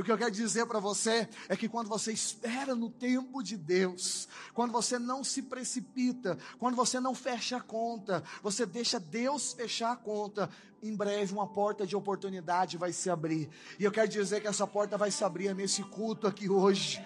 E 0.00 0.02
o 0.02 0.04
que 0.04 0.10
eu 0.10 0.16
quero 0.16 0.30
dizer 0.30 0.64
para 0.64 0.80
você 0.80 1.28
é 1.46 1.54
que 1.54 1.68
quando 1.68 1.86
você 1.86 2.10
espera 2.10 2.74
no 2.74 2.88
tempo 2.88 3.42
de 3.42 3.54
Deus, 3.54 4.26
quando 4.54 4.72
você 4.72 4.98
não 4.98 5.22
se 5.22 5.42
precipita, 5.42 6.38
quando 6.58 6.74
você 6.74 6.98
não 6.98 7.14
fecha 7.14 7.58
a 7.58 7.60
conta, 7.60 8.24
você 8.42 8.64
deixa 8.64 8.98
Deus 8.98 9.52
fechar 9.52 9.92
a 9.92 9.96
conta, 9.96 10.48
em 10.82 10.96
breve 10.96 11.34
uma 11.34 11.46
porta 11.46 11.86
de 11.86 11.94
oportunidade 11.94 12.78
vai 12.78 12.94
se 12.94 13.10
abrir. 13.10 13.50
E 13.78 13.84
eu 13.84 13.92
quero 13.92 14.08
dizer 14.08 14.40
que 14.40 14.46
essa 14.46 14.66
porta 14.66 14.96
vai 14.96 15.10
se 15.10 15.22
abrir 15.22 15.54
nesse 15.54 15.82
culto 15.82 16.26
aqui 16.26 16.48
hoje. 16.48 17.04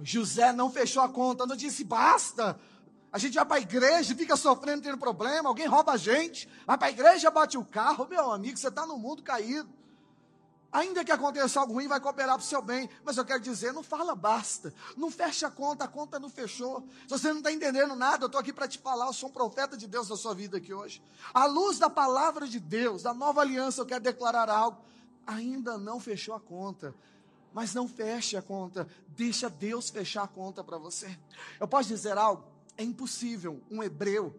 José 0.00 0.52
não 0.52 0.70
fechou 0.70 1.02
a 1.02 1.08
conta, 1.08 1.46
não 1.46 1.56
disse 1.56 1.82
basta. 1.82 2.56
A 3.10 3.18
gente 3.18 3.34
vai 3.34 3.44
para 3.44 3.56
a 3.56 3.60
igreja, 3.60 4.14
fica 4.14 4.36
sofrendo, 4.36 4.82
tendo 4.82 4.98
problema, 4.98 5.48
alguém 5.48 5.66
rouba 5.66 5.94
a 5.94 5.96
gente, 5.96 6.48
vai 6.64 6.78
para 6.78 6.86
a 6.86 6.90
igreja, 6.92 7.28
bate 7.28 7.58
o 7.58 7.64
carro, 7.64 8.06
meu 8.06 8.30
amigo, 8.30 8.56
você 8.56 8.68
está 8.68 8.86
no 8.86 8.96
mundo 8.96 9.20
caído. 9.20 9.68
Ainda 10.76 11.02
que 11.02 11.10
aconteça 11.10 11.58
algo 11.58 11.72
ruim, 11.72 11.88
vai 11.88 11.98
cooperar 11.98 12.34
para 12.34 12.44
o 12.44 12.46
seu 12.46 12.60
bem. 12.60 12.90
Mas 13.02 13.16
eu 13.16 13.24
quero 13.24 13.40
dizer, 13.40 13.72
não 13.72 13.82
fala 13.82 14.14
basta. 14.14 14.74
Não 14.94 15.10
fecha 15.10 15.46
a 15.46 15.50
conta, 15.50 15.84
a 15.84 15.88
conta 15.88 16.20
não 16.20 16.28
fechou. 16.28 16.86
Se 17.08 17.18
você 17.18 17.30
não 17.30 17.38
está 17.38 17.50
entendendo 17.50 17.96
nada, 17.96 18.24
eu 18.24 18.26
estou 18.26 18.38
aqui 18.38 18.52
para 18.52 18.68
te 18.68 18.78
falar. 18.78 19.06
Eu 19.06 19.14
sou 19.14 19.30
um 19.30 19.32
profeta 19.32 19.74
de 19.74 19.86
Deus 19.86 20.10
na 20.10 20.16
sua 20.18 20.34
vida 20.34 20.58
aqui 20.58 20.74
hoje. 20.74 21.02
À 21.32 21.46
luz 21.46 21.78
da 21.78 21.88
palavra 21.88 22.46
de 22.46 22.60
Deus, 22.60 23.02
da 23.02 23.14
nova 23.14 23.40
aliança, 23.40 23.80
eu 23.80 23.86
quero 23.86 24.04
declarar 24.04 24.50
algo. 24.50 24.84
Ainda 25.26 25.78
não 25.78 25.98
fechou 25.98 26.34
a 26.34 26.40
conta. 26.40 26.94
Mas 27.54 27.72
não 27.72 27.88
feche 27.88 28.36
a 28.36 28.42
conta. 28.42 28.86
Deixa 29.08 29.48
Deus 29.48 29.88
fechar 29.88 30.24
a 30.24 30.28
conta 30.28 30.62
para 30.62 30.76
você. 30.76 31.18
Eu 31.58 31.66
posso 31.66 31.88
dizer 31.88 32.18
algo? 32.18 32.44
É 32.76 32.82
impossível 32.82 33.62
um 33.70 33.82
hebreu 33.82 34.38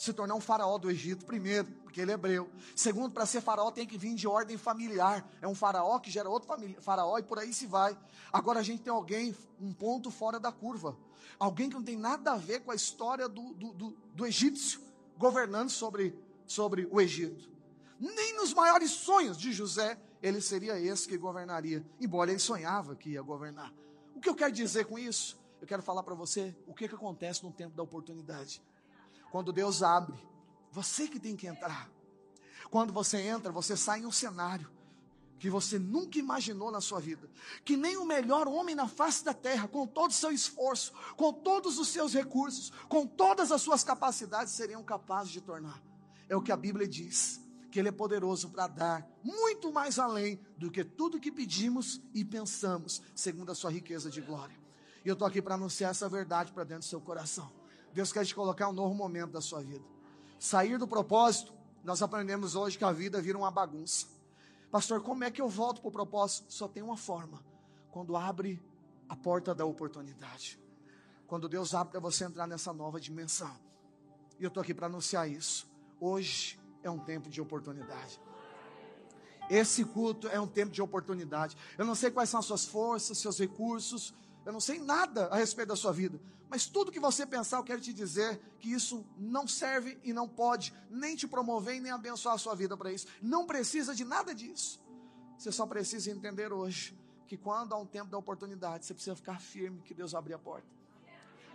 se 0.00 0.14
tornar 0.14 0.34
um 0.34 0.40
faraó 0.40 0.78
do 0.78 0.90
Egito, 0.90 1.26
primeiro, 1.26 1.68
porque 1.84 2.00
ele 2.00 2.10
é 2.10 2.14
hebreu. 2.14 2.48
Segundo, 2.74 3.12
para 3.12 3.26
ser 3.26 3.42
faraó 3.42 3.70
tem 3.70 3.86
que 3.86 3.98
vir 3.98 4.14
de 4.14 4.26
ordem 4.26 4.56
familiar. 4.56 5.30
É 5.42 5.46
um 5.46 5.54
faraó 5.54 5.98
que 5.98 6.10
gera 6.10 6.26
outro 6.26 6.48
faraó 6.80 7.18
e 7.18 7.22
por 7.22 7.38
aí 7.38 7.52
se 7.52 7.66
vai. 7.66 7.94
Agora 8.32 8.60
a 8.60 8.62
gente 8.62 8.80
tem 8.80 8.90
alguém, 8.90 9.36
um 9.60 9.74
ponto 9.74 10.10
fora 10.10 10.40
da 10.40 10.50
curva. 10.50 10.96
Alguém 11.38 11.68
que 11.68 11.74
não 11.74 11.82
tem 11.82 11.98
nada 11.98 12.32
a 12.32 12.36
ver 12.36 12.60
com 12.60 12.70
a 12.70 12.74
história 12.74 13.28
do, 13.28 13.52
do, 13.52 13.74
do, 13.74 13.90
do 14.14 14.26
egípcio 14.26 14.80
governando 15.18 15.68
sobre, 15.68 16.18
sobre 16.46 16.88
o 16.90 16.98
Egito. 16.98 17.50
Nem 17.98 18.34
nos 18.36 18.54
maiores 18.54 18.92
sonhos 18.92 19.36
de 19.36 19.52
José 19.52 20.00
ele 20.22 20.40
seria 20.40 20.80
esse 20.80 21.06
que 21.06 21.18
governaria, 21.18 21.84
embora 22.00 22.30
ele 22.30 22.40
sonhava 22.40 22.96
que 22.96 23.10
ia 23.10 23.22
governar. 23.22 23.70
O 24.14 24.20
que 24.20 24.30
eu 24.30 24.34
quero 24.34 24.52
dizer 24.52 24.86
com 24.86 24.98
isso? 24.98 25.38
Eu 25.60 25.66
quero 25.66 25.82
falar 25.82 26.02
para 26.02 26.14
você 26.14 26.56
o 26.66 26.72
que, 26.72 26.88
que 26.88 26.94
acontece 26.94 27.44
no 27.44 27.52
tempo 27.52 27.76
da 27.76 27.82
oportunidade. 27.82 28.62
Quando 29.30 29.52
Deus 29.52 29.82
abre, 29.82 30.18
você 30.72 31.08
que 31.08 31.20
tem 31.20 31.36
que 31.36 31.46
entrar. 31.46 31.90
Quando 32.70 32.92
você 32.92 33.18
entra, 33.18 33.50
você 33.50 33.76
sai 33.76 34.00
em 34.00 34.06
um 34.06 34.12
cenário 34.12 34.70
que 35.40 35.48
você 35.48 35.78
nunca 35.78 36.18
imaginou 36.18 36.70
na 36.70 36.82
sua 36.82 37.00
vida. 37.00 37.28
Que 37.64 37.74
nem 37.74 37.96
o 37.96 38.04
melhor 38.04 38.46
homem 38.46 38.74
na 38.74 38.86
face 38.86 39.24
da 39.24 39.32
terra, 39.32 39.66
com 39.66 39.86
todo 39.86 40.10
o 40.10 40.14
seu 40.14 40.30
esforço, 40.30 40.92
com 41.16 41.32
todos 41.32 41.78
os 41.78 41.88
seus 41.88 42.12
recursos, 42.12 42.70
com 42.88 43.06
todas 43.06 43.50
as 43.50 43.62
suas 43.62 43.82
capacidades, 43.82 44.52
seriam 44.52 44.84
capazes 44.84 45.32
de 45.32 45.40
tornar. 45.40 45.82
É 46.28 46.36
o 46.36 46.42
que 46.42 46.52
a 46.52 46.56
Bíblia 46.56 46.86
diz. 46.86 47.40
Que 47.72 47.78
Ele 47.78 47.88
é 47.88 47.92
poderoso 47.92 48.50
para 48.50 48.66
dar 48.66 49.08
muito 49.22 49.72
mais 49.72 49.98
além 49.98 50.38
do 50.58 50.70
que 50.70 50.84
tudo 50.84 51.20
que 51.20 51.32
pedimos 51.32 52.00
e 52.12 52.24
pensamos, 52.24 53.00
segundo 53.14 53.50
a 53.50 53.54
sua 53.54 53.70
riqueza 53.70 54.10
de 54.10 54.20
glória. 54.20 54.56
E 55.04 55.08
eu 55.08 55.14
estou 55.14 55.26
aqui 55.26 55.40
para 55.40 55.54
anunciar 55.54 55.92
essa 55.92 56.08
verdade 56.08 56.52
para 56.52 56.64
dentro 56.64 56.82
do 56.82 56.90
seu 56.90 57.00
coração. 57.00 57.59
Deus 57.92 58.12
quer 58.12 58.24
te 58.24 58.34
colocar 58.34 58.68
um 58.68 58.72
novo 58.72 58.94
momento 58.94 59.32
da 59.32 59.40
sua 59.40 59.60
vida. 59.62 59.84
Sair 60.38 60.78
do 60.78 60.86
propósito, 60.86 61.52
nós 61.84 62.02
aprendemos 62.02 62.54
hoje 62.54 62.78
que 62.78 62.84
a 62.84 62.92
vida 62.92 63.20
vira 63.20 63.36
uma 63.36 63.50
bagunça. 63.50 64.06
Pastor, 64.70 65.02
como 65.02 65.24
é 65.24 65.30
que 65.30 65.40
eu 65.40 65.48
volto 65.48 65.80
para 65.80 65.88
o 65.88 65.92
propósito? 65.92 66.52
Só 66.52 66.68
tem 66.68 66.82
uma 66.82 66.96
forma: 66.96 67.42
quando 67.90 68.16
abre 68.16 68.62
a 69.08 69.16
porta 69.16 69.54
da 69.54 69.64
oportunidade. 69.64 70.58
Quando 71.26 71.48
Deus 71.48 71.74
abre 71.74 71.92
para 71.92 72.00
você 72.00 72.24
entrar 72.24 72.46
nessa 72.46 72.72
nova 72.72 73.00
dimensão. 73.00 73.54
E 74.38 74.44
eu 74.44 74.48
estou 74.48 74.60
aqui 74.60 74.72
para 74.72 74.86
anunciar 74.86 75.28
isso. 75.28 75.68
Hoje 76.00 76.58
é 76.82 76.90
um 76.90 76.98
tempo 76.98 77.28
de 77.28 77.40
oportunidade. 77.40 78.20
Esse 79.50 79.84
culto 79.84 80.28
é 80.28 80.40
um 80.40 80.46
tempo 80.46 80.70
de 80.70 80.80
oportunidade. 80.80 81.56
Eu 81.76 81.84
não 81.84 81.96
sei 81.96 82.10
quais 82.10 82.30
são 82.30 82.38
as 82.38 82.46
suas 82.46 82.64
forças, 82.64 83.18
seus 83.18 83.38
recursos, 83.38 84.14
eu 84.46 84.52
não 84.52 84.60
sei 84.60 84.78
nada 84.78 85.26
a 85.26 85.36
respeito 85.36 85.68
da 85.68 85.76
sua 85.76 85.92
vida, 85.92 86.20
mas 86.50 86.66
tudo 86.66 86.90
que 86.90 86.98
você 86.98 87.24
pensar, 87.24 87.58
eu 87.58 87.62
quero 87.62 87.80
te 87.80 87.92
dizer 87.92 88.40
que 88.58 88.72
isso 88.72 89.06
não 89.16 89.46
serve 89.46 89.96
e 90.02 90.12
não 90.12 90.28
pode 90.28 90.74
nem 90.90 91.14
te 91.14 91.28
promover 91.28 91.76
e 91.76 91.80
nem 91.80 91.92
abençoar 91.92 92.34
a 92.34 92.38
sua 92.38 92.56
vida 92.56 92.76
para 92.76 92.92
isso. 92.92 93.06
Não 93.22 93.46
precisa 93.46 93.94
de 93.94 94.04
nada 94.04 94.34
disso. 94.34 94.82
Você 95.38 95.52
só 95.52 95.64
precisa 95.64 96.10
entender 96.10 96.52
hoje 96.52 96.98
que 97.28 97.36
quando 97.36 97.72
há 97.72 97.78
um 97.78 97.86
tempo 97.86 98.10
da 98.10 98.18
oportunidade, 98.18 98.84
você 98.84 98.92
precisa 98.92 99.14
ficar 99.14 99.40
firme 99.40 99.80
que 99.82 99.94
Deus 99.94 100.12
abre 100.12 100.34
a 100.34 100.38
porta. 100.38 100.66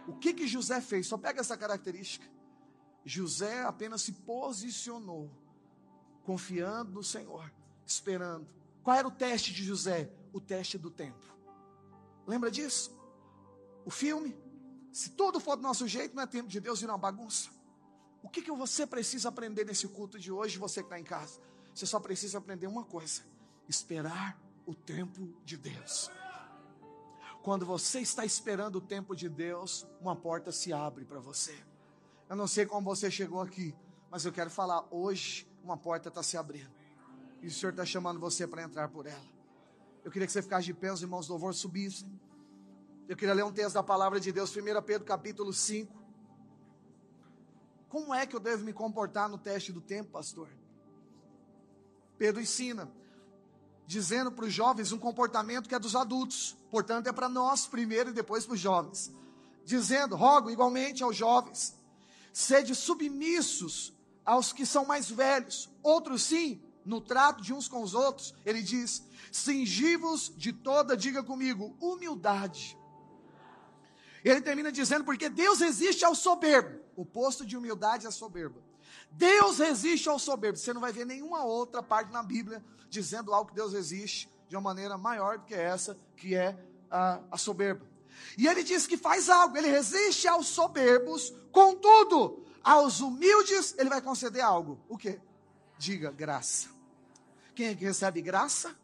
O 0.08 0.16
que 0.16 0.34
que 0.34 0.48
José 0.48 0.80
fez? 0.80 1.08
Só 1.08 1.18
pega 1.18 1.42
essa 1.42 1.58
característica. 1.58 2.26
José 3.04 3.64
apenas 3.64 4.02
se 4.02 4.14
posicionou, 4.14 5.30
confiando 6.24 6.94
no 6.94 7.04
Senhor, 7.04 7.52
esperando. 7.86 8.48
Qual 8.82 8.96
era 8.96 9.06
o 9.06 9.12
teste 9.12 9.52
de 9.52 9.62
José? 9.62 10.10
O 10.32 10.40
teste 10.40 10.78
do 10.78 10.90
tempo. 10.90 11.36
Lembra 12.26 12.50
disso? 12.50 12.98
O 13.84 13.92
filme? 13.92 14.45
Se 14.96 15.10
tudo 15.10 15.42
for 15.42 15.58
do 15.58 15.62
nosso 15.62 15.86
jeito, 15.90 16.16
não 16.16 16.24
é 16.24 16.26
tempo 16.26 16.48
de 16.48 16.58
Deus 16.58 16.82
ir 16.82 16.86
uma 16.86 16.98
bagunça. 16.98 17.50
O 18.24 18.30
que, 18.30 18.42
que 18.42 18.50
você 18.50 18.88
precisa 18.88 19.28
aprender 19.28 19.66
nesse 19.66 19.90
culto 19.90 20.18
de 20.18 20.32
hoje, 20.32 20.58
você 20.58 20.80
que 20.80 20.86
está 20.86 20.98
em 20.98 21.04
casa? 21.04 21.38
Você 21.74 21.86
só 21.86 22.00
precisa 22.00 22.38
aprender 22.38 22.66
uma 22.66 22.86
coisa: 22.86 23.22
esperar 23.68 24.42
o 24.66 24.74
tempo 24.74 25.36
de 25.44 25.58
Deus. 25.58 26.10
Quando 27.44 27.66
você 27.66 28.00
está 28.00 28.24
esperando 28.24 28.78
o 28.78 28.82
tempo 28.82 29.14
de 29.14 29.28
Deus, 29.28 29.86
uma 30.00 30.16
porta 30.16 30.50
se 30.50 30.72
abre 30.72 31.04
para 31.04 31.20
você. 31.20 31.62
Eu 32.30 32.38
não 32.38 32.48
sei 32.48 32.66
como 32.66 32.86
você 32.86 33.12
chegou 33.12 33.42
aqui, 33.42 33.76
mas 34.10 34.24
eu 34.24 34.32
quero 34.32 34.50
falar: 34.50 34.88
hoje 34.90 35.46
uma 35.62 35.76
porta 35.76 36.08
está 36.08 36.24
se 36.24 36.38
abrindo. 36.38 36.72
E 37.42 37.48
o 37.48 37.52
Senhor 37.52 37.72
está 37.74 37.86
chamando 37.86 38.18
você 38.18 38.48
para 38.48 38.64
entrar 38.64 38.88
por 38.88 39.08
ela. 39.08 39.28
Eu 40.06 40.10
queria 40.10 40.26
que 40.26 40.32
você 40.32 40.42
ficasse 40.42 40.68
de 40.68 40.74
pé, 40.74 40.94
os 40.94 41.02
irmãos 41.02 41.28
do 41.28 41.32
louvor 41.32 41.54
subissem. 41.54 42.10
Eu 43.08 43.15
queria 43.15 43.36
ler 43.36 43.44
um 43.44 43.52
texto 43.52 43.76
da 43.76 43.84
palavra 43.84 44.20
de 44.20 44.32
Deus, 44.32 44.50
1 44.50 44.82
Pedro 44.82 45.06
capítulo 45.06 45.54
5. 45.54 45.94
Como 47.88 48.12
é 48.12 48.26
que 48.26 48.36
eu 48.36 48.39
devo 48.39 48.65
me 48.65 48.74
comportar 48.74 49.30
no 49.30 49.38
teste 49.38 49.72
do 49.72 49.80
tempo, 49.80 50.10
pastor? 50.10 50.50
Pedro 52.18 52.41
ensina, 52.41 52.91
dizendo 53.86 54.32
para 54.32 54.46
os 54.46 54.54
jovens 54.54 54.91
um 54.91 54.98
comportamento 54.98 55.70
que 55.70 55.76
é 55.76 55.80
dos 55.80 55.96
adultos, 55.96 56.58
portanto 56.72 57.06
é 57.06 57.13
para 57.13 57.30
nós 57.30 57.68
primeiro 57.68 58.10
e 58.10 58.13
depois 58.13 58.44
para 58.44 58.56
os 58.56 58.60
jovens. 58.60 59.13
Dizendo, 59.63 60.15
rogo 60.15 60.50
igualmente 60.50 61.04
aos 61.04 61.15
jovens, 61.15 61.78
sede 62.34 62.74
submissos 62.74 63.94
aos 64.26 64.52
que 64.52 64.65
são 64.65 64.84
mais 64.84 65.12
velhos, 65.12 65.70
outros 65.84 66.24
sim, 66.24 66.60
no 66.84 67.00
trato 67.00 67.44
de 67.44 67.54
uns 67.54 67.68
com 67.68 67.84
os 67.84 67.94
outros, 67.94 68.34
ele 68.44 68.63
diz: 68.63 69.04
cingivos 69.32 70.34
de 70.36 70.52
toda, 70.52 70.98
diga 70.98 71.22
comigo, 71.22 71.78
humildade. 71.80 72.76
Ele 74.26 74.42
termina 74.42 74.72
dizendo: 74.72 75.06
porque 75.06 75.30
Deus 75.30 75.60
resiste 75.60 76.04
ao 76.04 76.16
soberbo. 76.16 76.80
O 76.95 77.06
posto 77.06 77.45
de 77.45 77.56
humildade 77.56 78.08
é 78.08 78.12
soberba. 78.12 78.60
Deus 79.12 79.60
resiste 79.60 80.10
ao 80.10 80.18
soberbo. 80.18 80.58
Você 80.58 80.74
não 80.74 80.82
vai 80.82 80.91
ver 80.91 81.06
nenhuma 81.06 81.43
outra 81.43 81.84
parte 81.84 82.12
na 82.12 82.24
Bíblia 82.24 82.64
dizendo 82.89 83.34
algo 83.34 83.49
que 83.49 83.56
Deus 83.56 83.74
resiste 83.74 84.30
de 84.49 84.56
uma 84.56 84.62
maneira 84.62 84.97
maior 84.97 85.38
do 85.38 85.45
que 85.45 85.54
essa, 85.54 85.97
que 86.18 86.36
é 86.36 86.58
a, 86.89 87.22
a 87.32 87.38
soberba. 87.38 87.86
E 88.38 88.47
ele 88.47 88.64
diz 88.64 88.88
que 88.88 88.97
faz 88.97 89.30
algo, 89.30 89.58
ele 89.58 89.68
resiste 89.68 90.28
aos 90.28 90.47
soberbos, 90.47 91.34
contudo, 91.52 92.43
aos 92.64 93.02
humildes 93.02 93.76
ele 93.78 93.89
vai 93.89 94.02
conceder 94.02 94.41
algo. 94.41 94.80
O 94.88 94.97
que? 94.97 95.20
Diga 95.78 96.12
graça. 96.12 96.70
Quem 97.54 97.68
é 97.68 97.76
que 97.76 97.86
recebe 97.86 98.22
graça? 98.22 98.76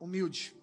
Humilde. 0.00 0.57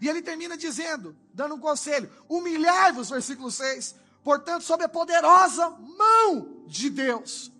E 0.00 0.08
ele 0.08 0.22
termina 0.22 0.56
dizendo, 0.56 1.16
dando 1.32 1.54
um 1.54 1.60
conselho: 1.60 2.10
humilhai-vos, 2.28 3.10
versículo 3.10 3.50
6, 3.50 3.94
portanto, 4.22 4.62
sob 4.62 4.84
a 4.84 4.88
poderosa 4.88 5.70
mão 5.70 6.64
de 6.66 6.90
Deus, 6.90 7.52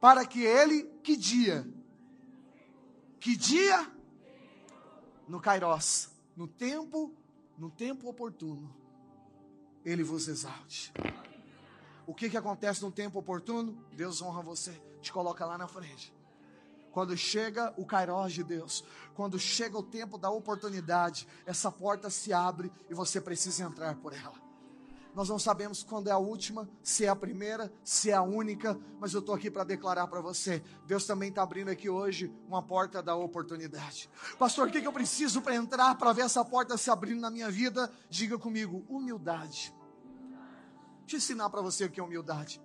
para 0.00 0.24
que 0.24 0.42
ele, 0.42 0.84
que 1.02 1.16
dia? 1.16 1.66
Que 3.18 3.36
dia? 3.36 3.90
No 5.28 5.40
Kairos, 5.40 6.08
no 6.36 6.48
tempo, 6.48 7.14
no 7.58 7.70
tempo 7.70 8.08
oportuno, 8.08 8.74
ele 9.84 10.02
vos 10.02 10.26
exalte. 10.26 10.92
O 12.06 12.14
que, 12.14 12.28
que 12.28 12.36
acontece 12.36 12.82
no 12.82 12.90
tempo 12.90 13.18
oportuno? 13.18 13.84
Deus 13.92 14.20
honra 14.20 14.42
você, 14.42 14.72
te 15.00 15.12
coloca 15.12 15.44
lá 15.44 15.56
na 15.56 15.68
frente. 15.68 16.12
Quando 16.92 17.16
chega 17.16 17.72
o 17.76 17.84
Kairos 17.84 18.32
de 18.32 18.42
Deus, 18.42 18.84
quando 19.14 19.38
chega 19.38 19.78
o 19.78 19.82
tempo 19.82 20.18
da 20.18 20.30
oportunidade, 20.30 21.26
essa 21.46 21.70
porta 21.70 22.10
se 22.10 22.32
abre 22.32 22.72
e 22.88 22.94
você 22.94 23.20
precisa 23.20 23.64
entrar 23.64 23.96
por 23.96 24.12
ela. 24.12 24.50
Nós 25.14 25.28
não 25.28 25.38
sabemos 25.38 25.82
quando 25.82 26.06
é 26.08 26.12
a 26.12 26.18
última, 26.18 26.68
se 26.82 27.04
é 27.04 27.08
a 27.08 27.16
primeira, 27.16 27.72
se 27.82 28.10
é 28.10 28.14
a 28.14 28.22
única, 28.22 28.78
mas 29.00 29.12
eu 29.12 29.20
estou 29.20 29.34
aqui 29.34 29.50
para 29.50 29.64
declarar 29.64 30.06
para 30.06 30.20
você: 30.20 30.62
Deus 30.86 31.04
também 31.04 31.30
está 31.30 31.42
abrindo 31.42 31.68
aqui 31.68 31.88
hoje 31.88 32.32
uma 32.46 32.62
porta 32.62 33.02
da 33.02 33.16
oportunidade. 33.16 34.08
Pastor, 34.38 34.68
o 34.68 34.70
que, 34.70 34.80
que 34.80 34.86
eu 34.86 34.92
preciso 34.92 35.42
para 35.42 35.56
entrar, 35.56 35.96
para 35.96 36.12
ver 36.12 36.22
essa 36.22 36.44
porta 36.44 36.76
se 36.76 36.90
abrindo 36.90 37.20
na 37.20 37.30
minha 37.30 37.50
vida? 37.50 37.90
Diga 38.08 38.38
comigo: 38.38 38.84
humildade. 38.88 39.74
Deixa 41.00 41.16
eu 41.16 41.18
ensinar 41.18 41.50
para 41.50 41.60
você 41.60 41.86
o 41.86 41.90
que 41.90 41.98
é 41.98 42.02
humildade. 42.02 42.62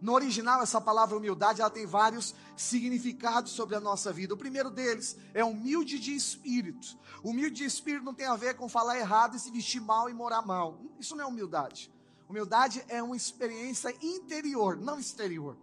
No 0.00 0.12
original, 0.12 0.62
essa 0.62 0.80
palavra 0.80 1.16
humildade, 1.16 1.60
ela 1.60 1.70
tem 1.70 1.86
vários 1.86 2.34
significados 2.56 3.52
sobre 3.52 3.74
a 3.76 3.80
nossa 3.80 4.12
vida. 4.12 4.34
O 4.34 4.36
primeiro 4.36 4.70
deles 4.70 5.16
é 5.32 5.44
humilde 5.44 5.98
de 5.98 6.14
espírito. 6.14 6.98
Humilde 7.22 7.56
de 7.56 7.64
espírito 7.64 8.04
não 8.04 8.14
tem 8.14 8.26
a 8.26 8.36
ver 8.36 8.54
com 8.56 8.68
falar 8.68 8.98
errado 8.98 9.36
e 9.36 9.40
se 9.40 9.50
vestir 9.50 9.80
mal 9.80 10.10
e 10.10 10.14
morar 10.14 10.42
mal. 10.42 10.80
Isso 11.00 11.16
não 11.16 11.24
é 11.24 11.26
humildade. 11.26 11.90
Humildade 12.28 12.84
é 12.88 13.02
uma 13.02 13.16
experiência 13.16 13.94
interior, 14.02 14.76
não 14.76 14.98
exterior. 14.98 15.56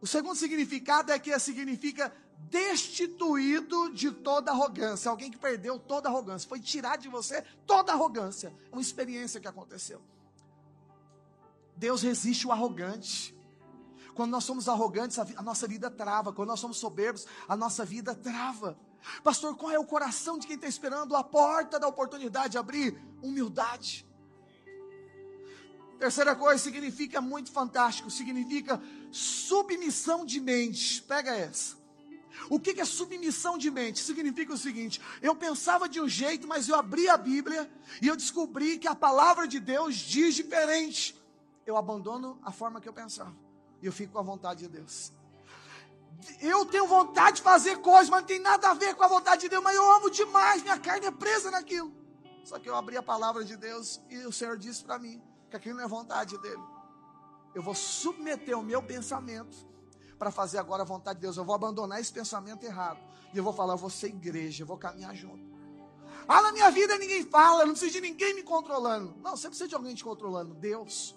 O 0.00 0.06
segundo 0.06 0.36
significado 0.36 1.10
é 1.10 1.18
que 1.18 1.36
significa 1.38 2.12
destituído 2.50 3.90
de 3.92 4.10
toda 4.10 4.50
arrogância. 4.50 5.10
Alguém 5.10 5.30
que 5.30 5.38
perdeu 5.38 5.78
toda 5.78 6.08
arrogância. 6.08 6.48
Foi 6.48 6.60
tirar 6.60 6.96
de 6.96 7.08
você 7.08 7.42
toda 7.66 7.92
arrogância. 7.92 8.54
É 8.70 8.74
uma 8.74 8.82
experiência 8.82 9.40
que 9.40 9.48
aconteceu. 9.48 10.00
Deus 11.76 12.02
resiste 12.02 12.46
o 12.46 12.52
arrogante. 12.52 13.34
Quando 14.14 14.30
nós 14.30 14.44
somos 14.44 14.68
arrogantes, 14.68 15.18
a, 15.18 15.42
nossa 15.42 15.66
vida 15.66 15.90
trava. 15.90 16.32
Quando 16.32 16.48
nós 16.48 16.60
somos 16.60 16.76
soberbos, 16.76 17.26
a 17.48 17.56
nossa 17.56 17.84
vida 17.84 18.14
trava. 18.14 18.78
Pastor, 19.22 19.56
qual 19.56 19.72
é 19.72 19.78
o 19.78 19.84
coração 19.84 20.38
de 20.38 20.46
quem 20.46 20.56
está 20.56 20.68
esperando 20.68 21.14
a 21.16 21.24
porta 21.24 21.78
da 21.78 21.88
oportunidade 21.88 22.52
de 22.52 22.58
abrir? 22.58 22.96
Humildade. 23.22 24.06
Terceira 25.98 26.34
coisa, 26.34 26.62
significa 26.62 27.20
muito 27.20 27.50
fantástico, 27.50 28.10
significa 28.10 28.80
submissão 29.10 30.24
de 30.24 30.40
mente. 30.40 31.02
Pega 31.02 31.34
essa. 31.34 31.76
O 32.48 32.58
que 32.58 32.80
é 32.80 32.84
submissão 32.84 33.56
de 33.56 33.70
mente? 33.70 34.00
Significa 34.00 34.52
o 34.52 34.58
seguinte: 34.58 35.00
eu 35.22 35.34
pensava 35.34 35.88
de 35.88 36.00
um 36.00 36.08
jeito, 36.08 36.46
mas 36.46 36.68
eu 36.68 36.76
abri 36.76 37.08
a 37.08 37.16
Bíblia 37.16 37.70
e 38.00 38.08
eu 38.08 38.16
descobri 38.16 38.78
que 38.78 38.88
a 38.88 38.94
palavra 38.94 39.46
de 39.46 39.60
Deus 39.60 39.96
diz 39.96 40.34
diferente 40.34 41.16
eu 41.66 41.76
abandono 41.76 42.38
a 42.42 42.52
forma 42.52 42.80
que 42.80 42.88
eu 42.88 42.92
pensava. 42.92 43.34
E 43.82 43.86
eu 43.86 43.92
fico 43.92 44.12
com 44.12 44.18
a 44.18 44.22
vontade 44.22 44.60
de 44.60 44.68
Deus. 44.68 45.12
Eu 46.40 46.64
tenho 46.66 46.86
vontade 46.86 47.36
de 47.36 47.42
fazer 47.42 47.76
coisas, 47.78 48.08
mas 48.08 48.20
não 48.20 48.26
tem 48.26 48.38
nada 48.38 48.70
a 48.70 48.74
ver 48.74 48.94
com 48.94 49.04
a 49.04 49.08
vontade 49.08 49.42
de 49.42 49.48
Deus, 49.48 49.62
mas 49.62 49.74
eu 49.76 49.90
amo 49.92 50.10
demais, 50.10 50.62
minha 50.62 50.78
carne 50.78 51.06
é 51.06 51.10
presa 51.10 51.50
naquilo. 51.50 51.92
Só 52.44 52.58
que 52.58 52.68
eu 52.68 52.76
abri 52.76 52.96
a 52.96 53.02
palavra 53.02 53.44
de 53.44 53.56
Deus 53.56 54.00
e 54.08 54.18
o 54.18 54.32
Senhor 54.32 54.56
disse 54.56 54.84
para 54.84 54.98
mim 54.98 55.22
que 55.50 55.56
aquilo 55.56 55.76
não 55.76 55.84
é 55.84 55.88
vontade 55.88 56.38
dele. 56.38 56.62
Eu 57.54 57.62
vou 57.62 57.74
submeter 57.74 58.58
o 58.58 58.62
meu 58.62 58.82
pensamento 58.82 59.56
para 60.18 60.30
fazer 60.30 60.58
agora 60.58 60.82
a 60.82 60.86
vontade 60.86 61.18
de 61.18 61.22
Deus. 61.22 61.36
Eu 61.36 61.44
vou 61.44 61.54
abandonar 61.54 62.00
esse 62.00 62.12
pensamento 62.12 62.64
errado. 62.64 62.98
E 63.32 63.38
eu 63.38 63.44
vou 63.44 63.52
falar, 63.52 63.74
eu 63.74 63.78
vou 63.78 63.90
ser 63.90 64.08
igreja, 64.08 64.62
eu 64.62 64.66
vou 64.66 64.76
caminhar 64.76 65.14
junto. 65.14 65.54
Ah, 66.26 66.42
na 66.42 66.52
minha 66.52 66.70
vida 66.70 66.96
ninguém 66.98 67.24
fala, 67.24 67.62
eu 67.62 67.66
não 67.66 67.74
preciso 67.74 67.92
de 67.92 68.00
ninguém 68.00 68.34
me 68.34 68.42
controlando. 68.42 69.14
Não, 69.22 69.36
você 69.36 69.48
precisa 69.48 69.68
de 69.68 69.74
alguém 69.74 69.94
te 69.94 70.04
controlando. 70.04 70.54
Deus. 70.54 71.14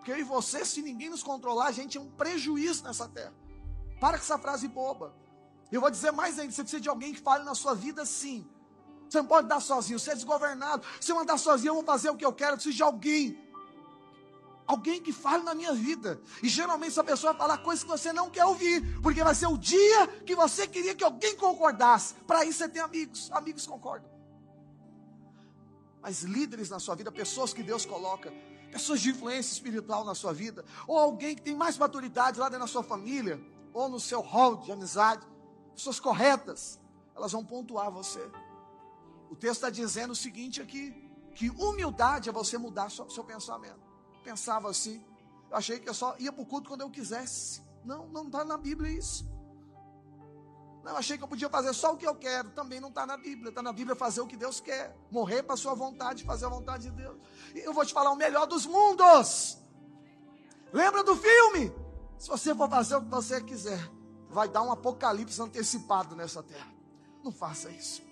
Porque 0.00 0.12
eu 0.12 0.18
e 0.18 0.22
você, 0.22 0.64
se 0.64 0.80
ninguém 0.80 1.10
nos 1.10 1.22
controlar, 1.22 1.66
a 1.66 1.72
gente 1.72 1.98
é 1.98 2.00
um 2.00 2.10
prejuízo 2.10 2.82
nessa 2.84 3.06
terra. 3.06 3.34
Para 4.00 4.16
com 4.16 4.24
essa 4.24 4.38
frase 4.38 4.66
boba. 4.66 5.14
Eu 5.70 5.78
vou 5.78 5.90
dizer 5.90 6.10
mais 6.10 6.38
ainda: 6.38 6.52
você 6.52 6.62
precisa 6.62 6.80
de 6.80 6.88
alguém 6.88 7.12
que 7.12 7.20
fale 7.20 7.44
na 7.44 7.54
sua 7.54 7.74
vida 7.74 8.06
sim. 8.06 8.48
Você 9.06 9.18
não 9.18 9.26
pode 9.26 9.46
dar 9.46 9.60
sozinho, 9.60 9.98
você 9.98 10.12
é 10.12 10.14
desgovernado. 10.14 10.86
Se 11.00 11.12
eu 11.12 11.18
andar 11.18 11.36
sozinho, 11.36 11.70
eu 11.70 11.74
vou 11.74 11.84
fazer 11.84 12.08
o 12.08 12.16
que 12.16 12.24
eu 12.24 12.32
quero. 12.32 12.52
Eu 12.52 12.56
preciso 12.56 12.76
de 12.76 12.82
alguém. 12.82 13.38
Alguém 14.66 15.02
que 15.02 15.12
fale 15.12 15.42
na 15.42 15.54
minha 15.54 15.74
vida. 15.74 16.18
E 16.42 16.48
geralmente 16.48 16.92
essa 16.92 17.04
pessoa 17.04 17.34
vai 17.34 17.42
falar 17.42 17.58
coisas 17.58 17.84
que 17.84 17.90
você 17.90 18.10
não 18.10 18.30
quer 18.30 18.46
ouvir. 18.46 19.00
Porque 19.02 19.22
vai 19.22 19.34
ser 19.34 19.48
o 19.48 19.58
dia 19.58 20.06
que 20.24 20.34
você 20.34 20.66
queria 20.66 20.94
que 20.94 21.04
alguém 21.04 21.36
concordasse. 21.36 22.14
Para 22.26 22.42
isso 22.44 22.58
você 22.58 22.68
tem 22.68 22.80
amigos. 22.80 23.30
Amigos 23.32 23.66
concordam. 23.66 24.08
Mas 26.00 26.22
líderes 26.22 26.70
na 26.70 26.78
sua 26.78 26.94
vida, 26.94 27.12
pessoas 27.12 27.52
que 27.52 27.62
Deus 27.62 27.84
coloca, 27.84 28.32
pessoas 28.70 29.00
de 29.00 29.10
influência 29.10 29.52
espiritual 29.52 30.04
na 30.04 30.14
sua 30.14 30.32
vida, 30.32 30.64
ou 30.86 30.98
alguém 30.98 31.34
que 31.34 31.42
tem 31.42 31.54
mais 31.54 31.76
maturidade 31.76 32.38
lá 32.38 32.48
dentro 32.48 32.64
da 32.64 32.70
sua 32.70 32.82
família, 32.82 33.40
ou 33.72 33.88
no 33.88 34.00
seu 34.00 34.20
hall 34.20 34.56
de 34.56 34.72
amizade, 34.72 35.26
pessoas 35.74 36.00
corretas, 36.00 36.80
elas 37.14 37.32
vão 37.32 37.44
pontuar 37.44 37.90
você. 37.90 38.20
O 39.30 39.36
texto 39.36 39.56
está 39.56 39.70
dizendo 39.70 40.12
o 40.12 40.16
seguinte 40.16 40.60
aqui: 40.60 40.94
que 41.34 41.50
humildade 41.50 42.28
é 42.28 42.32
você 42.32 42.58
mudar 42.58 42.90
seu, 42.90 43.08
seu 43.08 43.24
pensamento. 43.24 43.80
Pensava 44.24 44.68
assim, 44.68 45.02
eu 45.50 45.56
achei 45.56 45.78
que 45.78 45.88
eu 45.88 45.94
só 45.94 46.16
ia 46.18 46.32
para 46.32 46.42
o 46.42 46.46
culto 46.46 46.68
quando 46.68 46.82
eu 46.82 46.90
quisesse. 46.90 47.62
Não, 47.84 48.06
não 48.08 48.26
está 48.26 48.44
na 48.44 48.56
Bíblia 48.56 48.90
isso. 48.92 49.29
Não, 50.82 50.96
achei 50.96 51.18
que 51.18 51.24
eu 51.24 51.28
podia 51.28 51.48
fazer 51.48 51.74
só 51.74 51.92
o 51.92 51.96
que 51.96 52.06
eu 52.06 52.14
quero. 52.14 52.50
Também 52.50 52.80
não 52.80 52.88
está 52.88 53.06
na 53.06 53.16
Bíblia. 53.16 53.50
Está 53.50 53.62
na 53.62 53.72
Bíblia 53.72 53.94
fazer 53.94 54.20
o 54.20 54.26
que 54.26 54.36
Deus 54.36 54.60
quer. 54.60 54.96
Morrer 55.10 55.42
para 55.42 55.54
a 55.54 55.58
sua 55.58 55.74
vontade, 55.74 56.24
fazer 56.24 56.46
a 56.46 56.48
vontade 56.48 56.84
de 56.84 56.90
Deus. 56.90 57.18
E 57.54 57.58
eu 57.58 57.72
vou 57.72 57.84
te 57.84 57.92
falar 57.92 58.10
o 58.10 58.16
melhor 58.16 58.46
dos 58.46 58.64
mundos. 58.64 59.58
Lembra 60.72 61.04
do 61.04 61.16
filme? 61.16 61.72
Se 62.18 62.28
você 62.28 62.54
for 62.54 62.68
fazer 62.68 62.96
o 62.96 63.02
que 63.02 63.10
você 63.10 63.42
quiser, 63.42 63.80
vai 64.28 64.48
dar 64.48 64.62
um 64.62 64.72
apocalipse 64.72 65.40
antecipado 65.40 66.16
nessa 66.16 66.42
terra. 66.42 66.72
Não 67.22 67.32
faça 67.32 67.70
isso. 67.70 68.02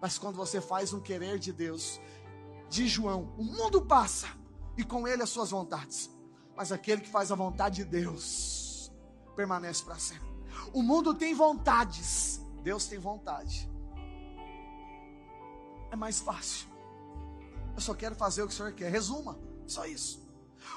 Mas 0.00 0.18
quando 0.18 0.36
você 0.36 0.60
faz 0.60 0.92
um 0.92 1.00
querer 1.00 1.38
de 1.38 1.52
Deus, 1.52 2.00
de 2.68 2.86
João, 2.86 3.34
o 3.38 3.44
mundo 3.44 3.82
passa 3.82 4.28
e 4.76 4.84
com 4.84 5.06
ele 5.06 5.22
as 5.22 5.30
suas 5.30 5.50
vontades. 5.50 6.10
Mas 6.56 6.72
aquele 6.72 7.00
que 7.00 7.10
faz 7.10 7.32
a 7.32 7.34
vontade 7.34 7.76
de 7.76 7.84
Deus 7.84 8.92
permanece 9.34 9.82
para 9.84 9.98
sempre. 9.98 10.33
O 10.72 10.82
mundo 10.82 11.14
tem 11.14 11.34
vontades, 11.34 12.40
Deus 12.62 12.86
tem 12.86 12.98
vontade. 12.98 13.70
É 15.90 15.96
mais 15.96 16.20
fácil. 16.20 16.66
Eu 17.74 17.80
só 17.80 17.94
quero 17.94 18.14
fazer 18.14 18.42
o 18.42 18.48
que 18.48 18.54
o 18.54 18.56
Senhor 18.56 18.72
quer. 18.72 18.90
Resuma, 18.90 19.38
só 19.66 19.84
isso. 19.86 20.22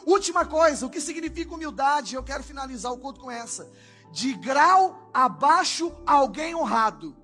Última 0.05 0.45
coisa, 0.45 0.85
o 0.85 0.89
que 0.89 0.99
significa 0.99 1.53
humildade? 1.53 2.15
Eu 2.15 2.23
quero 2.23 2.43
finalizar 2.43 2.91
o 2.91 2.97
culto 2.97 3.19
com 3.19 3.31
essa. 3.31 3.71
De 4.11 4.33
grau 4.33 5.09
abaixo, 5.13 5.91
alguém 6.05 6.55
honrado. 6.55 7.15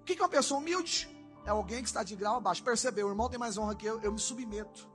O 0.00 0.04
que 0.04 0.18
é 0.18 0.22
uma 0.22 0.28
pessoa 0.28 0.60
humilde? 0.60 1.08
É 1.44 1.50
alguém 1.50 1.82
que 1.82 1.88
está 1.88 2.02
de 2.02 2.14
grau 2.14 2.36
abaixo. 2.36 2.62
Percebeu, 2.62 3.06
o 3.06 3.10
irmão 3.10 3.28
tem 3.28 3.38
mais 3.38 3.56
honra 3.56 3.74
que 3.74 3.86
eu, 3.86 4.00
eu 4.00 4.12
me 4.12 4.18
submeto. 4.18 4.88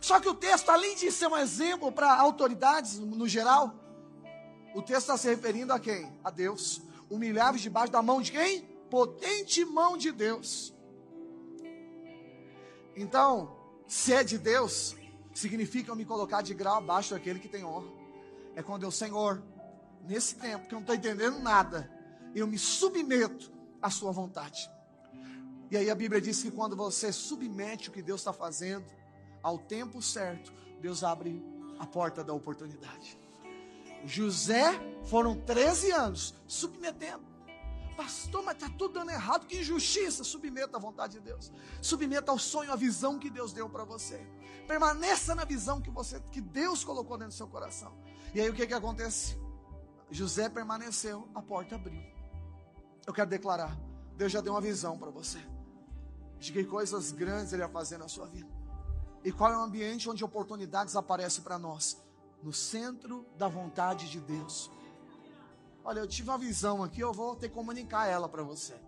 Só 0.00 0.20
que 0.20 0.28
o 0.28 0.34
texto, 0.34 0.70
além 0.70 0.94
de 0.96 1.10
ser 1.10 1.26
um 1.26 1.36
exemplo 1.36 1.92
para 1.92 2.14
autoridades 2.18 2.98
no 2.98 3.28
geral, 3.28 3.74
o 4.74 4.82
texto 4.82 5.02
está 5.02 5.16
se 5.16 5.28
referindo 5.28 5.72
a 5.72 5.78
quem? 5.78 6.12
A 6.24 6.30
Deus. 6.30 6.82
Humilháveis 7.08 7.62
debaixo 7.62 7.92
da 7.92 8.02
mão 8.02 8.20
de 8.20 8.32
quem? 8.32 8.62
Potente 8.90 9.64
mão 9.64 9.96
de 9.96 10.10
Deus. 10.10 10.74
Então, 12.96 13.56
se 13.86 14.12
é 14.12 14.24
de 14.24 14.36
Deus, 14.36 14.96
significa 15.32 15.90
eu 15.90 15.96
me 15.96 16.04
colocar 16.04 16.42
de 16.42 16.52
grau 16.54 16.78
abaixo 16.78 17.14
daquele 17.14 17.38
que 17.38 17.48
tem 17.48 17.64
honra. 17.64 17.88
É 18.56 18.62
quando 18.62 18.82
eu, 18.82 18.90
Senhor, 18.90 19.42
nesse 20.02 20.34
tempo 20.34 20.66
que 20.66 20.74
eu 20.74 20.76
não 20.76 20.82
estou 20.82 20.96
entendendo 20.96 21.38
nada, 21.38 21.90
eu 22.34 22.46
me 22.46 22.58
submeto 22.58 23.52
à 23.80 23.90
Sua 23.90 24.10
vontade. 24.10 24.68
E 25.70 25.76
aí 25.76 25.88
a 25.88 25.94
Bíblia 25.94 26.20
diz 26.20 26.42
que 26.42 26.50
quando 26.50 26.76
você 26.76 27.12
submete 27.12 27.88
o 27.88 27.92
que 27.92 28.02
Deus 28.02 28.20
está 28.20 28.32
fazendo, 28.32 28.86
ao 29.42 29.58
tempo 29.58 30.02
certo, 30.02 30.52
Deus 30.80 31.04
abre 31.04 31.44
a 31.78 31.86
porta 31.86 32.24
da 32.24 32.32
oportunidade. 32.32 33.23
José 34.04 34.72
foram 35.04 35.36
13 35.40 35.90
anos 35.92 36.34
submetendo. 36.46 37.34
Pastor, 37.96 38.42
mas 38.42 38.56
está 38.56 38.68
tudo 38.68 38.94
dando 38.94 39.10
errado, 39.10 39.46
que 39.46 39.60
injustiça. 39.60 40.24
Submeta 40.24 40.76
à 40.76 40.80
vontade 40.80 41.14
de 41.14 41.20
Deus. 41.20 41.52
Submeta 41.80 42.32
ao 42.32 42.38
sonho, 42.38 42.72
à 42.72 42.76
visão 42.76 43.18
que 43.18 43.30
Deus 43.30 43.52
deu 43.52 43.68
para 43.68 43.84
você. 43.84 44.20
Permaneça 44.66 45.34
na 45.34 45.44
visão 45.44 45.80
que 45.80 45.90
você, 45.90 46.20
que 46.32 46.40
Deus 46.40 46.82
colocou 46.82 47.16
dentro 47.16 47.32
do 47.32 47.36
seu 47.36 47.46
coração. 47.46 47.94
E 48.34 48.40
aí 48.40 48.50
o 48.50 48.54
que 48.54 48.66
que 48.66 48.74
acontece? 48.74 49.38
José 50.10 50.48
permaneceu, 50.48 51.28
a 51.34 51.40
porta 51.40 51.76
abriu. 51.76 52.02
Eu 53.06 53.12
quero 53.12 53.30
declarar, 53.30 53.78
Deus 54.16 54.32
já 54.32 54.40
deu 54.40 54.52
uma 54.52 54.60
visão 54.60 54.98
para 54.98 55.10
você. 55.10 55.38
De 56.38 56.52
que 56.52 56.64
coisas 56.64 57.12
grandes 57.12 57.52
Ele 57.52 57.62
vai 57.62 57.70
fazer 57.70 57.98
na 57.98 58.08
sua 58.08 58.26
vida. 58.26 58.50
E 59.22 59.30
qual 59.30 59.52
é 59.52 59.56
o 59.56 59.62
ambiente 59.62 60.10
onde 60.10 60.24
oportunidades 60.24 60.96
aparecem 60.96 61.44
para 61.44 61.58
nós? 61.58 61.96
No 62.44 62.52
centro 62.52 63.26
da 63.38 63.48
vontade 63.48 64.10
de 64.10 64.20
Deus. 64.20 64.70
Olha, 65.82 66.00
eu 66.00 66.06
tive 66.06 66.28
uma 66.28 66.36
visão 66.36 66.84
aqui, 66.84 67.00
eu 67.00 67.12
vou 67.12 67.34
ter 67.34 67.48
que 67.48 67.54
comunicar 67.54 68.06
ela 68.06 68.28
para 68.28 68.42
você. 68.42 68.78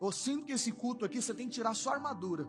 Eu 0.00 0.12
sinto 0.12 0.46
que 0.46 0.52
esse 0.52 0.70
culto 0.70 1.04
aqui 1.04 1.20
você 1.20 1.34
tem 1.34 1.48
que 1.48 1.54
tirar 1.54 1.74
sua 1.74 1.94
armadura. 1.94 2.48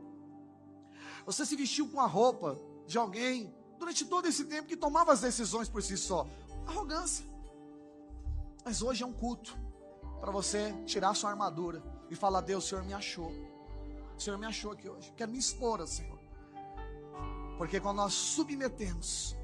Você 1.25 1.45
se 1.45 1.55
vestiu 1.55 1.89
com 1.89 1.99
a 1.99 2.05
roupa 2.05 2.57
de 2.85 2.95
alguém 2.97 3.51
durante 3.79 4.05
todo 4.05 4.27
esse 4.27 4.45
tempo 4.45 4.67
que 4.67 4.77
tomava 4.77 5.11
as 5.11 5.21
decisões 5.21 5.67
por 5.67 5.81
si 5.81 5.97
só. 5.97 6.27
Arrogância. 6.67 7.25
Mas 8.63 8.83
hoje 8.83 9.03
é 9.03 9.05
um 9.05 9.13
culto 9.13 9.57
para 10.19 10.31
você 10.31 10.73
tirar 10.85 11.15
sua 11.15 11.31
armadura 11.31 11.83
e 12.09 12.15
falar: 12.15 12.41
Deus, 12.41 12.65
o 12.65 12.67
Senhor 12.67 12.83
me 12.83 12.93
achou. 12.93 13.31
O 14.15 14.21
Senhor 14.21 14.37
me 14.37 14.45
achou 14.45 14.71
aqui 14.71 14.87
hoje. 14.87 15.11
Quero 15.17 15.31
me 15.31 15.39
expor, 15.39 15.85
Senhor. 15.87 16.19
Porque 17.57 17.79
quando 17.79 17.97
nós 17.97 18.13
submetemos 18.13 19.35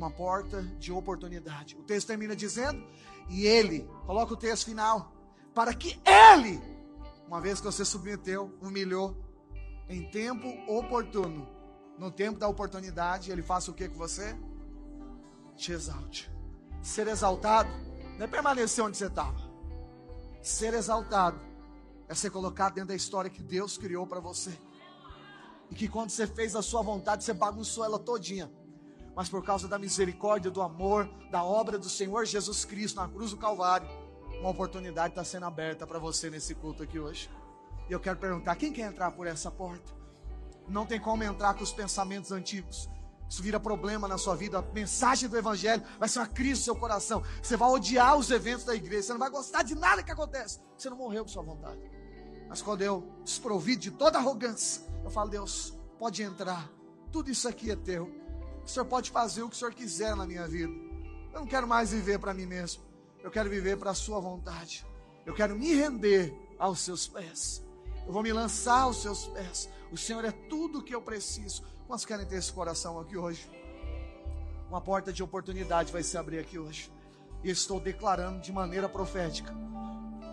uma 0.00 0.10
porta 0.10 0.62
de 0.78 0.90
oportunidade, 0.90 1.76
o 1.76 1.82
texto 1.82 2.06
termina 2.06 2.34
dizendo: 2.34 2.82
E 3.28 3.46
Ele, 3.46 3.88
coloca 4.06 4.32
o 4.32 4.36
texto 4.36 4.64
final, 4.64 5.12
para 5.54 5.74
que 5.74 6.00
Ele, 6.04 6.60
uma 7.26 7.40
vez 7.40 7.60
que 7.60 7.66
você 7.66 7.84
submeteu, 7.84 8.56
humilhou, 8.62 9.14
em 9.88 10.10
tempo 10.10 10.48
oportuno, 10.66 11.46
no 11.98 12.10
tempo 12.10 12.38
da 12.38 12.48
oportunidade, 12.48 13.30
Ele 13.30 13.42
faça 13.42 13.70
o 13.70 13.74
que 13.74 13.88
com 13.88 13.98
você? 13.98 14.34
Te 15.54 15.72
exalte. 15.72 16.30
Ser 16.80 17.06
exaltado 17.06 17.68
não 18.16 18.24
é 18.24 18.26
permanecer 18.26 18.82
onde 18.82 18.96
você 18.96 19.06
estava. 19.06 19.50
Ser 20.40 20.72
exaltado 20.72 21.38
é 22.08 22.14
ser 22.14 22.30
colocado 22.30 22.74
dentro 22.74 22.88
da 22.88 22.94
história 22.94 23.30
que 23.30 23.42
Deus 23.42 23.76
criou 23.76 24.06
para 24.06 24.18
você. 24.18 24.58
E 25.70 25.74
que 25.74 25.88
quando 25.88 26.08
você 26.08 26.26
fez 26.26 26.56
a 26.56 26.62
sua 26.62 26.80
vontade, 26.80 27.22
você 27.22 27.34
bagunçou 27.34 27.84
ela 27.84 27.98
todinha. 27.98 28.50
Mas 29.20 29.28
por 29.28 29.44
causa 29.44 29.68
da 29.68 29.78
misericórdia, 29.78 30.50
do 30.50 30.62
amor, 30.62 31.06
da 31.30 31.44
obra 31.44 31.78
do 31.78 31.90
Senhor 31.90 32.24
Jesus 32.24 32.64
Cristo 32.64 32.96
na 32.96 33.06
cruz 33.06 33.32
do 33.32 33.36
Calvário, 33.36 33.86
uma 34.40 34.48
oportunidade 34.48 35.10
está 35.10 35.22
sendo 35.22 35.44
aberta 35.44 35.86
para 35.86 35.98
você 35.98 36.30
nesse 36.30 36.54
culto 36.54 36.84
aqui 36.84 36.98
hoje. 36.98 37.30
E 37.86 37.92
eu 37.92 38.00
quero 38.00 38.18
perguntar: 38.18 38.56
quem 38.56 38.72
quer 38.72 38.90
entrar 38.90 39.10
por 39.10 39.26
essa 39.26 39.50
porta? 39.50 39.92
Não 40.66 40.86
tem 40.86 40.98
como 40.98 41.22
entrar 41.22 41.52
com 41.52 41.62
os 41.62 41.70
pensamentos 41.70 42.32
antigos. 42.32 42.88
Isso 43.28 43.42
vira 43.42 43.60
problema 43.60 44.08
na 44.08 44.16
sua 44.16 44.34
vida. 44.34 44.60
A 44.60 44.62
mensagem 44.62 45.28
do 45.28 45.36
Evangelho 45.36 45.82
vai 45.98 46.08
ser 46.08 46.20
uma 46.20 46.26
crise 46.26 46.60
no 46.60 46.64
seu 46.64 46.76
coração. 46.76 47.22
Você 47.42 47.58
vai 47.58 47.68
odiar 47.68 48.16
os 48.16 48.30
eventos 48.30 48.64
da 48.64 48.74
igreja. 48.74 49.02
Você 49.02 49.12
não 49.12 49.20
vai 49.20 49.28
gostar 49.28 49.62
de 49.62 49.74
nada 49.74 50.02
que 50.02 50.10
acontece. 50.10 50.62
Você 50.78 50.88
não 50.88 50.96
morreu 50.96 51.26
por 51.26 51.30
sua 51.30 51.42
vontade. 51.42 51.78
Mas 52.48 52.62
quando 52.62 52.80
eu, 52.80 53.06
desprovido 53.22 53.82
de 53.82 53.90
toda 53.90 54.16
arrogância, 54.16 54.82
eu 55.04 55.10
falo, 55.10 55.28
Deus, 55.28 55.78
pode 55.98 56.22
entrar. 56.22 56.70
Tudo 57.12 57.30
isso 57.30 57.46
aqui 57.46 57.70
é 57.70 57.76
teu. 57.76 58.19
O 58.70 58.72
Senhor 58.72 58.84
pode 58.84 59.10
fazer 59.10 59.42
o 59.42 59.48
que 59.48 59.56
o 59.56 59.58
Senhor 59.58 59.74
quiser 59.74 60.14
na 60.14 60.24
minha 60.24 60.46
vida. 60.46 60.72
Eu 61.32 61.40
não 61.40 61.46
quero 61.46 61.66
mais 61.66 61.90
viver 61.90 62.20
para 62.20 62.32
mim 62.32 62.46
mesmo. 62.46 62.84
Eu 63.20 63.28
quero 63.28 63.50
viver 63.50 63.76
para 63.76 63.90
a 63.90 63.94
sua 63.94 64.20
vontade. 64.20 64.86
Eu 65.26 65.34
quero 65.34 65.58
me 65.58 65.74
render 65.74 66.32
aos 66.56 66.78
seus 66.78 67.08
pés. 67.08 67.64
Eu 68.06 68.12
vou 68.12 68.22
me 68.22 68.32
lançar 68.32 68.82
aos 68.82 69.02
seus 69.02 69.26
pés. 69.26 69.68
O 69.90 69.96
Senhor 69.96 70.24
é 70.24 70.30
tudo 70.30 70.78
o 70.78 70.82
que 70.84 70.94
eu 70.94 71.02
preciso. 71.02 71.64
Quantos 71.88 72.04
querem 72.04 72.24
ter 72.24 72.36
esse 72.36 72.52
coração 72.52 72.96
aqui 73.00 73.16
hoje? 73.16 73.50
Uma 74.68 74.80
porta 74.80 75.12
de 75.12 75.20
oportunidade 75.20 75.92
vai 75.92 76.04
se 76.04 76.16
abrir 76.16 76.38
aqui 76.38 76.56
hoje. 76.56 76.92
E 77.42 77.50
estou 77.50 77.80
declarando 77.80 78.40
de 78.40 78.52
maneira 78.52 78.88
profética 78.88 79.52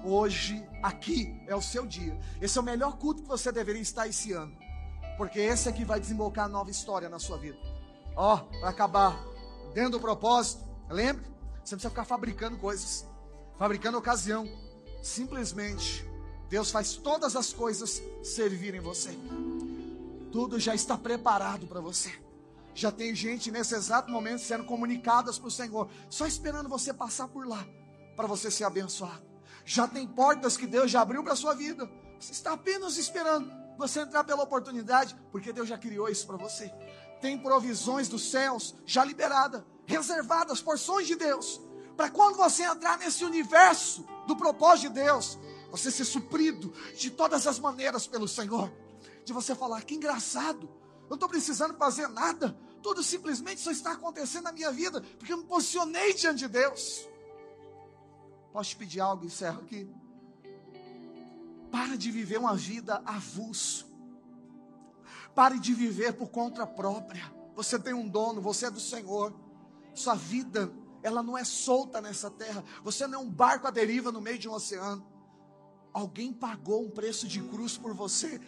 Hoje, 0.05 0.63
aqui 0.83 1.41
é 1.47 1.55
o 1.55 1.61
seu 1.61 1.87
dia. 1.87 2.15
Esse 2.39 2.55
é 2.59 2.61
o 2.61 2.63
melhor 2.63 2.99
culto 2.99 3.23
que 3.23 3.27
você 3.27 3.51
deveria 3.51 3.81
estar 3.81 4.07
esse 4.07 4.31
ano. 4.31 4.55
Porque 5.17 5.39
esse 5.39 5.67
aqui 5.67 5.83
vai 5.83 5.99
desembocar 5.99 6.47
nova 6.47 6.69
história 6.69 7.09
na 7.09 7.17
sua 7.17 7.39
vida. 7.39 7.57
Ó, 8.17 8.37
para 8.37 8.69
acabar, 8.69 9.23
dentro 9.73 9.91
do 9.91 9.99
propósito, 9.99 10.63
lembre, 10.89 11.23
você 11.63 11.75
precisa 11.75 11.89
ficar 11.89 12.03
fabricando 12.03 12.57
coisas, 12.57 13.07
fabricando 13.57 13.97
ocasião. 13.97 14.45
Simplesmente, 15.01 16.05
Deus 16.49 16.71
faz 16.71 16.95
todas 16.95 17.35
as 17.35 17.53
coisas 17.53 18.01
servirem 18.23 18.81
você. 18.81 19.11
Tudo 20.31 20.59
já 20.59 20.75
está 20.75 20.97
preparado 20.97 21.67
para 21.67 21.79
você. 21.79 22.11
Já 22.73 22.91
tem 22.91 23.15
gente 23.15 23.51
nesse 23.51 23.75
exato 23.75 24.11
momento 24.11 24.41
sendo 24.41 24.65
comunicadas 24.65 25.39
para 25.39 25.47
o 25.47 25.51
Senhor, 25.51 25.87
só 26.09 26.25
esperando 26.25 26.67
você 26.67 26.93
passar 26.93 27.27
por 27.27 27.47
lá, 27.47 27.65
para 28.15 28.27
você 28.27 28.51
ser 28.51 28.65
abençoado 28.65 29.27
já 29.67 29.85
tem 29.85 30.07
portas 30.07 30.55
que 30.55 30.65
Deus 30.65 30.89
já 30.89 31.01
abriu 31.01 31.21
para 31.21 31.35
sua 31.35 31.53
vida. 31.53 31.91
Você 32.17 32.31
está 32.31 32.53
apenas 32.53 32.97
esperando 32.97 33.51
você 33.77 33.99
entrar 33.99 34.23
pela 34.23 34.41
oportunidade, 34.41 35.13
porque 35.29 35.51
Deus 35.51 35.67
já 35.67 35.77
criou 35.77 36.07
isso 36.07 36.25
para 36.25 36.37
você. 36.37 36.71
Tem 37.21 37.37
provisões 37.37 38.07
dos 38.07 38.29
céus 38.29 38.75
já 38.85 39.03
liberadas, 39.03 39.63
reservadas, 39.85 40.61
porções 40.61 41.07
de 41.07 41.15
Deus, 41.15 41.59
para 41.95 42.11
quando 42.11 42.37
você 42.37 42.63
entrar 42.63 42.97
nesse 42.99 43.25
universo 43.25 44.05
do 44.27 44.35
propósito 44.35 44.93
de 44.93 45.01
Deus, 45.01 45.37
você 45.71 45.89
ser 45.89 46.05
suprido 46.05 46.71
de 46.95 47.09
todas 47.09 47.47
as 47.47 47.57
maneiras 47.57 48.05
pelo 48.05 48.27
Senhor. 48.27 48.71
De 49.25 49.33
você 49.33 49.55
falar, 49.55 49.83
que 49.83 49.95
engraçado, 49.95 50.69
eu 51.03 51.09
não 51.09 51.15
estou 51.15 51.27
precisando 51.27 51.75
fazer 51.75 52.07
nada, 52.07 52.55
tudo 52.83 53.01
simplesmente 53.01 53.61
só 53.61 53.71
está 53.71 53.93
acontecendo 53.93 54.43
na 54.43 54.51
minha 54.51 54.71
vida, 54.71 55.01
porque 55.17 55.33
eu 55.33 55.37
me 55.37 55.43
posicionei 55.45 56.13
diante 56.13 56.39
de 56.39 56.47
Deus. 56.47 57.07
Posso 58.53 58.69
te 58.69 58.75
pedir 58.75 58.99
algo? 58.99 59.25
Encerro 59.25 59.61
aqui. 59.61 59.89
Para 61.71 61.97
de 61.97 62.11
viver 62.11 62.37
uma 62.37 62.55
vida 62.55 63.01
avulso. 63.05 63.87
Pare 65.37 65.59
de 65.59 65.71
viver 65.71 66.13
por 66.13 66.29
conta 66.29 66.65
própria. 66.65 67.31
Você 67.55 67.77
tem 67.77 67.93
um 67.93 68.09
dono, 68.09 68.41
você 68.41 68.65
é 68.65 68.71
do 68.71 68.79
Senhor. 68.79 69.31
Sua 69.93 70.15
vida, 70.15 70.73
ela 71.03 71.21
não 71.21 71.37
é 71.37 71.43
solta 71.43 72.01
nessa 72.01 72.31
terra. 72.31 72.63
Você 72.83 73.05
não 73.05 73.19
é 73.19 73.21
um 73.21 73.29
barco 73.29 73.67
à 73.67 73.69
deriva 73.69 74.11
no 74.11 74.19
meio 74.19 74.39
de 74.39 74.49
um 74.49 74.53
oceano. 74.53 75.05
Alguém 75.93 76.33
pagou 76.33 76.83
um 76.83 76.89
preço 76.89 77.27
de 77.27 77.39
cruz 77.39 77.77
por 77.77 77.93
você. 77.93 78.41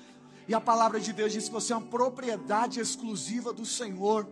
E 0.48 0.54
a 0.56 0.60
palavra 0.60 1.00
de 1.00 1.14
Deus 1.14 1.32
diz 1.32 1.46
que 1.46 1.52
você 1.52 1.74
é 1.74 1.76
uma 1.76 1.86
propriedade 1.86 2.80
exclusiva 2.80 3.54
do 3.54 3.68
Senhor. 3.68 4.28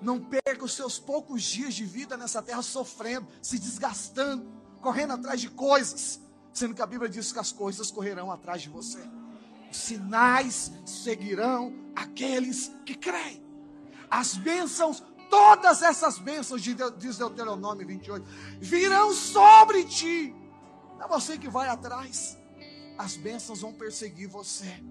Não 0.00 0.18
perca 0.18 0.64
os 0.64 0.72
seus 0.72 0.98
poucos 0.98 1.42
dias 1.42 1.74
de 1.74 1.84
vida 1.84 2.16
nessa 2.16 2.40
terra 2.40 2.62
sofrendo, 2.62 3.28
se 3.42 3.58
desgastando, 3.58 4.50
correndo 4.80 5.12
atrás 5.12 5.42
de 5.42 5.50
coisas, 5.50 6.18
sendo 6.54 6.74
que 6.74 6.80
a 6.80 6.86
Bíblia 6.86 7.10
diz 7.10 7.30
que 7.32 7.38
as 7.38 7.52
coisas 7.52 7.90
correrão 7.90 8.32
atrás 8.32 8.62
de 8.62 8.70
você. 8.70 9.06
Sinais 9.72 10.70
seguirão 10.84 11.74
aqueles 11.96 12.70
que 12.84 12.94
creem. 12.94 13.42
As 14.10 14.36
bênçãos, 14.36 15.02
todas 15.30 15.82
essas 15.82 16.18
bênçãos, 16.18 16.62
diz 16.62 17.18
Deuteronômio 17.18 17.86
28, 17.86 18.26
virão 18.60 19.12
sobre 19.14 19.84
ti. 19.84 20.34
Não 20.98 21.06
é 21.06 21.08
você 21.08 21.38
que 21.38 21.48
vai 21.48 21.68
atrás. 21.68 22.38
As 22.98 23.16
bênçãos 23.16 23.62
vão 23.62 23.72
perseguir 23.72 24.28
você. 24.28 24.82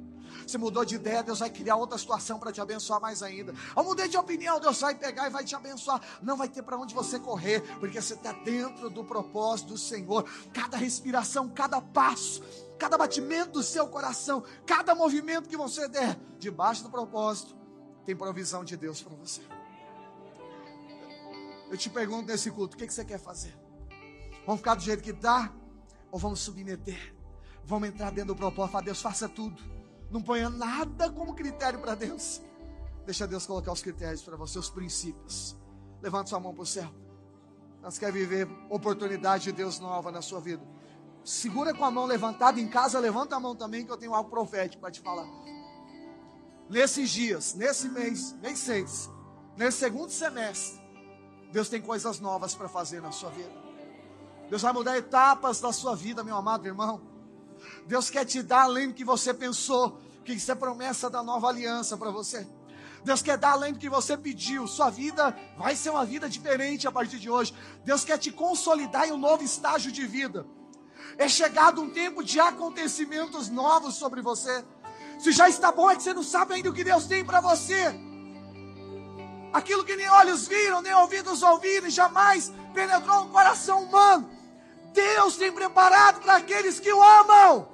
Você 0.46 0.58
mudou 0.58 0.84
de 0.84 0.96
ideia, 0.96 1.22
Deus 1.22 1.40
vai 1.40 1.50
criar 1.50 1.76
outra 1.76 1.98
situação 1.98 2.40
para 2.40 2.52
te 2.52 2.60
abençoar 2.60 3.00
mais 3.00 3.22
ainda. 3.22 3.54
Ao 3.76 3.84
mudei 3.84 4.08
de 4.08 4.18
opinião, 4.18 4.60
Deus 4.60 4.80
vai 4.80 4.96
pegar 4.96 5.28
e 5.28 5.30
vai 5.30 5.44
te 5.44 5.56
abençoar. 5.56 6.02
Não 6.22 6.36
vai 6.36 6.50
ter 6.50 6.64
para 6.64 6.78
onde 6.78 6.96
você 6.96 7.20
correr, 7.20 7.62
porque 7.80 8.02
você 8.02 8.16
está 8.16 8.32
dentro 8.32 8.90
do 8.90 9.04
propósito 9.04 9.74
do 9.74 9.78
Senhor. 9.78 10.28
Cada 10.54 10.78
respiração, 10.78 11.50
cada 11.50 11.80
passo, 11.80 12.42
cada 12.82 12.98
batimento 12.98 13.52
do 13.52 13.64
seu 13.64 13.88
coração, 13.88 14.44
cada 14.66 14.96
movimento 14.96 15.48
que 15.48 15.56
você 15.56 15.88
der, 15.88 16.20
debaixo 16.40 16.82
do 16.82 16.90
propósito, 16.90 17.56
tem 18.04 18.16
provisão 18.16 18.64
de 18.64 18.76
Deus 18.76 19.04
para 19.04 19.16
você. 19.18 19.42
Eu 21.70 21.78
te 21.78 21.92
pergunto 21.92 22.26
nesse 22.26 22.50
culto: 22.50 22.76
o 22.76 22.80
que, 22.80 22.88
que 22.88 22.94
você 22.94 23.06
quer 23.06 23.20
fazer? 23.20 23.56
Vamos 24.48 24.62
ficar 24.62 24.74
do 24.74 24.82
jeito 24.82 25.04
que 25.04 25.12
está? 25.12 25.54
Ou 26.10 26.18
vamos 26.18 26.40
submeter? 26.40 27.16
Vamos 27.64 27.88
entrar 27.88 28.10
dentro 28.10 28.34
do 28.34 28.36
propósito, 28.36 28.72
falar, 28.72 28.84
Deus, 28.84 29.00
faça 29.00 29.30
tudo. 29.30 29.62
Não 30.10 30.20
ponha 30.20 30.50
nada 30.50 31.08
como 31.12 31.36
critério 31.36 31.80
para 31.80 31.94
Deus. 31.94 32.42
Deixa 33.06 33.28
Deus 33.28 33.46
colocar 33.46 33.72
os 33.72 33.84
critérios 33.84 34.24
para 34.24 34.36
você, 34.36 34.58
os 34.58 34.72
princípios. 34.72 35.56
Levante 36.02 36.32
sua 36.32 36.40
mão 36.40 36.52
para 36.52 36.64
o 36.64 36.66
céu. 36.66 36.92
Nós 37.80 38.00
quer 38.00 38.12
viver 38.12 38.48
oportunidade 38.72 39.44
de 39.44 39.52
Deus 39.52 39.80
nova 39.80 40.12
na 40.12 40.24
sua 40.24 40.42
vida. 40.42 40.66
Segura 41.24 41.74
com 41.74 41.86
a 41.86 41.92
mão 41.92 42.06
levantada 42.06 42.60
em 42.60 42.68
casa, 42.68 43.00
levanta 43.00 43.36
a 43.36 43.40
mão 43.40 43.56
também, 43.56 43.86
que 43.86 43.92
eu 43.92 43.98
tenho 43.98 44.14
algo 44.14 44.30
profético 44.30 44.82
para 44.82 44.92
te 44.92 45.02
falar. 45.02 45.28
Nesses 46.70 47.10
dias, 47.10 47.54
nesse 47.54 47.90
mês, 47.90 48.34
mês 48.42 48.60
seis, 48.60 49.10
nesse 49.58 49.78
segundo 49.78 50.10
semestre, 50.10 50.82
Deus 51.52 51.70
tem 51.70 51.82
coisas 51.82 52.20
novas 52.20 52.56
para 52.56 52.70
fazer 52.70 53.02
na 53.02 53.12
sua 53.12 53.30
vida. 53.30 53.52
Deus 54.50 54.62
vai 54.62 54.74
mudar 54.74 54.98
etapas 54.98 55.60
da 55.60 55.72
sua 55.72 55.96
vida, 55.96 56.24
meu 56.24 56.36
amado 56.36 56.66
irmão. 56.66 57.02
Deus 57.86 58.10
quer 58.10 58.26
te 58.26 58.42
dar 58.42 58.64
além 58.64 58.88
do 58.88 58.94
que 58.94 59.06
você 59.06 59.34
pensou, 59.34 60.00
que 60.26 60.34
isso 60.34 60.52
é 60.52 60.56
promessa 60.56 61.10
da 61.10 61.22
nova 61.22 61.48
aliança 61.48 61.98
para 61.98 62.10
você. 62.10 62.48
Deus 63.04 63.22
quer 63.22 63.38
dar 63.38 63.52
além 63.52 63.74
do 63.74 63.80
que 63.80 63.90
você 63.90 64.16
pediu. 64.16 64.68
Sua 64.68 64.90
vida 64.90 65.36
vai 65.58 65.76
ser 65.76 65.90
uma 65.90 66.06
vida 66.06 66.30
diferente 66.30 66.88
a 66.88 66.92
partir 66.92 67.20
de 67.20 67.30
hoje. 67.30 67.54
Deus 67.84 68.04
quer 68.04 68.18
te 68.18 68.32
consolidar 68.32 69.08
em 69.08 69.12
um 69.12 69.18
novo 69.18 69.44
estágio 69.44 69.92
de 69.92 70.06
vida. 70.06 70.46
É 71.18 71.28
chegado 71.28 71.82
um 71.82 71.90
tempo 71.90 72.24
de 72.24 72.40
acontecimentos 72.40 73.50
novos 73.50 73.96
sobre 73.96 74.22
você. 74.22 74.64
Se 75.20 75.32
já 75.32 75.48
está 75.48 75.72
bom, 75.72 75.90
é 75.90 75.96
que 75.96 76.04
você 76.04 76.14
não 76.14 76.24
sabe 76.24 76.56
ainda 76.56 76.70
o 76.70 76.74
que 76.74 76.84
Deus 76.84 77.06
tem 77.06 77.24
para 77.24 77.42
você. 77.42 77.94
aquilo 79.54 79.84
que 79.84 79.96
nem 79.96 80.10
olhos 80.10 80.48
viram, 80.48 80.82
nem 80.82 80.94
ouvidos 80.94 81.44
ouviram, 81.44 81.88
e 81.88 81.92
jamais 81.92 82.52
penetrou 82.74 83.26
no 83.26 83.30
coração 83.32 83.84
humano. 83.84 84.30
Deus 84.94 85.36
tem 85.36 85.52
preparado 85.52 86.22
para 86.22 86.38
aqueles 86.38 86.80
que 86.80 86.92
o 86.92 87.04
amam. 87.04 87.68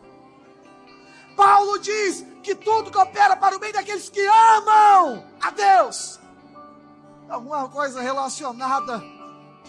Paulo 1.36 1.78
diz 1.78 2.26
que 2.42 2.56
tudo 2.56 2.92
coopera 2.92 3.36
para 3.36 3.56
o 3.56 3.60
bem 3.60 3.72
daqueles 3.72 4.10
que 4.10 4.26
amam 4.26 5.24
a 5.40 5.52
Deus. 5.52 6.20
Alguma 7.30 7.70
coisa 7.70 8.02
relacionada 8.02 9.04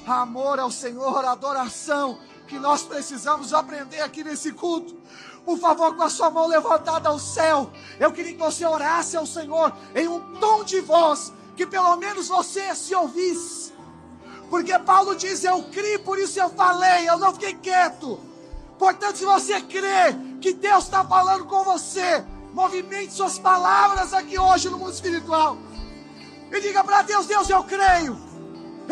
a 0.06 0.22
amor 0.22 0.58
ao 0.58 0.70
Senhor, 0.70 1.24
adoração, 1.24 2.18
que 2.48 2.58
nós 2.58 2.82
precisamos 2.82 3.52
aprender 3.52 4.00
aqui 4.00 4.24
nesse 4.24 4.52
culto. 4.52 4.96
Por 5.44 5.58
favor, 5.58 5.94
com 5.94 6.02
a 6.02 6.10
sua 6.10 6.30
mão 6.30 6.46
levantada 6.46 7.08
ao 7.08 7.18
céu, 7.18 7.70
eu 8.00 8.10
queria 8.10 8.32
que 8.32 8.38
você 8.38 8.64
orasse 8.64 9.16
ao 9.16 9.26
Senhor 9.26 9.72
em 9.94 10.08
um 10.08 10.34
tom 10.36 10.64
de 10.64 10.80
voz, 10.80 11.32
que 11.54 11.66
pelo 11.66 11.96
menos 11.96 12.28
você 12.28 12.74
se 12.74 12.94
ouvisse. 12.94 13.72
Porque 14.50 14.76
Paulo 14.78 15.14
diz: 15.14 15.44
Eu 15.44 15.62
criei, 15.64 15.98
por 15.98 16.18
isso 16.18 16.40
eu 16.40 16.48
falei, 16.50 17.08
eu 17.08 17.18
não 17.18 17.32
fiquei 17.32 17.54
quieto. 17.54 18.18
Portanto, 18.78 19.18
se 19.18 19.24
você 19.24 19.60
crê 19.60 20.14
que 20.40 20.52
Deus 20.52 20.84
está 20.84 21.04
falando 21.04 21.44
com 21.44 21.62
você, 21.64 22.24
movimente 22.52 23.12
suas 23.12 23.38
palavras 23.38 24.12
aqui 24.14 24.38
hoje 24.38 24.70
no 24.70 24.78
mundo 24.78 24.92
espiritual. 24.92 25.56
E 26.50 26.60
diga 26.60 26.82
para 26.82 27.02
Deus: 27.02 27.26
Deus, 27.26 27.48
eu 27.50 27.62
creio 27.64 28.28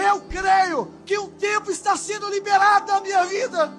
eu 0.02 0.20
creio 0.28 0.90
que 1.06 1.18
um 1.18 1.30
tempo 1.56 1.70
está 1.70 1.96
sendo 1.96 2.28
liberado 2.28 2.92
na 2.92 3.00
minha 3.00 3.24
vida. 3.24 3.72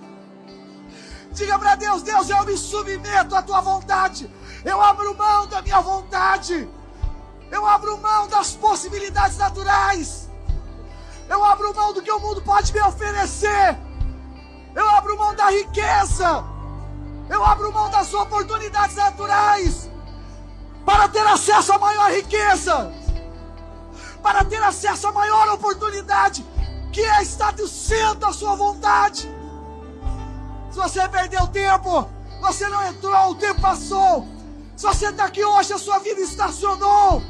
Diga 1.31 1.59
para 1.59 1.75
Deus: 1.75 2.01
Deus, 2.01 2.29
eu 2.29 2.43
me 2.43 2.57
submeto 2.57 3.35
à 3.35 3.41
tua 3.41 3.61
vontade. 3.61 4.29
Eu 4.65 4.81
abro 4.81 5.15
mão 5.15 5.47
da 5.47 5.61
minha 5.61 5.79
vontade. 5.79 6.67
Eu 7.51 7.65
abro 7.65 7.97
mão 7.99 8.27
das 8.27 8.55
possibilidades 8.55 9.37
naturais. 9.37 10.27
Eu 11.29 11.43
abro 11.43 11.73
mão 11.73 11.93
do 11.93 12.01
que 12.01 12.11
o 12.11 12.19
mundo 12.19 12.41
pode 12.41 12.73
me 12.73 12.81
oferecer. 12.81 13.77
Eu 14.75 14.89
abro 14.89 15.17
mão 15.17 15.35
da 15.35 15.49
riqueza. 15.51 16.43
Eu 17.29 17.43
abro 17.43 17.71
mão 17.71 17.89
das 17.89 18.13
oportunidades 18.13 18.95
naturais 18.95 19.89
para 20.85 21.07
ter 21.09 21.27
acesso 21.27 21.73
à 21.73 21.77
maior 21.77 22.09
riqueza 22.11 22.91
para 24.27 24.43
ter 24.43 24.61
acesso 24.61 25.07
à 25.07 25.11
maior 25.13 25.47
oportunidade, 25.53 26.45
que 26.97 27.03
é 27.03 27.21
estar 27.21 27.53
do 27.53 27.67
centro 27.67 28.15
da 28.15 28.33
sua 28.33 28.55
vontade. 28.55 29.29
Se 30.71 30.77
você 30.79 31.07
perdeu 31.07 31.45
tempo, 31.45 32.09
você 32.41 32.67
não 32.67 32.83
entrou, 32.87 33.29
o 33.29 33.35
tempo 33.35 33.61
passou. 33.61 34.27
Se 34.75 34.83
você 34.83 35.09
está 35.09 35.25
aqui 35.25 35.45
hoje, 35.45 35.73
a 35.73 35.77
sua 35.77 35.99
vida 35.99 36.19
estacionou. 36.21 37.21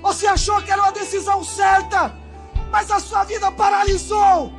Você 0.00 0.26
achou 0.26 0.62
que 0.62 0.70
era 0.70 0.80
uma 0.80 0.92
decisão 0.92 1.44
certa, 1.44 2.16
mas 2.70 2.90
a 2.90 2.98
sua 2.98 3.24
vida 3.24 3.52
paralisou. 3.52 4.50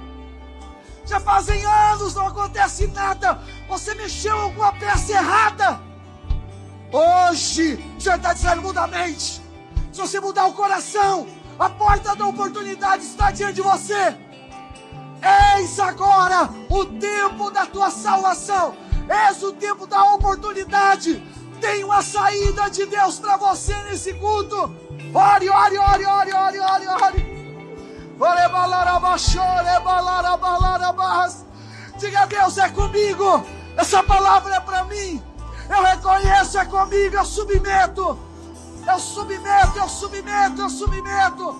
Já 1.08 1.20
fazem 1.20 1.66
anos, 1.66 2.14
não 2.14 2.28
acontece 2.28 2.86
nada. 2.86 3.42
Você 3.68 3.96
mexeu 3.96 4.38
em 4.38 4.42
alguma 4.42 4.72
peça 4.74 5.12
errada. 5.12 5.82
Hoje, 6.92 7.84
o 7.98 8.00
Senhor 8.00 8.18
está 8.18 8.34
dizendo: 8.34 8.62
muda 8.62 8.84
a 8.84 8.88
mente. 8.88 9.42
Se 9.92 10.00
você 10.00 10.20
mudar 10.20 10.46
o 10.46 10.54
coração, 10.54 11.28
a 11.60 11.70
porta 11.70 12.16
da 12.16 12.26
oportunidade 12.26 13.04
está 13.04 13.32
diante 13.32 13.56
de 13.56 13.62
você. 13.62 14.16
Eis 15.58 15.78
agora 15.80 16.50
o 16.70 16.86
tempo 16.86 17.52
da 17.52 17.66
tua 17.66 17.92
salvação. 17.92 18.74
Eis 19.28 19.44
o 19.44 19.52
tempo 19.52 19.86
da 19.86 20.02
oportunidade. 20.14 21.22
Tem 21.60 21.84
uma 21.84 22.02
saída 22.02 22.70
de 22.70 22.86
Deus 22.86 23.20
para 23.20 23.36
você 23.36 23.76
nesse 23.84 24.14
culto. 24.14 24.74
Ore, 25.14 25.50
ore, 25.50 25.78
ore, 25.78 26.06
ore, 26.06 26.34
ore, 26.34 26.60
ore, 26.60 26.88
ore. 26.88 27.40
Diga 31.98 32.22
a 32.22 32.26
Deus, 32.26 32.58
é 32.58 32.70
comigo. 32.70 33.46
Essa 33.76 34.02
palavra 34.02 34.56
é 34.56 34.60
para 34.62 34.86
mim. 34.86 35.22
Eu 35.70 35.84
reconheço, 35.84 36.58
é 36.58 36.66
comigo, 36.66 37.16
eu 37.16 37.26
submeto. 37.26 38.29
Eu 38.90 39.00
submeto, 39.00 39.78
eu 39.78 39.88
submeto, 39.88 40.62
eu 40.62 40.70
submeto. 40.70 41.56